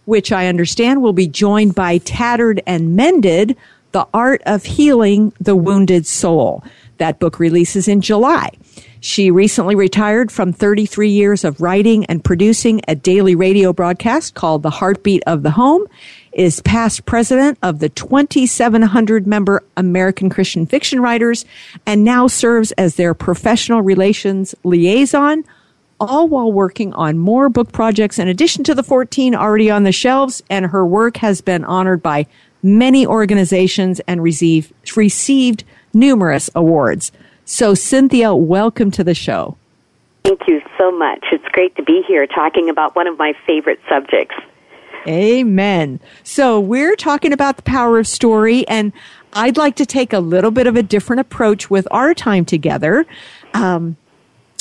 which 0.06 0.32
I 0.32 0.48
understand 0.48 1.02
will 1.02 1.14
be 1.14 1.28
joined 1.28 1.76
by 1.76 1.98
Tattered 2.00 2.62
and 2.66 2.96
Mended, 2.96 3.58
The 3.92 4.08
Art 4.14 4.42
of 4.46 4.64
Healing 4.64 5.34
the 5.40 5.56
Wounded 5.56 6.06
Soul. 6.06 6.64
That 6.98 7.20
book 7.20 7.40
releases 7.40 7.88
in 7.88 8.02
July. 8.02 8.52
She 9.02 9.30
recently 9.30 9.76
retired 9.76 10.32
from 10.32 10.52
33 10.52 11.10
years 11.10 11.44
of 11.44 11.62
writing 11.62 12.06
and 12.06 12.24
producing 12.24 12.82
a 12.88 12.96
daily 12.96 13.36
radio 13.36 13.72
broadcast 13.72 14.34
called 14.34 14.64
The 14.64 14.72
Heartbeat 14.72 15.22
of 15.28 15.44
the 15.44 15.52
Home, 15.52 15.86
is 16.32 16.60
past 16.62 17.06
president 17.06 17.58
of 17.62 17.80
the 17.80 17.90
2,700 17.90 19.28
member 19.28 19.64
American 19.78 20.30
Christian 20.30 20.66
Fiction 20.66 21.02
Writers, 21.02 21.46
and 21.86 22.04
now 22.04 22.28
serves 22.28 22.72
as 22.74 22.96
their 22.96 23.14
professional 23.14 23.82
relations 23.82 24.56
liaison, 24.64 25.44
all 26.00 26.28
while 26.28 26.52
working 26.52 26.94
on 26.94 27.18
more 27.18 27.50
book 27.50 27.72
projects 27.72 28.20
in 28.20 28.28
addition 28.28 28.64
to 28.66 28.76
the 28.76 28.84
14 28.84 29.36
already 29.36 29.70
on 29.70 29.84
the 29.84 29.92
shelves. 29.92 30.44
And 30.50 30.68
her 30.68 30.86
work 30.86 31.18
has 31.18 31.42
been 31.42 31.64
honored 31.64 32.02
by 32.02 32.28
many 32.62 33.06
organizations 33.06 34.02
and 34.02 34.22
received, 34.22 34.74
received 34.96 35.64
numerous 35.94 36.50
awards. 36.56 37.12
So, 37.46 37.76
Cynthia, 37.76 38.36
welcome 38.36 38.90
to 38.92 39.04
the 39.04 39.14
show. 39.14 39.56
Thank 40.24 40.48
you 40.48 40.62
so 40.78 40.92
much. 40.92 41.24
It's 41.32 41.48
great 41.50 41.76
to 41.76 41.84
be 41.84 42.04
here 42.08 42.26
talking 42.26 42.70
about 42.70 42.96
one 42.96 43.06
of 43.06 43.18
my 43.20 43.34
favorite 43.46 43.80
subjects. 43.88 44.36
Amen. 45.08 46.00
So, 46.24 46.60
we're 46.60 46.96
talking 46.96 47.32
about 47.32 47.58
the 47.58 47.62
power 47.62 48.00
of 48.00 48.08
story, 48.08 48.68
and 48.68 48.92
I'd 49.34 49.58
like 49.58 49.76
to 49.76 49.86
take 49.86 50.12
a 50.12 50.20
little 50.20 50.50
bit 50.50 50.66
of 50.66 50.76
a 50.76 50.82
different 50.82 51.20
approach 51.20 51.70
with 51.70 51.88
our 51.92 52.16
time 52.16 52.46
together. 52.46 53.06
Um, 53.54 53.98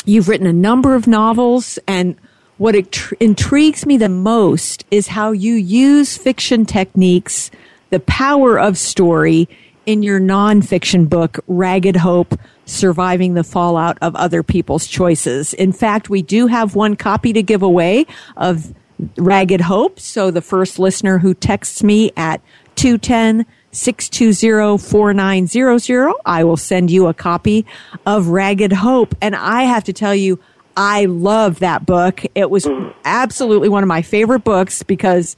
you've 0.04 0.28
written 0.28 0.46
a 0.46 0.52
number 0.52 0.94
of 0.94 1.06
novels, 1.06 1.78
and 1.86 2.16
what 2.58 2.74
intrigues 3.20 3.86
me 3.86 3.96
the 3.96 4.08
most 4.08 4.84
is 4.90 5.08
how 5.08 5.32
you 5.32 5.54
use 5.54 6.16
fiction 6.16 6.64
techniques, 6.64 7.50
the 7.90 8.00
power 8.00 8.58
of 8.58 8.78
story, 8.78 9.48
in 9.86 10.02
your 10.02 10.18
nonfiction 10.18 11.08
book, 11.08 11.40
Ragged 11.46 11.96
Hope 11.96 12.38
Surviving 12.64 13.34
the 13.34 13.44
Fallout 13.44 13.98
of 14.00 14.16
Other 14.16 14.42
People's 14.42 14.86
Choices. 14.86 15.52
In 15.52 15.72
fact, 15.72 16.08
we 16.08 16.22
do 16.22 16.46
have 16.46 16.74
one 16.74 16.96
copy 16.96 17.34
to 17.34 17.42
give 17.42 17.62
away 17.62 18.06
of 18.36 18.74
Ragged 19.18 19.60
Hope. 19.60 20.00
So 20.00 20.30
the 20.30 20.40
first 20.40 20.78
listener 20.78 21.18
who 21.18 21.34
texts 21.34 21.82
me 21.82 22.12
at 22.16 22.40
210 22.76 23.44
620 23.74 24.78
4900, 24.78 26.14
I 26.24 26.44
will 26.44 26.56
send 26.56 26.90
you 26.90 27.06
a 27.06 27.14
copy 27.14 27.66
of 28.06 28.28
Ragged 28.28 28.72
Hope. 28.72 29.14
And 29.20 29.34
I 29.34 29.64
have 29.64 29.84
to 29.84 29.92
tell 29.92 30.14
you, 30.14 30.38
I 30.76 31.04
love 31.04 31.60
that 31.60 31.86
book. 31.86 32.22
It 32.34 32.50
was 32.50 32.66
absolutely 33.04 33.68
one 33.68 33.82
of 33.82 33.88
my 33.88 34.02
favorite 34.02 34.44
books 34.44 34.82
because 34.82 35.36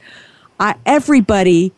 I, 0.58 0.76
everybody 0.86 1.72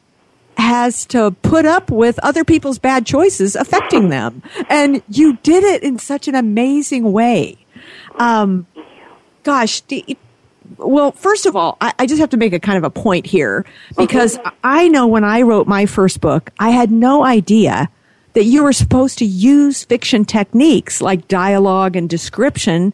has 0.57 1.07
to 1.07 1.31
put 1.43 1.65
up 1.65 1.91
with 1.91 2.19
other 2.21 2.45
people's 2.45 2.79
bad 2.79 3.07
choices 3.07 3.55
affecting 3.55 4.09
them. 4.09 4.43
And 4.69 5.03
you 5.09 5.37
did 5.43 5.65
it 5.65 5.83
in 5.83 5.99
such 5.99 6.29
an 6.29 6.35
amazing 6.35 7.13
way. 7.13 7.57
Um, 8.17 8.67
gosh, 9.45 9.83
well, 10.77 11.13
first 11.13 11.47
of 11.47 11.57
all, 11.57 11.77
I, 11.81 11.95
I, 11.99 12.07
just 12.07 12.21
have 12.21 12.31
to 12.31 12.37
make 12.37 12.53
a 12.53 12.61
kind 12.61 12.79
of 12.79 12.85
a 12.85 12.91
point 12.91 13.27
here 13.27 13.65
because 13.97 14.39
okay. 14.39 14.51
I 14.63 14.89
know 14.89 15.07
when 15.07 15.25
I 15.25 15.43
wrote 15.43 15.67
my 15.67 15.87
first 15.87 16.21
book, 16.21 16.51
I 16.59 16.71
had 16.71 16.91
no 16.91 17.25
idea 17.25 17.89
that 18.35 18.45
you 18.45 18.63
were 18.63 18.73
supposed 18.73 19.19
to 19.19 19.25
use 19.25 19.85
fiction 19.85 20.25
techniques 20.25 21.01
like 21.01 21.29
dialogue 21.29 21.97
and 21.97 22.09
description 22.09 22.93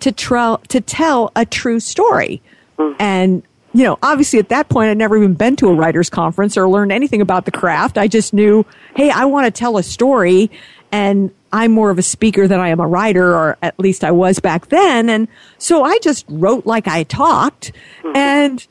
to, 0.00 0.12
tra- 0.12 0.58
to 0.68 0.80
tell 0.80 1.30
a 1.36 1.44
true 1.44 1.80
story. 1.80 2.42
Mm. 2.78 2.96
And 2.98 3.42
you 3.72 3.84
know, 3.84 3.98
obviously 4.02 4.38
at 4.38 4.48
that 4.48 4.68
point, 4.68 4.90
I'd 4.90 4.98
never 4.98 5.16
even 5.16 5.34
been 5.34 5.56
to 5.56 5.68
a 5.68 5.74
writer's 5.74 6.10
conference 6.10 6.56
or 6.56 6.68
learned 6.68 6.90
anything 6.90 7.20
about 7.20 7.44
the 7.44 7.52
craft. 7.52 7.98
I 7.98 8.08
just 8.08 8.34
knew, 8.34 8.66
hey, 8.96 9.10
I 9.10 9.26
want 9.26 9.46
to 9.46 9.50
tell 9.50 9.76
a 9.78 9.82
story 9.82 10.50
and 10.92 11.30
I'm 11.52 11.72
more 11.72 11.90
of 11.90 11.98
a 11.98 12.02
speaker 12.02 12.46
than 12.46 12.60
I 12.60 12.68
am 12.68 12.80
a 12.80 12.86
writer, 12.86 13.34
or 13.34 13.56
at 13.62 13.78
least 13.78 14.04
I 14.04 14.10
was 14.10 14.38
back 14.38 14.68
then. 14.68 15.08
And 15.08 15.28
so 15.58 15.82
I 15.82 15.98
just 15.98 16.24
wrote 16.28 16.66
like 16.66 16.86
I 16.86 17.02
talked 17.04 17.72
and 18.14 18.66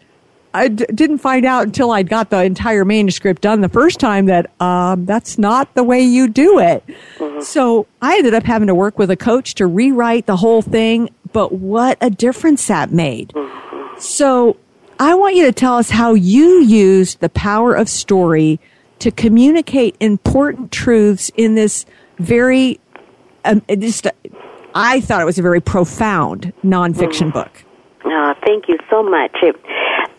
I 0.54 0.70
d- 0.70 0.86
didn't 0.94 1.20
find 1.20 1.46
out 1.46 1.66
until 1.66 1.92
I'd 1.92 2.10
got 2.10 2.30
the 2.30 2.44
entire 2.44 2.86
manuscript 2.86 3.42
done 3.42 3.62
the 3.62 3.70
first 3.70 4.00
time 4.00 4.26
that 4.28 4.50
um, 4.62 5.06
that's 5.06 5.38
not 5.38 5.74
the 5.76 5.84
way 5.84 6.02
you 6.02 6.28
do 6.28 6.60
it. 6.60 6.84
Mm-hmm. 7.18 7.42
So 7.42 7.86
I 8.02 8.18
ended 8.18 8.34
up 8.34 8.44
having 8.44 8.68
to 8.68 8.76
work 8.76 8.98
with 8.98 9.12
a 9.12 9.18
coach 9.18 9.56
to 9.56 9.68
rewrite 9.68 10.26
the 10.26 10.38
whole 10.38 10.62
thing. 10.62 11.10
But 11.32 11.52
what 11.52 11.98
a 12.02 12.10
difference 12.10 12.66
that 12.68 12.92
made. 12.92 13.30
Mm-hmm. 13.30 14.00
So 14.00 14.58
I 15.00 15.16
want 15.16 15.36
you 15.36 15.46
to 15.46 15.52
tell 15.52 15.78
us 15.78 15.92
how 15.92 16.14
you 16.14 16.62
used 16.64 17.20
the 17.20 17.30
power 17.30 17.76
of 17.76 17.88
story 17.90 18.60
to 19.00 19.12
communicate 19.12 19.96
important 20.00 20.72
truths 20.72 21.32
in 21.38 21.56
this 21.56 21.86
very, 22.20 22.80
um, 23.46 23.62
just, 23.78 24.08
I 24.76 25.02
thought 25.02 25.22
it 25.22 25.26
was 25.26 25.40
a 25.40 25.42
very 25.42 25.62
profound 25.62 26.54
nonfiction 26.64 27.32
mm. 27.32 27.34
book. 27.34 27.66
Oh, 28.06 28.34
thank 28.46 28.68
you 28.68 28.78
so 28.90 29.04
much. 29.04 29.36
It, 29.42 29.56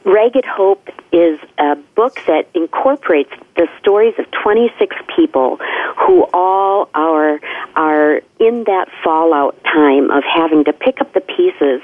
Ragged 0.04 0.46
Hope 0.46 0.88
is 1.12 1.38
a 1.58 1.76
book 1.94 2.20
that 2.26 2.48
incorporates 2.54 3.30
the 3.56 3.68
stories 3.78 4.14
of 4.18 4.30
26 4.30 4.96
people 5.14 5.58
who 5.98 6.26
all 6.32 6.88
are 6.94 7.40
are 7.76 8.22
in 8.38 8.64
that 8.64 8.88
fallout 9.04 9.62
time 9.64 10.10
of 10.10 10.24
having 10.24 10.64
to 10.64 10.72
pick 10.72 11.00
up 11.00 11.12
the 11.12 11.20
pieces 11.20 11.82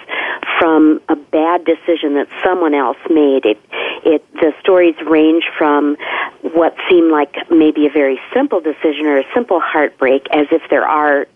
from 0.58 1.00
a 1.08 1.16
bad 1.16 1.64
decision 1.64 2.14
that 2.14 2.28
someone 2.42 2.74
else 2.74 2.98
made. 3.10 3.44
It 3.44 3.60
it 4.04 4.24
the 4.34 4.54
stories 4.60 4.94
range 5.06 5.44
from 5.58 5.96
what 6.40 6.74
seemed 6.88 7.10
like 7.10 7.34
maybe 7.50 7.86
a 7.86 7.90
very 7.90 8.18
simple 8.32 8.60
decision 8.60 9.06
or 9.06 9.18
a 9.18 9.24
simple 9.34 9.60
heartbreak 9.60 10.26
as 10.32 10.46
if 10.50 10.62
there 10.70 10.88
are 10.88 11.26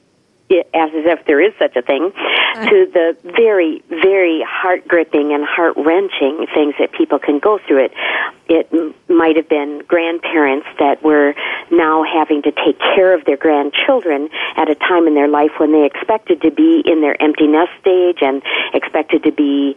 as 0.50 0.90
if 0.92 1.24
there 1.26 1.40
is 1.40 1.52
such 1.58 1.76
a 1.76 1.82
thing, 1.82 2.12
uh-huh. 2.14 2.70
to 2.70 2.86
the 2.92 3.16
very, 3.36 3.82
very 3.88 4.42
heart 4.46 4.86
gripping 4.86 5.32
and 5.32 5.44
heart 5.44 5.74
wrenching 5.76 6.46
things 6.54 6.74
that 6.78 6.92
people 6.92 7.18
can 7.18 7.38
go 7.38 7.58
through. 7.66 7.86
It 7.86 7.92
it 8.48 8.68
m- 8.72 8.94
might 9.08 9.36
have 9.36 9.48
been 9.48 9.82
grandparents 9.86 10.66
that 10.78 11.02
were 11.02 11.34
now 11.70 12.02
having 12.02 12.42
to 12.42 12.50
take 12.50 12.78
care 12.78 13.14
of 13.14 13.24
their 13.24 13.36
grandchildren 13.36 14.28
at 14.56 14.68
a 14.68 14.74
time 14.74 15.06
in 15.06 15.14
their 15.14 15.28
life 15.28 15.52
when 15.58 15.72
they 15.72 15.84
expected 15.84 16.42
to 16.42 16.50
be 16.50 16.82
in 16.84 17.00
their 17.00 17.20
empty 17.22 17.46
nest 17.46 17.70
stage 17.80 18.18
and 18.20 18.42
expected 18.74 19.22
to 19.22 19.30
be 19.30 19.76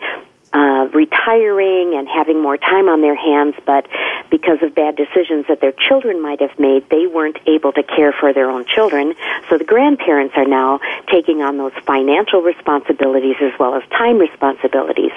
uh, 0.53 0.87
retiring 0.93 1.95
and 1.95 2.07
having 2.07 2.41
more 2.41 2.57
time 2.57 2.87
on 2.87 3.01
their 3.01 3.15
hands, 3.15 3.55
but 3.65 3.87
because 4.29 4.61
of 4.61 4.75
bad 4.75 4.95
decisions 4.95 5.45
that 5.49 5.59
their 5.61 5.73
children 5.73 6.21
might 6.21 6.41
have 6.41 6.57
made, 6.59 6.87
they 6.89 7.07
weren't 7.07 7.37
able 7.47 7.71
to 7.73 7.83
care 7.83 8.13
for 8.13 8.33
their 8.33 8.49
own 8.49 8.65
children. 8.65 9.15
So 9.49 9.57
the 9.57 9.65
grandparents 9.65 10.35
are 10.37 10.45
now 10.45 10.79
taking 11.11 11.41
on 11.41 11.57
those 11.57 11.73
financial 11.85 12.41
responsibilities 12.41 13.35
as 13.41 13.51
well 13.59 13.75
as 13.75 13.83
time 13.89 14.19
responsibilities. 14.19 15.11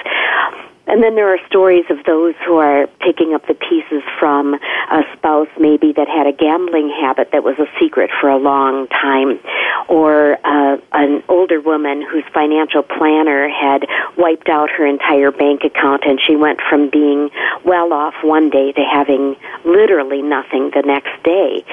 And 0.86 1.02
then 1.02 1.16
there 1.16 1.32
are 1.34 1.38
stories 1.48 1.84
of 1.90 2.04
those 2.04 2.34
who 2.46 2.56
are 2.56 2.86
picking 3.00 3.34
up 3.34 3.46
the 3.46 3.54
pieces 3.54 4.02
from 4.18 4.54
a 4.54 5.02
spouse 5.14 5.48
maybe 5.58 5.92
that 5.92 6.08
had 6.08 6.26
a 6.26 6.32
gambling 6.32 6.90
habit 6.90 7.30
that 7.32 7.42
was 7.42 7.58
a 7.58 7.66
secret 7.80 8.10
for 8.20 8.28
a 8.28 8.36
long 8.36 8.86
time, 8.88 9.40
or 9.88 10.38
uh, 10.44 10.76
an 10.92 11.22
older 11.28 11.60
woman 11.60 12.02
whose 12.02 12.24
financial 12.32 12.82
planner 12.82 13.48
had 13.48 13.86
wiped 14.16 14.48
out 14.48 14.70
her 14.70 14.86
entire 14.86 15.32
bank 15.32 15.64
account 15.64 16.04
and 16.04 16.20
she 16.24 16.36
went 16.36 16.60
from 16.68 16.88
being 16.88 17.30
well 17.64 17.92
off 17.92 18.14
one 18.22 18.48
day 18.48 18.72
to 18.72 18.82
having 18.82 19.36
literally 19.64 20.22
nothing 20.22 20.70
the 20.74 20.82
next 20.82 21.20
day. 21.24 21.64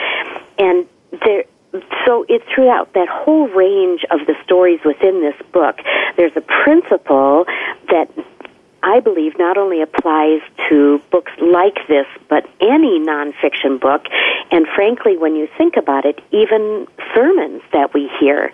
And 0.58 0.88
there, 1.24 1.44
so 2.06 2.26
it's 2.30 2.46
throughout 2.54 2.94
that 2.94 3.08
whole 3.10 3.48
range 3.50 4.06
of 4.12 4.26
the 4.28 4.36
stories 4.44 4.80
within 4.86 5.22
this 5.22 5.36
book. 5.52 5.80
There's 6.18 6.36
a 6.36 6.42
principle 6.42 7.46
that 7.90 8.10
I 8.84 9.00
believe 9.00 9.40
not 9.40 9.58
only 9.58 9.82
applies 9.82 10.42
to 10.70 11.02
books 11.10 11.32
like 11.42 11.88
this, 11.88 12.06
but 12.30 12.46
any 12.60 13.00
nonfiction 13.00 13.80
book, 13.80 14.06
and 14.52 14.68
frankly, 14.76 15.18
when 15.18 15.36
you 15.36 15.48
think 15.58 15.78
about 15.78 16.06
it, 16.06 16.20
even 16.32 16.88
sermons 17.16 17.62
that 17.72 17.94
we 17.94 18.12
hear, 18.20 18.52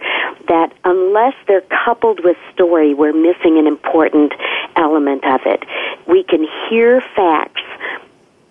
that 0.47 0.71
unless 0.85 1.33
they're 1.47 1.65
coupled 1.83 2.23
with 2.23 2.37
story, 2.53 2.93
we're 2.93 3.11
missing 3.11 3.57
an 3.57 3.65
important 3.65 4.33
element 4.75 5.25
of 5.25 5.41
it. 5.45 5.65
We 6.07 6.23
can 6.23 6.47
hear 6.69 7.01
facts 7.15 7.61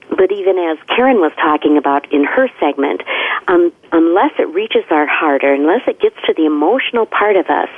but 0.09 0.33
even 0.33 0.59
as 0.59 0.79
Karen 0.89 1.21
was 1.21 1.33
talking 1.37 1.77
about 1.77 2.11
in 2.13 2.25
her 2.25 2.49
segment, 2.61 3.03
um, 3.47 3.73
unless 3.93 4.33
it 4.39 4.49
reaches 4.55 4.85
our 4.91 5.07
heart 5.07 5.45
or 5.45 5.53
unless 5.53 5.83
it 5.87 6.01
gets 6.01 6.17
to 6.27 6.35
the 6.35 6.47
emotional 6.47 7.07
part 7.07 7.37
of 7.37 7.47
us, 7.47 7.69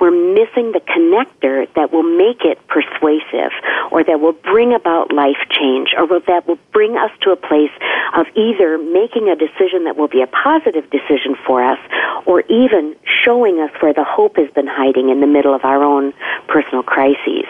we're 0.00 0.10
missing 0.10 0.72
the 0.72 0.80
connector 0.80 1.66
that 1.74 1.92
will 1.92 2.02
make 2.02 2.44
it 2.44 2.58
persuasive 2.68 3.52
or 3.90 4.02
that 4.04 4.20
will 4.20 4.32
bring 4.32 4.74
about 4.74 5.12
life 5.12 5.40
change 5.50 5.94
or 5.96 6.06
that 6.26 6.46
will 6.46 6.58
bring 6.72 6.96
us 6.96 7.10
to 7.22 7.30
a 7.30 7.36
place 7.36 7.72
of 8.16 8.26
either 8.34 8.78
making 8.78 9.28
a 9.28 9.36
decision 9.36 9.84
that 9.84 9.96
will 9.96 10.08
be 10.08 10.22
a 10.22 10.26
positive 10.26 10.88
decision 10.90 11.36
for 11.46 11.62
us 11.62 11.78
or 12.26 12.40
even 12.48 12.96
showing 13.24 13.60
us 13.60 13.70
where 13.80 13.92
the 13.92 14.04
hope 14.04 14.36
has 14.36 14.50
been 14.50 14.66
hiding 14.66 15.10
in 15.10 15.20
the 15.20 15.26
middle 15.26 15.54
of 15.54 15.64
our 15.64 15.82
own 15.82 16.12
personal 16.48 16.82
crises. 16.82 17.46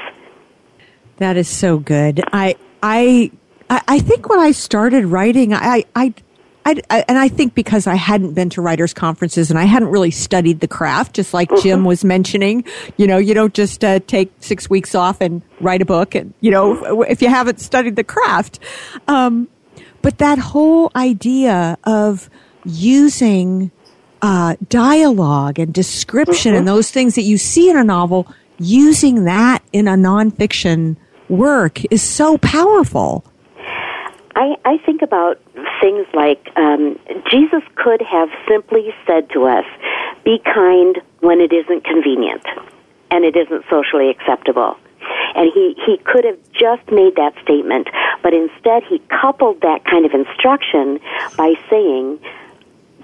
That 1.19 1.37
is 1.37 1.49
so 1.49 1.79
good. 1.79 2.23
I 2.33 2.57
I 2.83 3.31
I, 3.87 3.99
think 3.99 4.29
when 4.29 4.39
I 4.39 4.53
started 4.53 5.07
writing, 5.07 5.55
I, 5.55 5.85
I, 5.95 6.15
I, 6.65 6.81
I, 6.91 7.05
and 7.09 7.19
I 7.19 7.29
think 7.29 7.55
because 7.55 7.87
I 7.87 7.95
hadn't 7.95 8.35
been 8.35 8.51
to 8.51 8.63
writers' 8.63 8.95
conferences 8.95 9.51
and 9.51 9.59
I 9.59 9.65
hadn't 9.65 9.89
really 9.89 10.11
studied 10.11 10.61
the 10.61 10.69
craft, 10.69 11.15
just 11.15 11.35
like 11.35 11.49
Jim 11.63 11.81
mm-hmm. 11.81 11.87
was 11.87 12.05
mentioning, 12.05 12.65
you 12.97 13.07
know, 13.07 13.19
you 13.19 13.35
don't 13.35 13.55
just 13.55 13.85
uh, 13.85 14.01
take 14.07 14.33
six 14.41 14.71
weeks 14.71 14.95
off 14.95 15.21
and 15.21 15.43
write 15.61 15.83
a 15.83 15.85
book, 15.85 16.15
and 16.15 16.33
you 16.41 16.51
know, 16.51 17.03
if 17.03 17.21
you 17.23 17.29
haven't 17.29 17.61
studied 17.61 17.97
the 17.97 18.05
craft. 18.05 18.59
Um, 19.09 19.49
but 20.03 20.19
that 20.19 20.39
whole 20.39 20.91
idea 20.97 21.79
of 21.85 22.29
using 22.65 23.71
uh, 24.23 24.57
dialogue 24.69 25.59
and 25.59 25.73
description 25.73 26.53
mm-hmm. 26.53 26.61
and 26.61 26.69
those 26.69 26.91
things 26.91 27.15
that 27.15 27.23
you 27.23 27.37
see 27.37 27.69
in 27.69 27.77
a 27.77 27.85
novel, 27.85 28.27
using 28.59 29.25
that 29.25 29.63
in 29.73 29.87
a 29.87 29.95
nonfiction 29.95 30.97
work 31.29 31.85
is 31.93 32.03
so 32.03 32.39
powerful. 32.39 33.25
I, 34.37 34.57
I 34.65 34.79
think 34.79 35.03
about 35.03 35.41
things 35.81 36.07
like 36.13 36.51
um, 36.57 36.99
Jesus 37.31 37.63
could 37.77 38.03
have 38.03 38.29
simply 38.49 38.95
said 39.07 39.31
to 39.31 39.45
us, 39.45 39.65
be 40.25 40.41
kind 40.45 41.01
when 41.21 41.41
it 41.41 41.53
isn't 41.53 41.85
convenient 41.85 42.45
and 43.11 43.25
it 43.25 43.37
isn't 43.37 43.65
socially 43.71 44.11
acceptable. 44.11 44.77
And 45.37 45.51
he, 45.53 45.77
he 45.85 45.99
could 45.99 46.25
have 46.25 46.39
just 46.53 46.91
made 46.91 47.17
that 47.17 47.35
statement, 47.43 47.89
but 48.23 48.33
instead 48.33 48.83
he 48.85 49.01
coupled 49.09 49.61
that 49.61 49.85
kind 49.85 50.07
of 50.07 50.13
instruction 50.13 50.99
by 51.37 51.55
saying, 51.69 52.19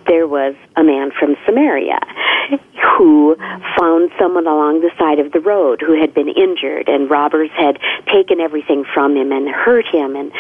there 0.07 0.27
was 0.27 0.55
a 0.77 0.83
man 0.83 1.11
from 1.19 1.37
Samaria 1.45 2.01
who 2.97 3.37
found 3.79 4.11
someone 4.19 4.47
along 4.47 4.81
the 4.81 4.91
side 4.99 5.19
of 5.19 5.33
the 5.33 5.41
road 5.41 5.81
who 5.81 6.01
had 6.01 6.15
been 6.15 6.29
injured 6.29 6.89
and 6.89 7.11
robbers 7.11 7.51
had 7.57 7.79
taken 8.13 8.41
everything 8.41 8.85
from 8.93 9.17
him 9.17 9.31
and 9.31 9.49
hurt 9.49 9.87
him 9.87 10.17
and 10.17 10.33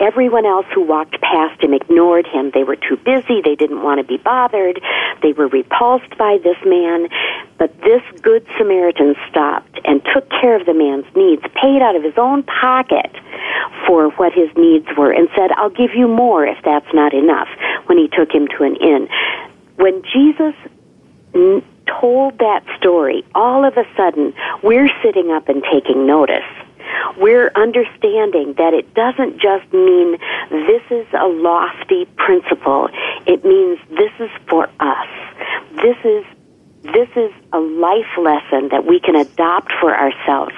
Everyone 0.00 0.46
else 0.46 0.64
who 0.74 0.80
walked 0.82 1.20
past 1.20 1.62
him 1.62 1.74
ignored 1.74 2.26
him. 2.26 2.50
They 2.54 2.64
were 2.64 2.76
too 2.76 2.96
busy. 2.96 3.42
They 3.44 3.54
didn't 3.54 3.82
want 3.82 4.00
to 4.00 4.04
be 4.04 4.16
bothered. 4.16 4.80
They 5.22 5.32
were 5.32 5.46
repulsed 5.46 6.16
by 6.16 6.38
this 6.42 6.56
man. 6.64 7.08
But 7.58 7.78
this 7.82 8.00
good 8.22 8.46
Samaritan 8.56 9.14
stopped 9.28 9.78
and 9.84 10.00
took 10.14 10.28
care 10.30 10.58
of 10.58 10.64
the 10.64 10.72
man's 10.72 11.04
needs, 11.14 11.42
paid 11.54 11.82
out 11.82 11.96
of 11.96 12.02
his 12.02 12.16
own 12.16 12.42
pocket 12.44 13.14
for 13.86 14.08
what 14.12 14.32
his 14.32 14.48
needs 14.56 14.86
were, 14.96 15.12
and 15.12 15.28
said, 15.36 15.52
I'll 15.52 15.68
give 15.68 15.94
you 15.94 16.08
more 16.08 16.46
if 16.46 16.56
that's 16.64 16.88
not 16.94 17.12
enough, 17.12 17.48
when 17.84 17.98
he 17.98 18.08
took 18.08 18.32
him 18.32 18.48
to 18.56 18.64
an 18.64 18.76
inn. 18.76 19.06
When 19.76 20.02
Jesus 20.02 20.54
told 22.00 22.38
that 22.38 22.64
story, 22.78 23.22
all 23.34 23.66
of 23.66 23.76
a 23.76 23.84
sudden, 23.96 24.32
we're 24.62 24.88
sitting 25.02 25.30
up 25.30 25.48
and 25.50 25.62
taking 25.70 26.06
notice 26.06 26.48
we're 27.16 27.50
understanding 27.54 28.54
that 28.58 28.74
it 28.74 28.94
doesn't 28.94 29.40
just 29.40 29.72
mean 29.72 30.18
this 30.50 30.82
is 30.90 31.06
a 31.12 31.26
lofty 31.26 32.06
principle. 32.16 32.88
It 33.26 33.44
means 33.44 33.78
this 33.90 34.12
is 34.18 34.30
for 34.48 34.68
us. 34.80 35.08
This 35.82 35.96
is 36.04 36.24
this 36.82 37.08
is 37.14 37.30
a 37.52 37.58
life 37.60 38.16
lesson 38.16 38.70
that 38.70 38.86
we 38.86 39.00
can 39.00 39.14
adopt 39.14 39.70
for 39.80 39.94
ourselves. 39.94 40.54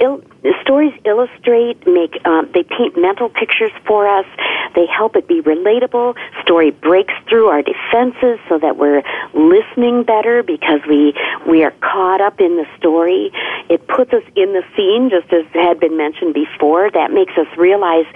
Il- 0.00 0.22
stories 0.60 0.92
illustrate, 1.04 1.86
make, 1.86 2.20
um, 2.26 2.50
they 2.52 2.62
paint 2.62 2.96
mental 2.96 3.28
pictures 3.28 3.70
for 3.86 4.08
us. 4.08 4.26
They 4.74 4.86
help 4.86 5.16
it 5.16 5.28
be 5.28 5.40
relatable. 5.40 6.16
Story 6.42 6.70
breaks 6.70 7.14
through 7.28 7.46
our 7.46 7.62
defenses 7.62 8.38
so 8.48 8.58
that 8.58 8.76
we're 8.76 9.02
listening 9.34 10.02
better 10.02 10.42
because 10.42 10.80
we 10.88 11.14
we 11.46 11.64
are 11.64 11.72
caught 11.80 12.20
up 12.20 12.40
in 12.40 12.56
the 12.56 12.66
story. 12.76 13.30
It 13.68 13.86
puts 13.86 14.12
us 14.12 14.24
in 14.34 14.52
the 14.52 14.64
scene, 14.76 15.10
just 15.10 15.32
as 15.32 15.44
had 15.52 15.78
been 15.80 15.96
mentioned 15.96 16.34
before. 16.34 16.90
That 16.90 17.12
makes 17.12 17.32
us 17.38 17.46
realize 17.56 18.06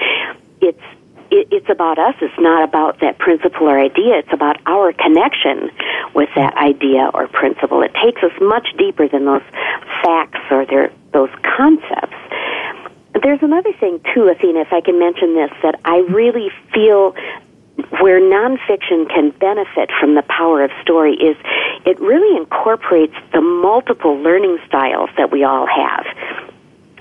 it's 0.60 0.82
it's 1.30 1.68
about 1.68 1.98
us. 1.98 2.14
It's 2.20 2.38
not 2.38 2.64
about 2.64 3.00
that 3.00 3.18
principle 3.18 3.68
or 3.68 3.78
idea. 3.78 4.16
It's 4.16 4.32
about 4.32 4.56
our 4.66 4.92
connection 4.92 5.70
with 6.14 6.30
that 6.36 6.56
idea 6.56 7.10
or 7.12 7.28
principle. 7.28 7.82
It 7.82 7.92
takes 8.02 8.22
us 8.22 8.32
much 8.40 8.66
deeper 8.78 9.08
than 9.08 9.26
those 9.26 9.42
facts 10.02 10.40
or 10.50 10.64
their, 10.64 10.90
those 11.12 11.30
concepts. 11.42 12.16
There's 13.22 13.42
another 13.42 13.72
thing 13.72 14.00
too, 14.14 14.28
Athena, 14.28 14.60
if 14.60 14.72
I 14.72 14.80
can 14.80 14.98
mention 14.98 15.34
this, 15.34 15.50
that 15.62 15.80
I 15.84 15.98
really 15.98 16.50
feel 16.72 17.14
where 18.00 18.20
nonfiction 18.20 19.08
can 19.08 19.30
benefit 19.30 19.90
from 20.00 20.14
the 20.14 20.22
power 20.22 20.64
of 20.64 20.70
story 20.82 21.14
is 21.14 21.36
it 21.86 21.98
really 22.00 22.36
incorporates 22.36 23.14
the 23.32 23.40
multiple 23.40 24.16
learning 24.18 24.58
styles 24.66 25.10
that 25.16 25.30
we 25.30 25.44
all 25.44 25.66
have. 25.66 26.04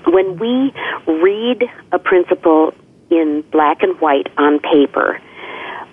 When 0.06 0.38
we 0.38 0.72
read 1.06 1.64
a 1.92 1.98
principle 1.98 2.74
in 3.10 3.42
black 3.50 3.82
and 3.82 3.98
white 4.00 4.28
on 4.36 4.58
paper. 4.60 5.20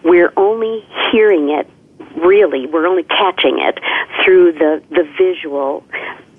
We're 0.03 0.33
only 0.37 0.85
hearing 1.11 1.49
it, 1.49 1.69
really, 2.17 2.67
we're 2.67 2.87
only 2.87 3.03
catching 3.03 3.59
it 3.59 3.79
through 4.23 4.53
the, 4.53 4.83
the 4.89 5.03
visual 5.17 5.83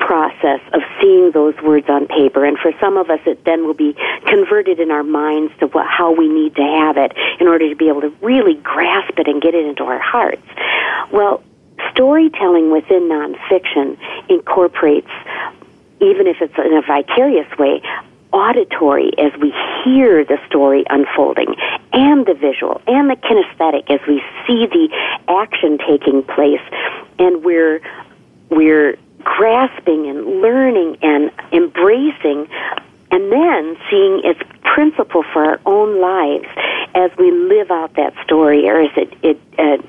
process 0.07 0.61
of 0.73 0.83
seeing 1.01 1.33
those 1.33 1.55
words 1.63 1.89
on 1.89 2.07
paper. 2.07 2.45
And 2.45 2.57
for 2.59 2.73
some 2.81 2.97
of 2.97 3.11
us, 3.11 3.21
it 3.27 3.45
then 3.45 3.67
will 3.67 3.75
be 3.75 3.97
converted 4.27 4.79
in 4.79 4.93
our 4.93 5.03
minds 5.03 5.53
to 5.59 5.67
what, 5.67 5.87
how 5.87 6.13
we 6.13 6.29
need 6.29 6.55
to 6.57 6.63
have 6.63 6.97
it 6.97 7.13
in 7.41 7.49
order 7.49 7.69
to 7.69 7.75
be 7.75 7.89
able 7.89 8.03
to 8.03 8.15
really 8.23 8.55
grasp 8.55 9.19
it 9.19 9.27
and 9.27 9.43
get 9.43 9.55
it 9.55 9.67
into 9.67 9.83
our 9.83 9.99
hearts. 9.99 10.47
Well, 11.13 11.43
storytelling 11.91 12.71
within 12.71 13.09
nonfiction 13.09 13.99
incorporates 14.29 15.11
even 16.01 16.27
if 16.27 16.37
it's 16.41 16.55
in 16.59 16.75
a 16.75 16.83
vicarious 16.83 17.49
way, 17.59 17.83
auditory 18.33 19.13
as 19.19 19.33
we 19.41 19.53
hear 19.85 20.25
the 20.25 20.39
story 20.47 20.85
unfolding, 20.91 21.55
and 21.93 22.27
the 22.27 22.35
visual, 22.35 22.81
and 22.87 23.09
the 23.09 23.17
kinesthetic 23.17 23.91
as 23.91 24.01
we 24.07 24.23
see 24.47 24.67
the 24.67 24.89
action 25.29 25.79
taking 25.79 26.23
place, 26.23 26.61
and 27.19 27.45
we're 27.45 27.81
we're 28.51 28.99
grasping 29.27 30.07
and 30.07 30.41
learning 30.41 30.97
and 31.03 31.31
embracing 31.53 32.49
and 33.11 33.33
then 33.33 33.77
seeing 33.91 34.21
its 34.25 34.41
principle 34.63 35.25
for 35.33 35.45
our 35.45 35.61
own 35.67 36.01
lives 36.01 36.47
as 36.95 37.11
we 37.19 37.31
live 37.31 37.71
out 37.71 37.95
that 37.95 38.15
story 38.25 38.69
or 38.69 38.81
as 38.81 38.91
it, 38.97 39.13
it 39.23 39.41
uh, 39.59 39.83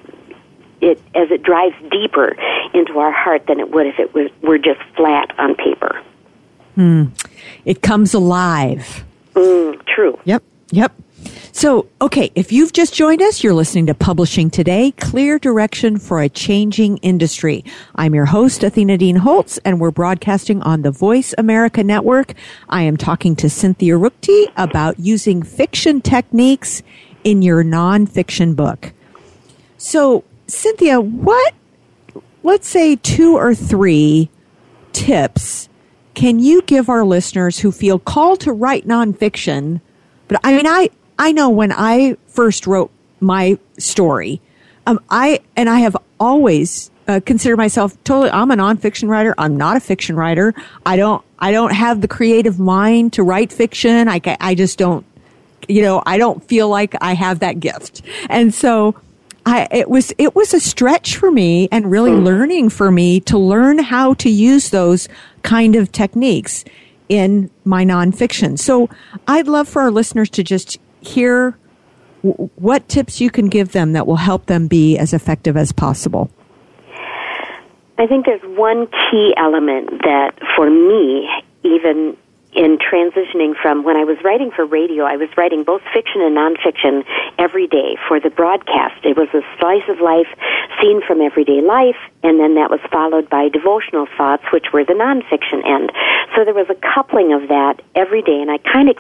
it 0.81 1.01
as 1.15 1.31
it 1.31 1.43
drives 1.43 1.75
deeper 1.91 2.35
into 2.73 2.99
our 2.99 3.11
heart 3.11 3.45
than 3.47 3.59
it 3.59 3.71
would 3.71 3.87
if 3.87 3.99
it 3.99 4.13
was, 4.13 4.29
were 4.41 4.57
just 4.57 4.81
flat 4.95 5.31
on 5.37 5.55
paper. 5.55 6.01
Mm. 6.75 7.11
It 7.65 7.81
comes 7.81 8.13
alive. 8.13 9.03
Mm, 9.33 9.83
true. 9.87 10.19
Yep. 10.25 10.43
Yep. 10.71 10.93
So, 11.51 11.87
okay, 12.01 12.31
if 12.35 12.51
you've 12.51 12.73
just 12.73 12.93
joined 12.93 13.21
us, 13.21 13.43
you're 13.43 13.53
listening 13.53 13.87
to 13.87 13.95
Publishing 13.95 14.49
Today, 14.49 14.91
Clear 14.91 15.39
Direction 15.39 15.97
for 15.97 16.21
a 16.21 16.29
Changing 16.29 16.97
Industry. 16.97 17.65
I'm 17.95 18.13
your 18.13 18.25
host, 18.25 18.63
Athena 18.63 18.97
Dean 18.97 19.15
Holtz, 19.15 19.57
and 19.65 19.79
we're 19.79 19.91
broadcasting 19.91 20.61
on 20.61 20.83
the 20.83 20.91
Voice 20.91 21.33
America 21.37 21.83
Network. 21.83 22.33
I 22.69 22.83
am 22.83 22.95
talking 22.95 23.35
to 23.37 23.49
Cynthia 23.49 23.95
Ruchti 23.95 24.51
about 24.55 24.99
using 24.99 25.41
fiction 25.41 26.01
techniques 26.01 26.83
in 27.23 27.41
your 27.41 27.63
nonfiction 27.63 28.55
book. 28.55 28.93
So, 29.77 30.23
Cynthia, 30.45 31.01
what, 31.01 31.55
let's 32.43 32.67
say 32.67 32.95
two 32.95 33.35
or 33.35 33.55
three 33.55 34.29
tips 34.93 35.69
can 36.17 36.39
you 36.39 36.63
give 36.63 36.89
our 36.89 37.05
listeners 37.05 37.59
who 37.59 37.71
feel 37.71 37.99
called 37.99 38.39
to 38.39 38.51
write 38.51 38.87
nonfiction? 38.87 39.81
But 40.27 40.39
I 40.43 40.55
mean, 40.55 40.65
I, 40.65 40.89
I 41.19 41.31
know 41.31 41.49
when 41.49 41.71
I 41.71 42.17
first 42.27 42.67
wrote 42.67 42.91
my 43.19 43.57
story, 43.77 44.41
um, 44.85 44.99
I, 45.09 45.41
and 45.55 45.69
I 45.69 45.79
have 45.79 45.97
always 46.19 46.91
uh, 47.07 47.19
considered 47.25 47.57
myself 47.57 48.01
totally, 48.03 48.29
I'm 48.29 48.51
a 48.51 48.55
nonfiction 48.55 49.09
writer. 49.09 49.33
I'm 49.37 49.57
not 49.57 49.77
a 49.77 49.79
fiction 49.79 50.15
writer. 50.15 50.53
I 50.85 50.95
don't, 50.97 51.23
I 51.39 51.51
don't 51.51 51.73
have 51.73 52.01
the 52.01 52.07
creative 52.07 52.59
mind 52.59 53.13
to 53.13 53.23
write 53.23 53.51
fiction. 53.51 54.07
I, 54.07 54.21
I 54.39 54.55
just 54.55 54.77
don't, 54.77 55.05
you 55.67 55.81
know, 55.81 56.03
I 56.05 56.17
don't 56.17 56.43
feel 56.43 56.69
like 56.69 56.95
I 57.01 57.13
have 57.13 57.39
that 57.39 57.59
gift. 57.59 58.01
And 58.29 58.53
so, 58.53 58.95
I, 59.47 59.65
it 59.71 59.89
was 59.89 60.13
it 60.17 60.35
was 60.35 60.53
a 60.53 60.59
stretch 60.59 61.15
for 61.15 61.31
me 61.31 61.69
and 61.71 61.89
really 61.89 62.11
mm. 62.11 62.21
learning 62.21 62.67
for 62.67 62.91
me 62.91 63.21
to 63.21 63.37
learn 63.37 63.77
how 63.79 64.13
to 64.15 64.29
use 64.29 64.71
those 64.71 65.07
kind 65.41 65.77
of 65.77 65.89
techniques 65.93 66.65
in 67.07 67.49
my 67.63 67.85
nonfiction. 67.85 68.59
So 68.59 68.89
I'd 69.25 69.47
love 69.47 69.69
for 69.69 69.81
our 69.83 69.89
listeners 69.89 70.29
to 70.31 70.43
just 70.43 70.79
hear 71.01 71.57
what 72.21 72.87
tips 72.89 73.21
you 73.21 73.29
can 73.29 73.47
give 73.47 73.71
them 73.71 73.93
that 73.93 74.07
will 74.07 74.17
help 74.17 74.47
them 74.47 74.67
be 74.67 74.97
as 74.97 75.13
effective 75.13 75.55
as 75.55 75.71
possible. 75.71 76.29
I 77.99 78.05
think 78.05 78.25
there's 78.25 78.41
one 78.57 78.87
key 78.87 79.33
element 79.37 79.89
that 80.03 80.37
for 80.55 80.69
me 80.69 81.27
even 81.63 82.17
in 82.53 82.77
transitioning 82.79 83.53
from 83.61 83.83
when 83.83 83.97
I 83.97 84.03
was 84.03 84.17
writing 84.23 84.51
for 84.51 84.65
radio, 84.65 85.03
I 85.03 85.17
was 85.17 85.29
writing 85.37 85.63
both 85.63 85.81
fiction 85.93 86.21
and 86.21 86.35
nonfiction 86.35 87.05
every 87.37 87.67
day 87.67 87.97
for 88.07 88.19
the 88.19 88.29
broadcast. 88.29 89.03
It 89.03 89.17
was 89.17 89.27
a 89.33 89.41
slice 89.59 89.87
of 89.89 89.99
life 89.99 90.27
seen 90.81 91.01
from 91.05 91.21
everyday 91.21 91.61
life, 91.61 91.97
and 92.23 92.39
then 92.39 92.55
that 92.55 92.71
was 92.71 92.79
followed 92.91 93.29
by 93.29 93.49
devotional 93.49 94.07
thoughts, 94.17 94.43
which 94.51 94.73
were 94.73 94.83
the 94.83 94.93
nonfiction 94.93 95.61
end. 95.67 95.91
So 96.35 96.45
there 96.45 96.53
was 96.53 96.67
a 96.69 96.75
coupling 96.75 97.33
of 97.33 97.49
that 97.49 97.81
every 97.95 98.21
day, 98.21 98.41
and 98.41 98.49
I 98.49 98.57
kind 98.57 98.89
of 98.89 98.97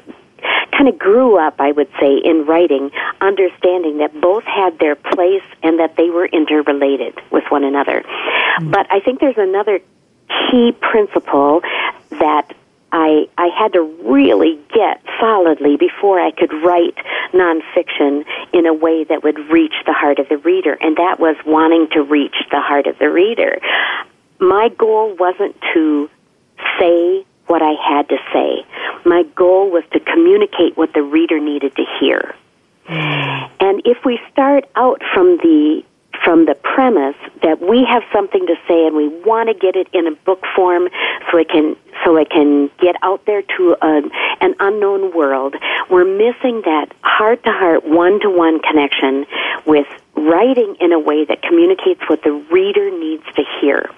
kind 0.71 0.87
of 0.87 0.97
grew 0.97 1.37
up, 1.37 1.55
I 1.59 1.71
would 1.71 1.89
say, 1.99 2.17
in 2.17 2.45
writing, 2.45 2.91
understanding 3.21 3.97
that 3.97 4.19
both 4.19 4.43
had 4.43 4.79
their 4.79 4.95
place 4.95 5.43
and 5.63 5.79
that 5.79 5.95
they 5.95 6.09
were 6.09 6.25
interrelated 6.25 7.19
with 7.31 7.43
one 7.49 7.63
another. 7.63 8.01
Mm-hmm. 8.01 8.71
But 8.71 8.87
I 8.91 8.99
think 8.99 9.19
there's 9.19 9.37
another 9.37 9.79
key 10.27 10.73
principle 10.79 11.61
that 12.11 12.53
I 12.91 13.27
I 13.37 13.47
had 13.47 13.73
to 13.73 13.81
really 13.81 14.59
get 14.73 15.01
solidly 15.19 15.77
before 15.77 16.19
I 16.19 16.31
could 16.31 16.53
write 16.63 16.95
nonfiction 17.33 18.25
in 18.53 18.65
a 18.65 18.73
way 18.73 19.03
that 19.03 19.23
would 19.23 19.37
reach 19.51 19.73
the 19.85 19.93
heart 19.93 20.19
of 20.19 20.29
the 20.29 20.37
reader, 20.37 20.77
and 20.79 20.95
that 20.97 21.19
was 21.19 21.35
wanting 21.45 21.89
to 21.91 22.01
reach 22.01 22.35
the 22.49 22.61
heart 22.61 22.87
of 22.87 22.97
the 22.97 23.09
reader. 23.09 23.59
My 24.39 24.69
goal 24.69 25.15
wasn't 25.15 25.55
to 25.73 26.09
say 26.79 27.25
what 27.47 27.61
I 27.61 27.73
had 27.73 28.09
to 28.09 28.17
say. 28.33 28.65
My 29.05 29.23
goal 29.35 29.69
was 29.69 29.83
to 29.93 29.99
communicate 29.99 30.77
what 30.77 30.93
the 30.93 31.01
reader 31.01 31.39
needed 31.39 31.75
to 31.75 31.85
hear. 31.99 32.35
Hmm. 32.85 33.51
And 33.59 33.81
if 33.85 34.05
we 34.05 34.19
start 34.31 34.65
out 34.75 35.01
from 35.13 35.37
the 35.37 35.83
from 36.23 36.45
the 36.45 36.55
premise 36.55 37.15
that 37.43 37.61
we 37.61 37.85
have 37.85 38.03
something 38.11 38.45
to 38.47 38.55
say 38.67 38.87
and 38.87 38.95
we 38.95 39.07
want 39.07 39.49
to 39.49 39.53
get 39.53 39.75
it 39.75 39.87
in 39.93 40.07
a 40.07 40.11
book 40.11 40.43
form 40.55 40.89
so 41.31 41.37
it 41.37 41.47
can 41.49 41.75
so 42.03 42.17
it 42.17 42.29
can 42.29 42.69
get 42.79 42.95
out 43.01 43.25
there 43.25 43.41
to 43.41 43.77
a, 43.81 44.01
an 44.41 44.55
unknown 44.59 45.15
world. 45.15 45.55
We're 45.89 46.05
missing 46.05 46.61
that 46.65 46.87
heart 47.01 47.43
to 47.43 47.51
heart, 47.51 47.85
one 47.85 48.19
to 48.21 48.29
one 48.29 48.59
connection 48.59 49.25
with 49.65 49.87
writing 50.17 50.75
in 50.79 50.91
a 50.91 50.99
way 50.99 51.25
that 51.25 51.41
communicates 51.41 52.01
what 52.07 52.23
the 52.23 52.31
reader 52.51 52.89
needs 52.89 53.23
to 53.35 53.43
hear. 53.61 53.89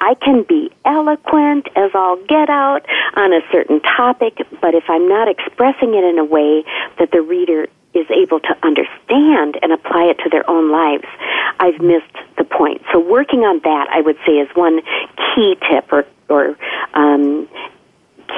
I 0.00 0.14
can 0.14 0.42
be 0.42 0.70
eloquent 0.84 1.68
as 1.74 1.90
I'll 1.94 2.22
get 2.26 2.50
out 2.50 2.86
on 3.16 3.32
a 3.32 3.40
certain 3.50 3.80
topic, 3.80 4.38
but 4.60 4.74
if 4.74 4.84
I'm 4.88 5.08
not 5.08 5.28
expressing 5.28 5.94
it 5.94 6.04
in 6.04 6.18
a 6.18 6.24
way 6.24 6.64
that 6.98 7.10
the 7.10 7.22
reader 7.22 7.66
is 7.94 8.06
able 8.10 8.40
to 8.40 8.56
understand 8.62 9.56
and 9.62 9.72
apply 9.72 10.04
it 10.04 10.18
to 10.24 10.28
their 10.28 10.48
own 10.50 10.70
lives, 10.70 11.06
I've 11.60 11.80
missed 11.80 12.16
the 12.36 12.44
point. 12.44 12.82
So 12.92 12.98
working 12.98 13.40
on 13.40 13.60
that, 13.64 13.88
I 13.90 14.00
would 14.00 14.16
say, 14.26 14.32
is 14.32 14.48
one 14.54 14.80
key 15.34 15.56
tip 15.70 15.92
or, 15.92 16.04
or 16.28 16.56
um, 16.92 17.48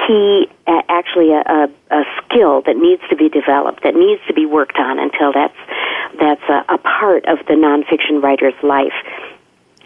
key, 0.05 0.47
uh, 0.67 0.81
actually 0.89 1.33
a, 1.33 1.41
a, 1.41 1.69
a, 1.91 2.03
skill 2.23 2.61
that 2.61 2.77
needs 2.77 3.01
to 3.09 3.15
be 3.15 3.29
developed, 3.29 3.83
that 3.83 3.95
needs 3.95 4.21
to 4.27 4.33
be 4.33 4.45
worked 4.45 4.77
on 4.77 4.99
until 4.99 5.33
that's 5.33 5.57
that's 6.19 6.43
a, 6.49 6.73
a 6.73 6.77
part 6.77 7.25
of 7.25 7.39
the 7.47 7.53
nonfiction 7.53 8.21
writer's 8.21 8.57
life. 8.63 8.93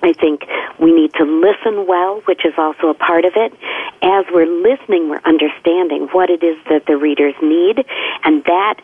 I 0.03 0.13
think 0.13 0.47
we 0.79 0.91
need 0.91 1.13
to 1.13 1.23
listen 1.23 1.85
well, 1.87 2.21
which 2.21 2.43
is 2.45 2.53
also 2.57 2.89
a 2.89 2.93
part 2.93 3.25
of 3.25 3.33
it. 3.35 3.53
As 4.01 4.25
we're 4.33 4.47
listening, 4.47 5.09
we're 5.09 5.21
understanding 5.25 6.07
what 6.11 6.29
it 6.29 6.43
is 6.43 6.57
that 6.69 6.87
the 6.87 6.97
readers 6.97 7.35
need, 7.41 7.85
and 8.23 8.43
that 8.45 8.81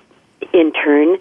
in 0.54 0.72
turn 0.72 1.18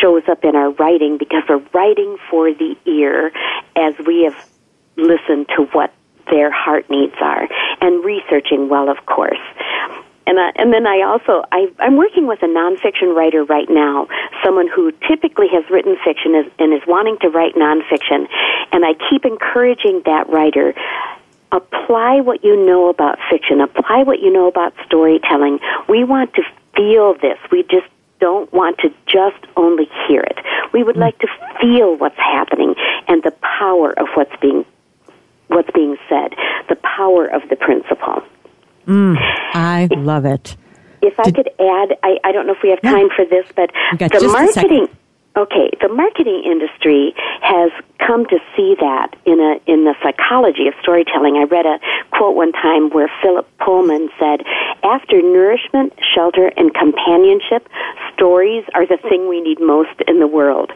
shows 0.00 0.22
up 0.28 0.44
in 0.44 0.56
our 0.56 0.70
writing 0.70 1.18
because 1.18 1.42
we're 1.48 1.62
writing 1.72 2.16
for 2.28 2.52
the 2.52 2.76
ear 2.86 3.30
as 3.76 3.94
we 4.04 4.24
have 4.24 4.48
listened 4.96 5.46
to 5.56 5.64
what 5.72 5.92
their 6.30 6.50
heart 6.50 6.90
needs 6.90 7.14
are 7.20 7.48
and 7.80 8.04
researching 8.04 8.68
well 8.68 8.88
of 8.90 9.06
course 9.06 9.38
and 10.26 10.38
uh, 10.38 10.52
and 10.56 10.72
then 10.72 10.86
I 10.86 11.02
also 11.02 11.44
I, 11.52 11.68
I'm 11.78 11.96
working 11.96 12.26
with 12.26 12.42
a 12.42 12.46
nonfiction 12.46 13.14
writer 13.14 13.44
right 13.44 13.68
now, 13.68 14.08
someone 14.44 14.68
who 14.68 14.92
typically 15.08 15.48
has 15.52 15.64
written 15.70 15.96
fiction 16.04 16.34
is, 16.34 16.46
and 16.58 16.72
is 16.72 16.82
wanting 16.86 17.18
to 17.22 17.28
write 17.28 17.54
nonfiction, 17.54 18.26
and 18.72 18.84
I 18.84 18.94
keep 19.10 19.24
encouraging 19.24 20.02
that 20.06 20.28
writer 20.28 20.74
apply 21.52 22.20
what 22.20 22.44
you 22.44 22.66
know 22.66 22.88
about 22.88 23.18
fiction, 23.30 23.60
apply 23.60 24.02
what 24.02 24.20
you 24.20 24.32
know 24.32 24.48
about 24.48 24.74
storytelling. 24.84 25.60
We 25.88 26.04
want 26.04 26.34
to 26.34 26.42
feel 26.76 27.14
this. 27.14 27.38
We 27.50 27.62
just 27.62 27.86
don't 28.20 28.52
want 28.52 28.78
to 28.78 28.92
just 29.06 29.42
only 29.56 29.88
hear 30.06 30.22
it. 30.22 30.38
We 30.72 30.82
would 30.82 30.96
like 30.96 31.18
to 31.20 31.28
feel 31.60 31.96
what's 31.96 32.16
happening 32.16 32.74
and 33.08 33.22
the 33.22 33.32
power 33.58 33.98
of 33.98 34.08
what's 34.14 34.34
being 34.40 34.64
what's 35.48 35.70
being 35.70 35.96
said, 36.08 36.34
the 36.68 36.76
power 36.76 37.26
of 37.26 37.48
the 37.48 37.54
principle. 37.54 38.22
Mm, 38.86 39.16
I 39.54 39.88
love 39.90 40.24
it. 40.24 40.56
If 41.02 41.18
I 41.20 41.30
could 41.30 41.48
add, 41.60 41.98
I, 42.02 42.18
I 42.24 42.32
don't 42.32 42.46
know 42.46 42.54
if 42.54 42.62
we 42.62 42.70
have 42.70 42.82
time 42.82 43.08
yeah. 43.08 43.16
for 43.16 43.24
this, 43.24 43.46
but 43.54 43.70
the 43.98 44.28
marketing. 44.28 44.88
Okay, 45.36 45.68
the 45.82 45.92
marketing 45.92 46.44
industry 46.46 47.12
has 47.42 47.70
come 48.00 48.24
to 48.24 48.38
see 48.56 48.74
that 48.80 49.14
in 49.26 49.38
a 49.38 49.60
in 49.70 49.84
the 49.84 49.94
psychology 50.02 50.66
of 50.66 50.72
storytelling. 50.80 51.36
I 51.36 51.44
read 51.44 51.66
a 51.66 51.78
quote 52.10 52.34
one 52.34 52.52
time 52.52 52.88
where 52.88 53.12
Philip 53.20 53.46
Pullman 53.58 54.08
said, 54.18 54.40
"After 54.82 55.20
nourishment, 55.20 55.92
shelter, 56.14 56.50
and 56.56 56.72
companionship, 56.72 57.68
stories 58.14 58.64
are 58.74 58.86
the 58.86 58.96
thing 58.96 59.28
we 59.28 59.42
need 59.42 59.60
most 59.60 60.00
in 60.08 60.20
the 60.20 60.26
world." 60.26 60.72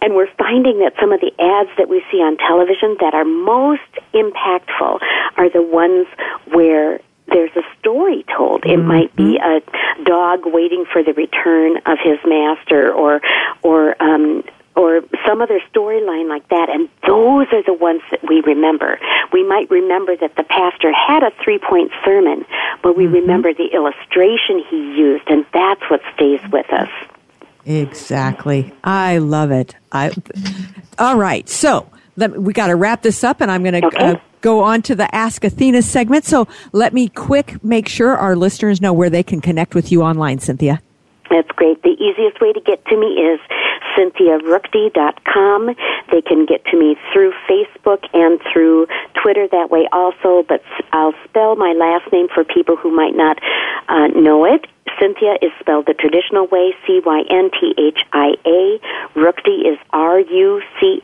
And 0.00 0.14
we're 0.14 0.32
finding 0.38 0.80
that 0.80 0.94
some 0.98 1.12
of 1.12 1.20
the 1.20 1.30
ads 1.38 1.70
that 1.76 1.90
we 1.90 2.02
see 2.10 2.18
on 2.18 2.38
television 2.38 2.96
that 3.00 3.12
are 3.12 3.26
most 3.26 3.92
impactful 4.14 4.98
are 5.36 5.50
the 5.50 5.62
ones 5.62 6.06
where 6.50 6.98
there's 7.32 7.54
a 7.56 7.62
story 7.78 8.24
told. 8.36 8.64
It 8.64 8.78
mm-hmm. 8.78 8.88
might 8.88 9.16
be 9.16 9.38
a 9.38 9.60
dog 10.04 10.40
waiting 10.44 10.84
for 10.92 11.02
the 11.02 11.12
return 11.12 11.78
of 11.86 11.98
his 12.02 12.18
master, 12.24 12.92
or 12.92 13.20
or 13.62 14.00
um, 14.02 14.44
or 14.74 15.02
some 15.26 15.40
other 15.42 15.60
storyline 15.72 16.28
like 16.28 16.48
that. 16.48 16.68
And 16.70 16.88
those 17.06 17.46
are 17.52 17.62
the 17.62 17.74
ones 17.74 18.02
that 18.10 18.26
we 18.26 18.40
remember. 18.40 18.98
We 19.32 19.46
might 19.46 19.70
remember 19.70 20.16
that 20.16 20.36
the 20.36 20.44
pastor 20.44 20.92
had 20.92 21.22
a 21.22 21.30
three 21.42 21.58
point 21.58 21.92
sermon, 22.04 22.44
but 22.82 22.96
we 22.96 23.04
mm-hmm. 23.04 23.14
remember 23.14 23.52
the 23.54 23.68
illustration 23.72 24.62
he 24.68 24.76
used, 24.76 25.28
and 25.28 25.44
that's 25.52 25.82
what 25.90 26.00
stays 26.14 26.40
with 26.50 26.70
us. 26.72 26.90
Exactly. 27.64 28.72
I 28.82 29.18
love 29.18 29.50
it. 29.50 29.76
I. 29.92 30.10
All 30.98 31.16
right. 31.16 31.48
So 31.48 31.88
let, 32.16 32.36
we 32.40 32.52
got 32.52 32.68
to 32.68 32.76
wrap 32.76 33.02
this 33.02 33.24
up, 33.24 33.40
and 33.40 33.50
I'm 33.50 33.62
going 33.62 33.80
to. 33.80 33.86
Okay. 33.86 34.10
Uh, 34.12 34.16
go 34.42 34.60
on 34.60 34.82
to 34.82 34.94
the 34.94 35.12
Ask 35.14 35.44
Athena 35.44 35.80
segment. 35.80 36.26
So 36.26 36.46
let 36.72 36.92
me 36.92 37.08
quick 37.08 37.64
make 37.64 37.88
sure 37.88 38.16
our 38.16 38.36
listeners 38.36 38.80
know 38.80 38.92
where 38.92 39.08
they 39.08 39.22
can 39.22 39.40
connect 39.40 39.74
with 39.74 39.90
you 39.90 40.02
online, 40.02 40.38
Cynthia. 40.40 40.82
That's 41.30 41.50
great. 41.52 41.82
The 41.82 41.96
easiest 41.96 42.42
way 42.42 42.52
to 42.52 42.60
get 42.60 42.84
to 42.86 42.96
me 42.96 43.06
is 43.06 43.40
cynthiaruchti.com. 43.96 45.74
They 46.10 46.20
can 46.20 46.44
get 46.44 46.62
to 46.66 46.76
me 46.78 46.96
through 47.10 47.32
Facebook 47.48 48.06
and 48.12 48.38
through 48.52 48.86
Twitter 49.22 49.48
that 49.50 49.70
way 49.70 49.88
also, 49.92 50.44
but 50.46 50.62
I'll 50.92 51.14
spell 51.24 51.56
my 51.56 51.72
last 51.72 52.12
name 52.12 52.28
for 52.28 52.44
people 52.44 52.76
who 52.76 52.90
might 52.94 53.16
not 53.16 53.38
uh, 53.88 54.08
know 54.08 54.44
it. 54.44 54.66
Cynthia 55.00 55.36
is 55.40 55.52
spelled 55.58 55.86
the 55.86 55.94
traditional 55.94 56.46
way, 56.48 56.74
C-Y-N-T-H-I-A. 56.86 58.78
Ruchti 59.16 59.72
is 59.72 59.78
R-U-C-H-T-I. 59.90 61.02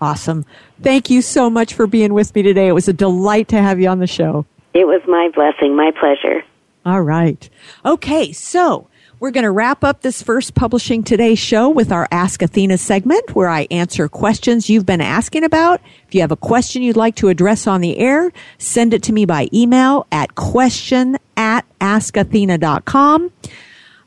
Awesome. 0.00 0.46
Thank 0.82 1.10
you 1.10 1.20
so 1.20 1.50
much 1.50 1.74
for 1.74 1.86
being 1.86 2.14
with 2.14 2.34
me 2.34 2.42
today. 2.42 2.68
It 2.68 2.72
was 2.72 2.88
a 2.88 2.92
delight 2.92 3.48
to 3.48 3.60
have 3.60 3.78
you 3.78 3.88
on 3.88 3.98
the 3.98 4.06
show. 4.06 4.46
It 4.72 4.86
was 4.86 5.02
my 5.06 5.28
blessing, 5.34 5.76
my 5.76 5.90
pleasure. 5.98 6.42
All 6.86 7.02
right. 7.02 7.48
Okay, 7.84 8.32
so 8.32 8.88
we're 9.18 9.32
going 9.32 9.44
to 9.44 9.50
wrap 9.50 9.84
up 9.84 10.00
this 10.00 10.22
first 10.22 10.54
Publishing 10.54 11.02
Today 11.02 11.34
show 11.34 11.68
with 11.68 11.92
our 11.92 12.08
Ask 12.10 12.40
Athena 12.40 12.78
segment 12.78 13.34
where 13.34 13.50
I 13.50 13.66
answer 13.70 14.08
questions 14.08 14.70
you've 14.70 14.86
been 14.86 15.02
asking 15.02 15.44
about. 15.44 15.82
If 16.08 16.14
you 16.14 16.22
have 16.22 16.32
a 16.32 16.36
question 16.36 16.82
you'd 16.82 16.96
like 16.96 17.16
to 17.16 17.28
address 17.28 17.66
on 17.66 17.82
the 17.82 17.98
air, 17.98 18.32
send 18.56 18.94
it 18.94 19.02
to 19.04 19.12
me 19.12 19.26
by 19.26 19.48
email 19.52 20.06
at 20.10 20.36
question 20.36 21.18
at 21.36 21.66
askathena.com. 21.80 23.30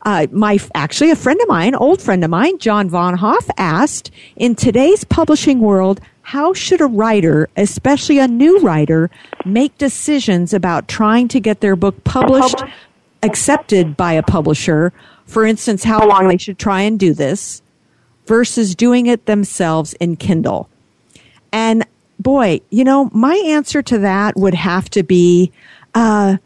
Uh, 0.04 0.28
my 0.32 0.60
actually 0.76 1.12
a 1.12 1.16
friend 1.16 1.40
of 1.42 1.48
mine, 1.48 1.74
old 1.76 2.02
friend 2.02 2.24
of 2.24 2.30
mine, 2.30 2.58
John 2.58 2.90
Von 2.90 3.16
Hoff 3.16 3.50
asked, 3.58 4.12
in 4.36 4.54
today's 4.54 5.04
publishing 5.06 5.60
world, 5.60 6.02
how 6.24 6.54
should 6.54 6.82
a 6.82 6.86
writer, 6.86 7.50
especially 7.58 8.20
a 8.20 8.28
new 8.28 8.60
writer, 8.60 9.10
make 9.46 9.78
decisions 9.78 10.54
about 10.54 10.88
trying 10.88 11.28
to 11.30 11.40
get 11.40 11.62
their 11.62 11.76
book 11.76 12.04
published, 12.04 12.62
accepted 13.22 13.96
by 13.96 14.14
a 14.14 14.24
publisher? 14.24 14.92
For 15.26 15.46
instance, 15.46 15.84
how 15.84 16.08
long 16.08 16.28
they 16.28 16.38
should 16.38 16.60
try 16.60 16.82
and 16.82 17.00
do 17.00 17.14
this 17.14 17.62
versus 18.26 18.76
doing 18.76 19.08
it 19.08 19.26
themselves 19.26 19.94
in 19.94 20.16
Kindle. 20.16 20.70
And 21.52 21.86
boy, 22.20 22.62
you 22.70 22.84
know, 22.84 23.10
my 23.14 23.36
answer 23.36 23.82
to 23.82 24.00
that 24.00 24.36
would 24.36 24.54
have 24.54 24.90
to 24.92 25.04
be, 25.04 25.52
uh, 25.94 26.38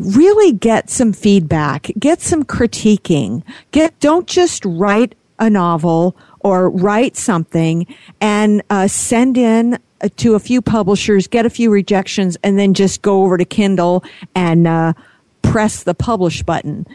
really 0.00 0.52
get 0.52 0.88
some 0.88 1.12
feedback, 1.12 1.90
get 1.98 2.20
some 2.20 2.42
critiquing, 2.42 3.42
get, 3.70 3.98
don't 4.00 4.26
just 4.26 4.64
write 4.64 5.14
a 5.38 5.50
novel 5.50 6.16
or 6.40 6.70
write 6.70 7.16
something 7.16 7.86
and 8.20 8.62
uh, 8.70 8.88
send 8.88 9.36
in 9.36 9.78
uh, 10.00 10.08
to 10.16 10.34
a 10.34 10.38
few 10.38 10.62
publishers, 10.62 11.26
get 11.26 11.44
a 11.44 11.50
few 11.50 11.70
rejections, 11.70 12.36
and 12.42 12.58
then 12.58 12.72
just 12.72 13.02
go 13.02 13.22
over 13.22 13.36
to 13.36 13.44
Kindle 13.44 14.02
and 14.34 14.66
uh, 14.66 14.94
press 15.42 15.82
the 15.82 15.94
publish 15.94 16.42
button. 16.42 16.86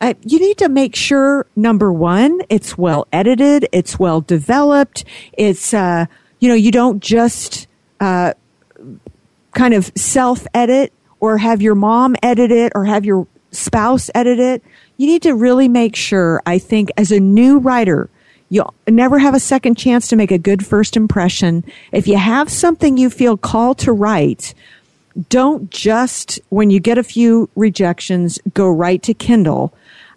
Uh, 0.00 0.14
you 0.22 0.38
need 0.38 0.58
to 0.58 0.68
make 0.68 0.94
sure 0.94 1.46
number 1.56 1.92
one, 1.92 2.40
it's 2.48 2.76
well 2.76 3.06
edited, 3.12 3.68
it's 3.72 3.98
well 3.98 4.20
developed, 4.20 5.04
it's 5.34 5.74
uh, 5.74 6.06
you 6.40 6.48
know 6.48 6.54
you 6.54 6.70
don't 6.70 7.02
just 7.02 7.66
uh, 8.00 8.32
kind 9.52 9.74
of 9.74 9.92
self 9.94 10.46
edit 10.54 10.92
or 11.20 11.38
have 11.38 11.62
your 11.62 11.74
mom 11.74 12.16
edit 12.22 12.50
it 12.50 12.72
or 12.74 12.84
have 12.84 13.04
your 13.04 13.26
spouse 13.52 14.10
edit 14.14 14.38
it. 14.38 14.62
You 14.96 15.06
need 15.06 15.22
to 15.22 15.34
really 15.34 15.68
make 15.68 15.96
sure, 15.96 16.42
I 16.46 16.58
think, 16.58 16.90
as 16.96 17.12
a 17.12 17.20
new 17.20 17.58
writer, 17.58 18.10
You'll 18.52 18.74
never 18.88 19.20
have 19.20 19.34
a 19.34 19.40
second 19.40 19.76
chance 19.76 20.08
to 20.08 20.16
make 20.16 20.32
a 20.32 20.38
good 20.38 20.66
first 20.66 20.96
impression. 20.96 21.64
If 21.92 22.08
you 22.08 22.16
have 22.16 22.50
something 22.50 22.96
you 22.96 23.08
feel 23.08 23.36
called 23.36 23.78
to 23.78 23.92
write, 23.92 24.54
don't 25.28 25.70
just, 25.70 26.40
when 26.48 26.68
you 26.68 26.80
get 26.80 26.98
a 26.98 27.04
few 27.04 27.48
rejections, 27.54 28.40
go 28.52 28.68
right 28.68 29.00
to 29.04 29.14
Kindle. 29.14 29.72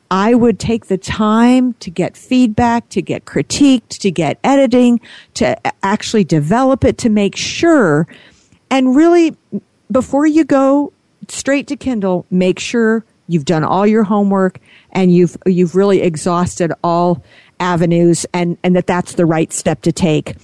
I 0.09 0.33
would 0.33 0.59
take 0.59 0.87
the 0.87 0.97
time 0.97 1.73
to 1.75 1.91
get 1.91 2.17
feedback, 2.17 2.89
to 2.89 3.03
get 3.03 3.25
critiqued, 3.25 3.99
to 3.99 4.09
get 4.09 4.39
editing, 4.43 4.99
to 5.35 5.55
actually 5.85 6.23
develop 6.23 6.83
it, 6.83 6.97
to 6.99 7.09
make 7.09 7.35
sure. 7.35 8.07
And 8.71 8.95
really, 8.95 9.35
before 9.91 10.25
you 10.25 10.43
go 10.43 10.93
straight 11.27 11.67
to 11.67 11.75
Kindle, 11.75 12.25
make 12.29 12.59
sure 12.59 13.05
you've 13.27 13.45
done 13.45 13.63
all 13.63 13.87
your 13.87 14.03
homework 14.03 14.59
and 14.91 15.13
you've, 15.13 15.37
you've 15.45 15.75
really 15.75 16.01
exhausted 16.01 16.73
all 16.83 17.23
avenues 17.59 18.25
and, 18.33 18.57
and 18.63 18.75
that 18.75 18.87
that's 18.87 19.13
the 19.13 19.25
right 19.25 19.53
step 19.53 19.81
to 19.83 19.91
take. 19.91 20.35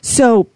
So 0.00 0.48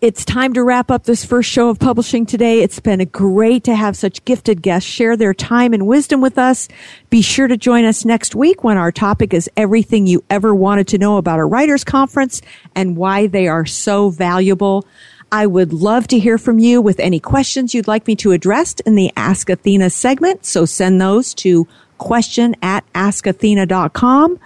it's 0.00 0.24
time 0.24 0.52
to 0.52 0.62
wrap 0.62 0.90
up 0.90 1.04
this 1.04 1.24
first 1.24 1.48
show 1.48 1.70
of 1.70 1.78
publishing 1.78 2.26
today. 2.26 2.60
It's 2.60 2.78
been 2.78 3.00
a 3.00 3.06
great 3.06 3.64
to 3.64 3.74
have 3.74 3.96
such 3.96 4.22
gifted 4.26 4.60
guests 4.60 4.88
share 4.88 5.16
their 5.16 5.32
time 5.32 5.72
and 5.72 5.86
wisdom 5.86 6.20
with 6.20 6.36
us. 6.36 6.68
Be 7.08 7.22
sure 7.22 7.48
to 7.48 7.56
join 7.56 7.86
us 7.86 8.04
next 8.04 8.34
week 8.34 8.62
when 8.62 8.76
our 8.76 8.92
topic 8.92 9.32
is 9.32 9.48
everything 9.56 10.06
you 10.06 10.22
ever 10.28 10.54
wanted 10.54 10.88
to 10.88 10.98
know 10.98 11.16
about 11.16 11.38
a 11.38 11.44
writers 11.44 11.84
conference 11.84 12.42
and 12.74 12.98
why 12.98 13.28
they 13.28 13.48
are 13.48 13.64
so 13.64 14.10
valuable. 14.10 14.86
I 15.34 15.46
would 15.46 15.72
love 15.72 16.06
to 16.08 16.18
hear 16.20 16.38
from 16.38 16.60
you 16.60 16.80
with 16.80 17.00
any 17.00 17.18
questions 17.18 17.74
you'd 17.74 17.88
like 17.88 18.06
me 18.06 18.14
to 18.16 18.30
address 18.30 18.74
in 18.86 18.94
the 18.94 19.10
Ask 19.16 19.50
Athena 19.50 19.90
segment. 19.90 20.46
So 20.46 20.64
send 20.64 21.00
those 21.00 21.34
to 21.34 21.66
question 21.98 22.54
at 22.62 22.84
askathena.com. 22.92 24.38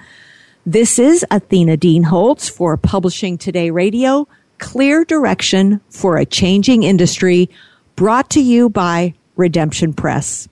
This 0.65 0.99
is 0.99 1.27
Athena 1.31 1.77
Dean 1.77 2.05
Holtz 2.05 2.49
for 2.49 2.79
Publishing 2.79 3.37
Today 3.37 3.69
Radio, 3.69 4.27
clear 4.57 5.05
direction 5.05 5.83
for 5.91 6.17
a 6.17 6.25
changing 6.25 6.85
industry, 6.85 7.51
brought 7.95 8.31
to 8.31 8.41
you 8.41 8.71
by 8.71 9.13
Redemption 9.37 9.93
Press. 9.93 10.49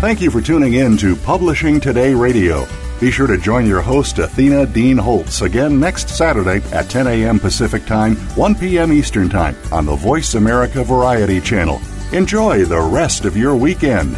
Thank 0.00 0.22
you 0.22 0.30
for 0.30 0.40
tuning 0.40 0.72
in 0.72 0.96
to 0.96 1.14
Publishing 1.14 1.78
Today 1.78 2.14
Radio. 2.14 2.66
Be 3.00 3.12
sure 3.12 3.28
to 3.28 3.38
join 3.38 3.64
your 3.64 3.80
host, 3.80 4.18
Athena 4.18 4.66
Dean 4.66 4.98
Holtz, 4.98 5.42
again 5.42 5.78
next 5.78 6.08
Saturday 6.08 6.60
at 6.72 6.90
10 6.90 7.06
a.m. 7.06 7.38
Pacific 7.38 7.86
Time, 7.86 8.16
1 8.34 8.56
p.m. 8.56 8.92
Eastern 8.92 9.28
Time 9.28 9.56
on 9.70 9.86
the 9.86 9.94
Voice 9.94 10.34
America 10.34 10.82
Variety 10.82 11.40
Channel. 11.40 11.80
Enjoy 12.12 12.64
the 12.64 12.80
rest 12.80 13.24
of 13.24 13.36
your 13.36 13.54
weekend. 13.54 14.16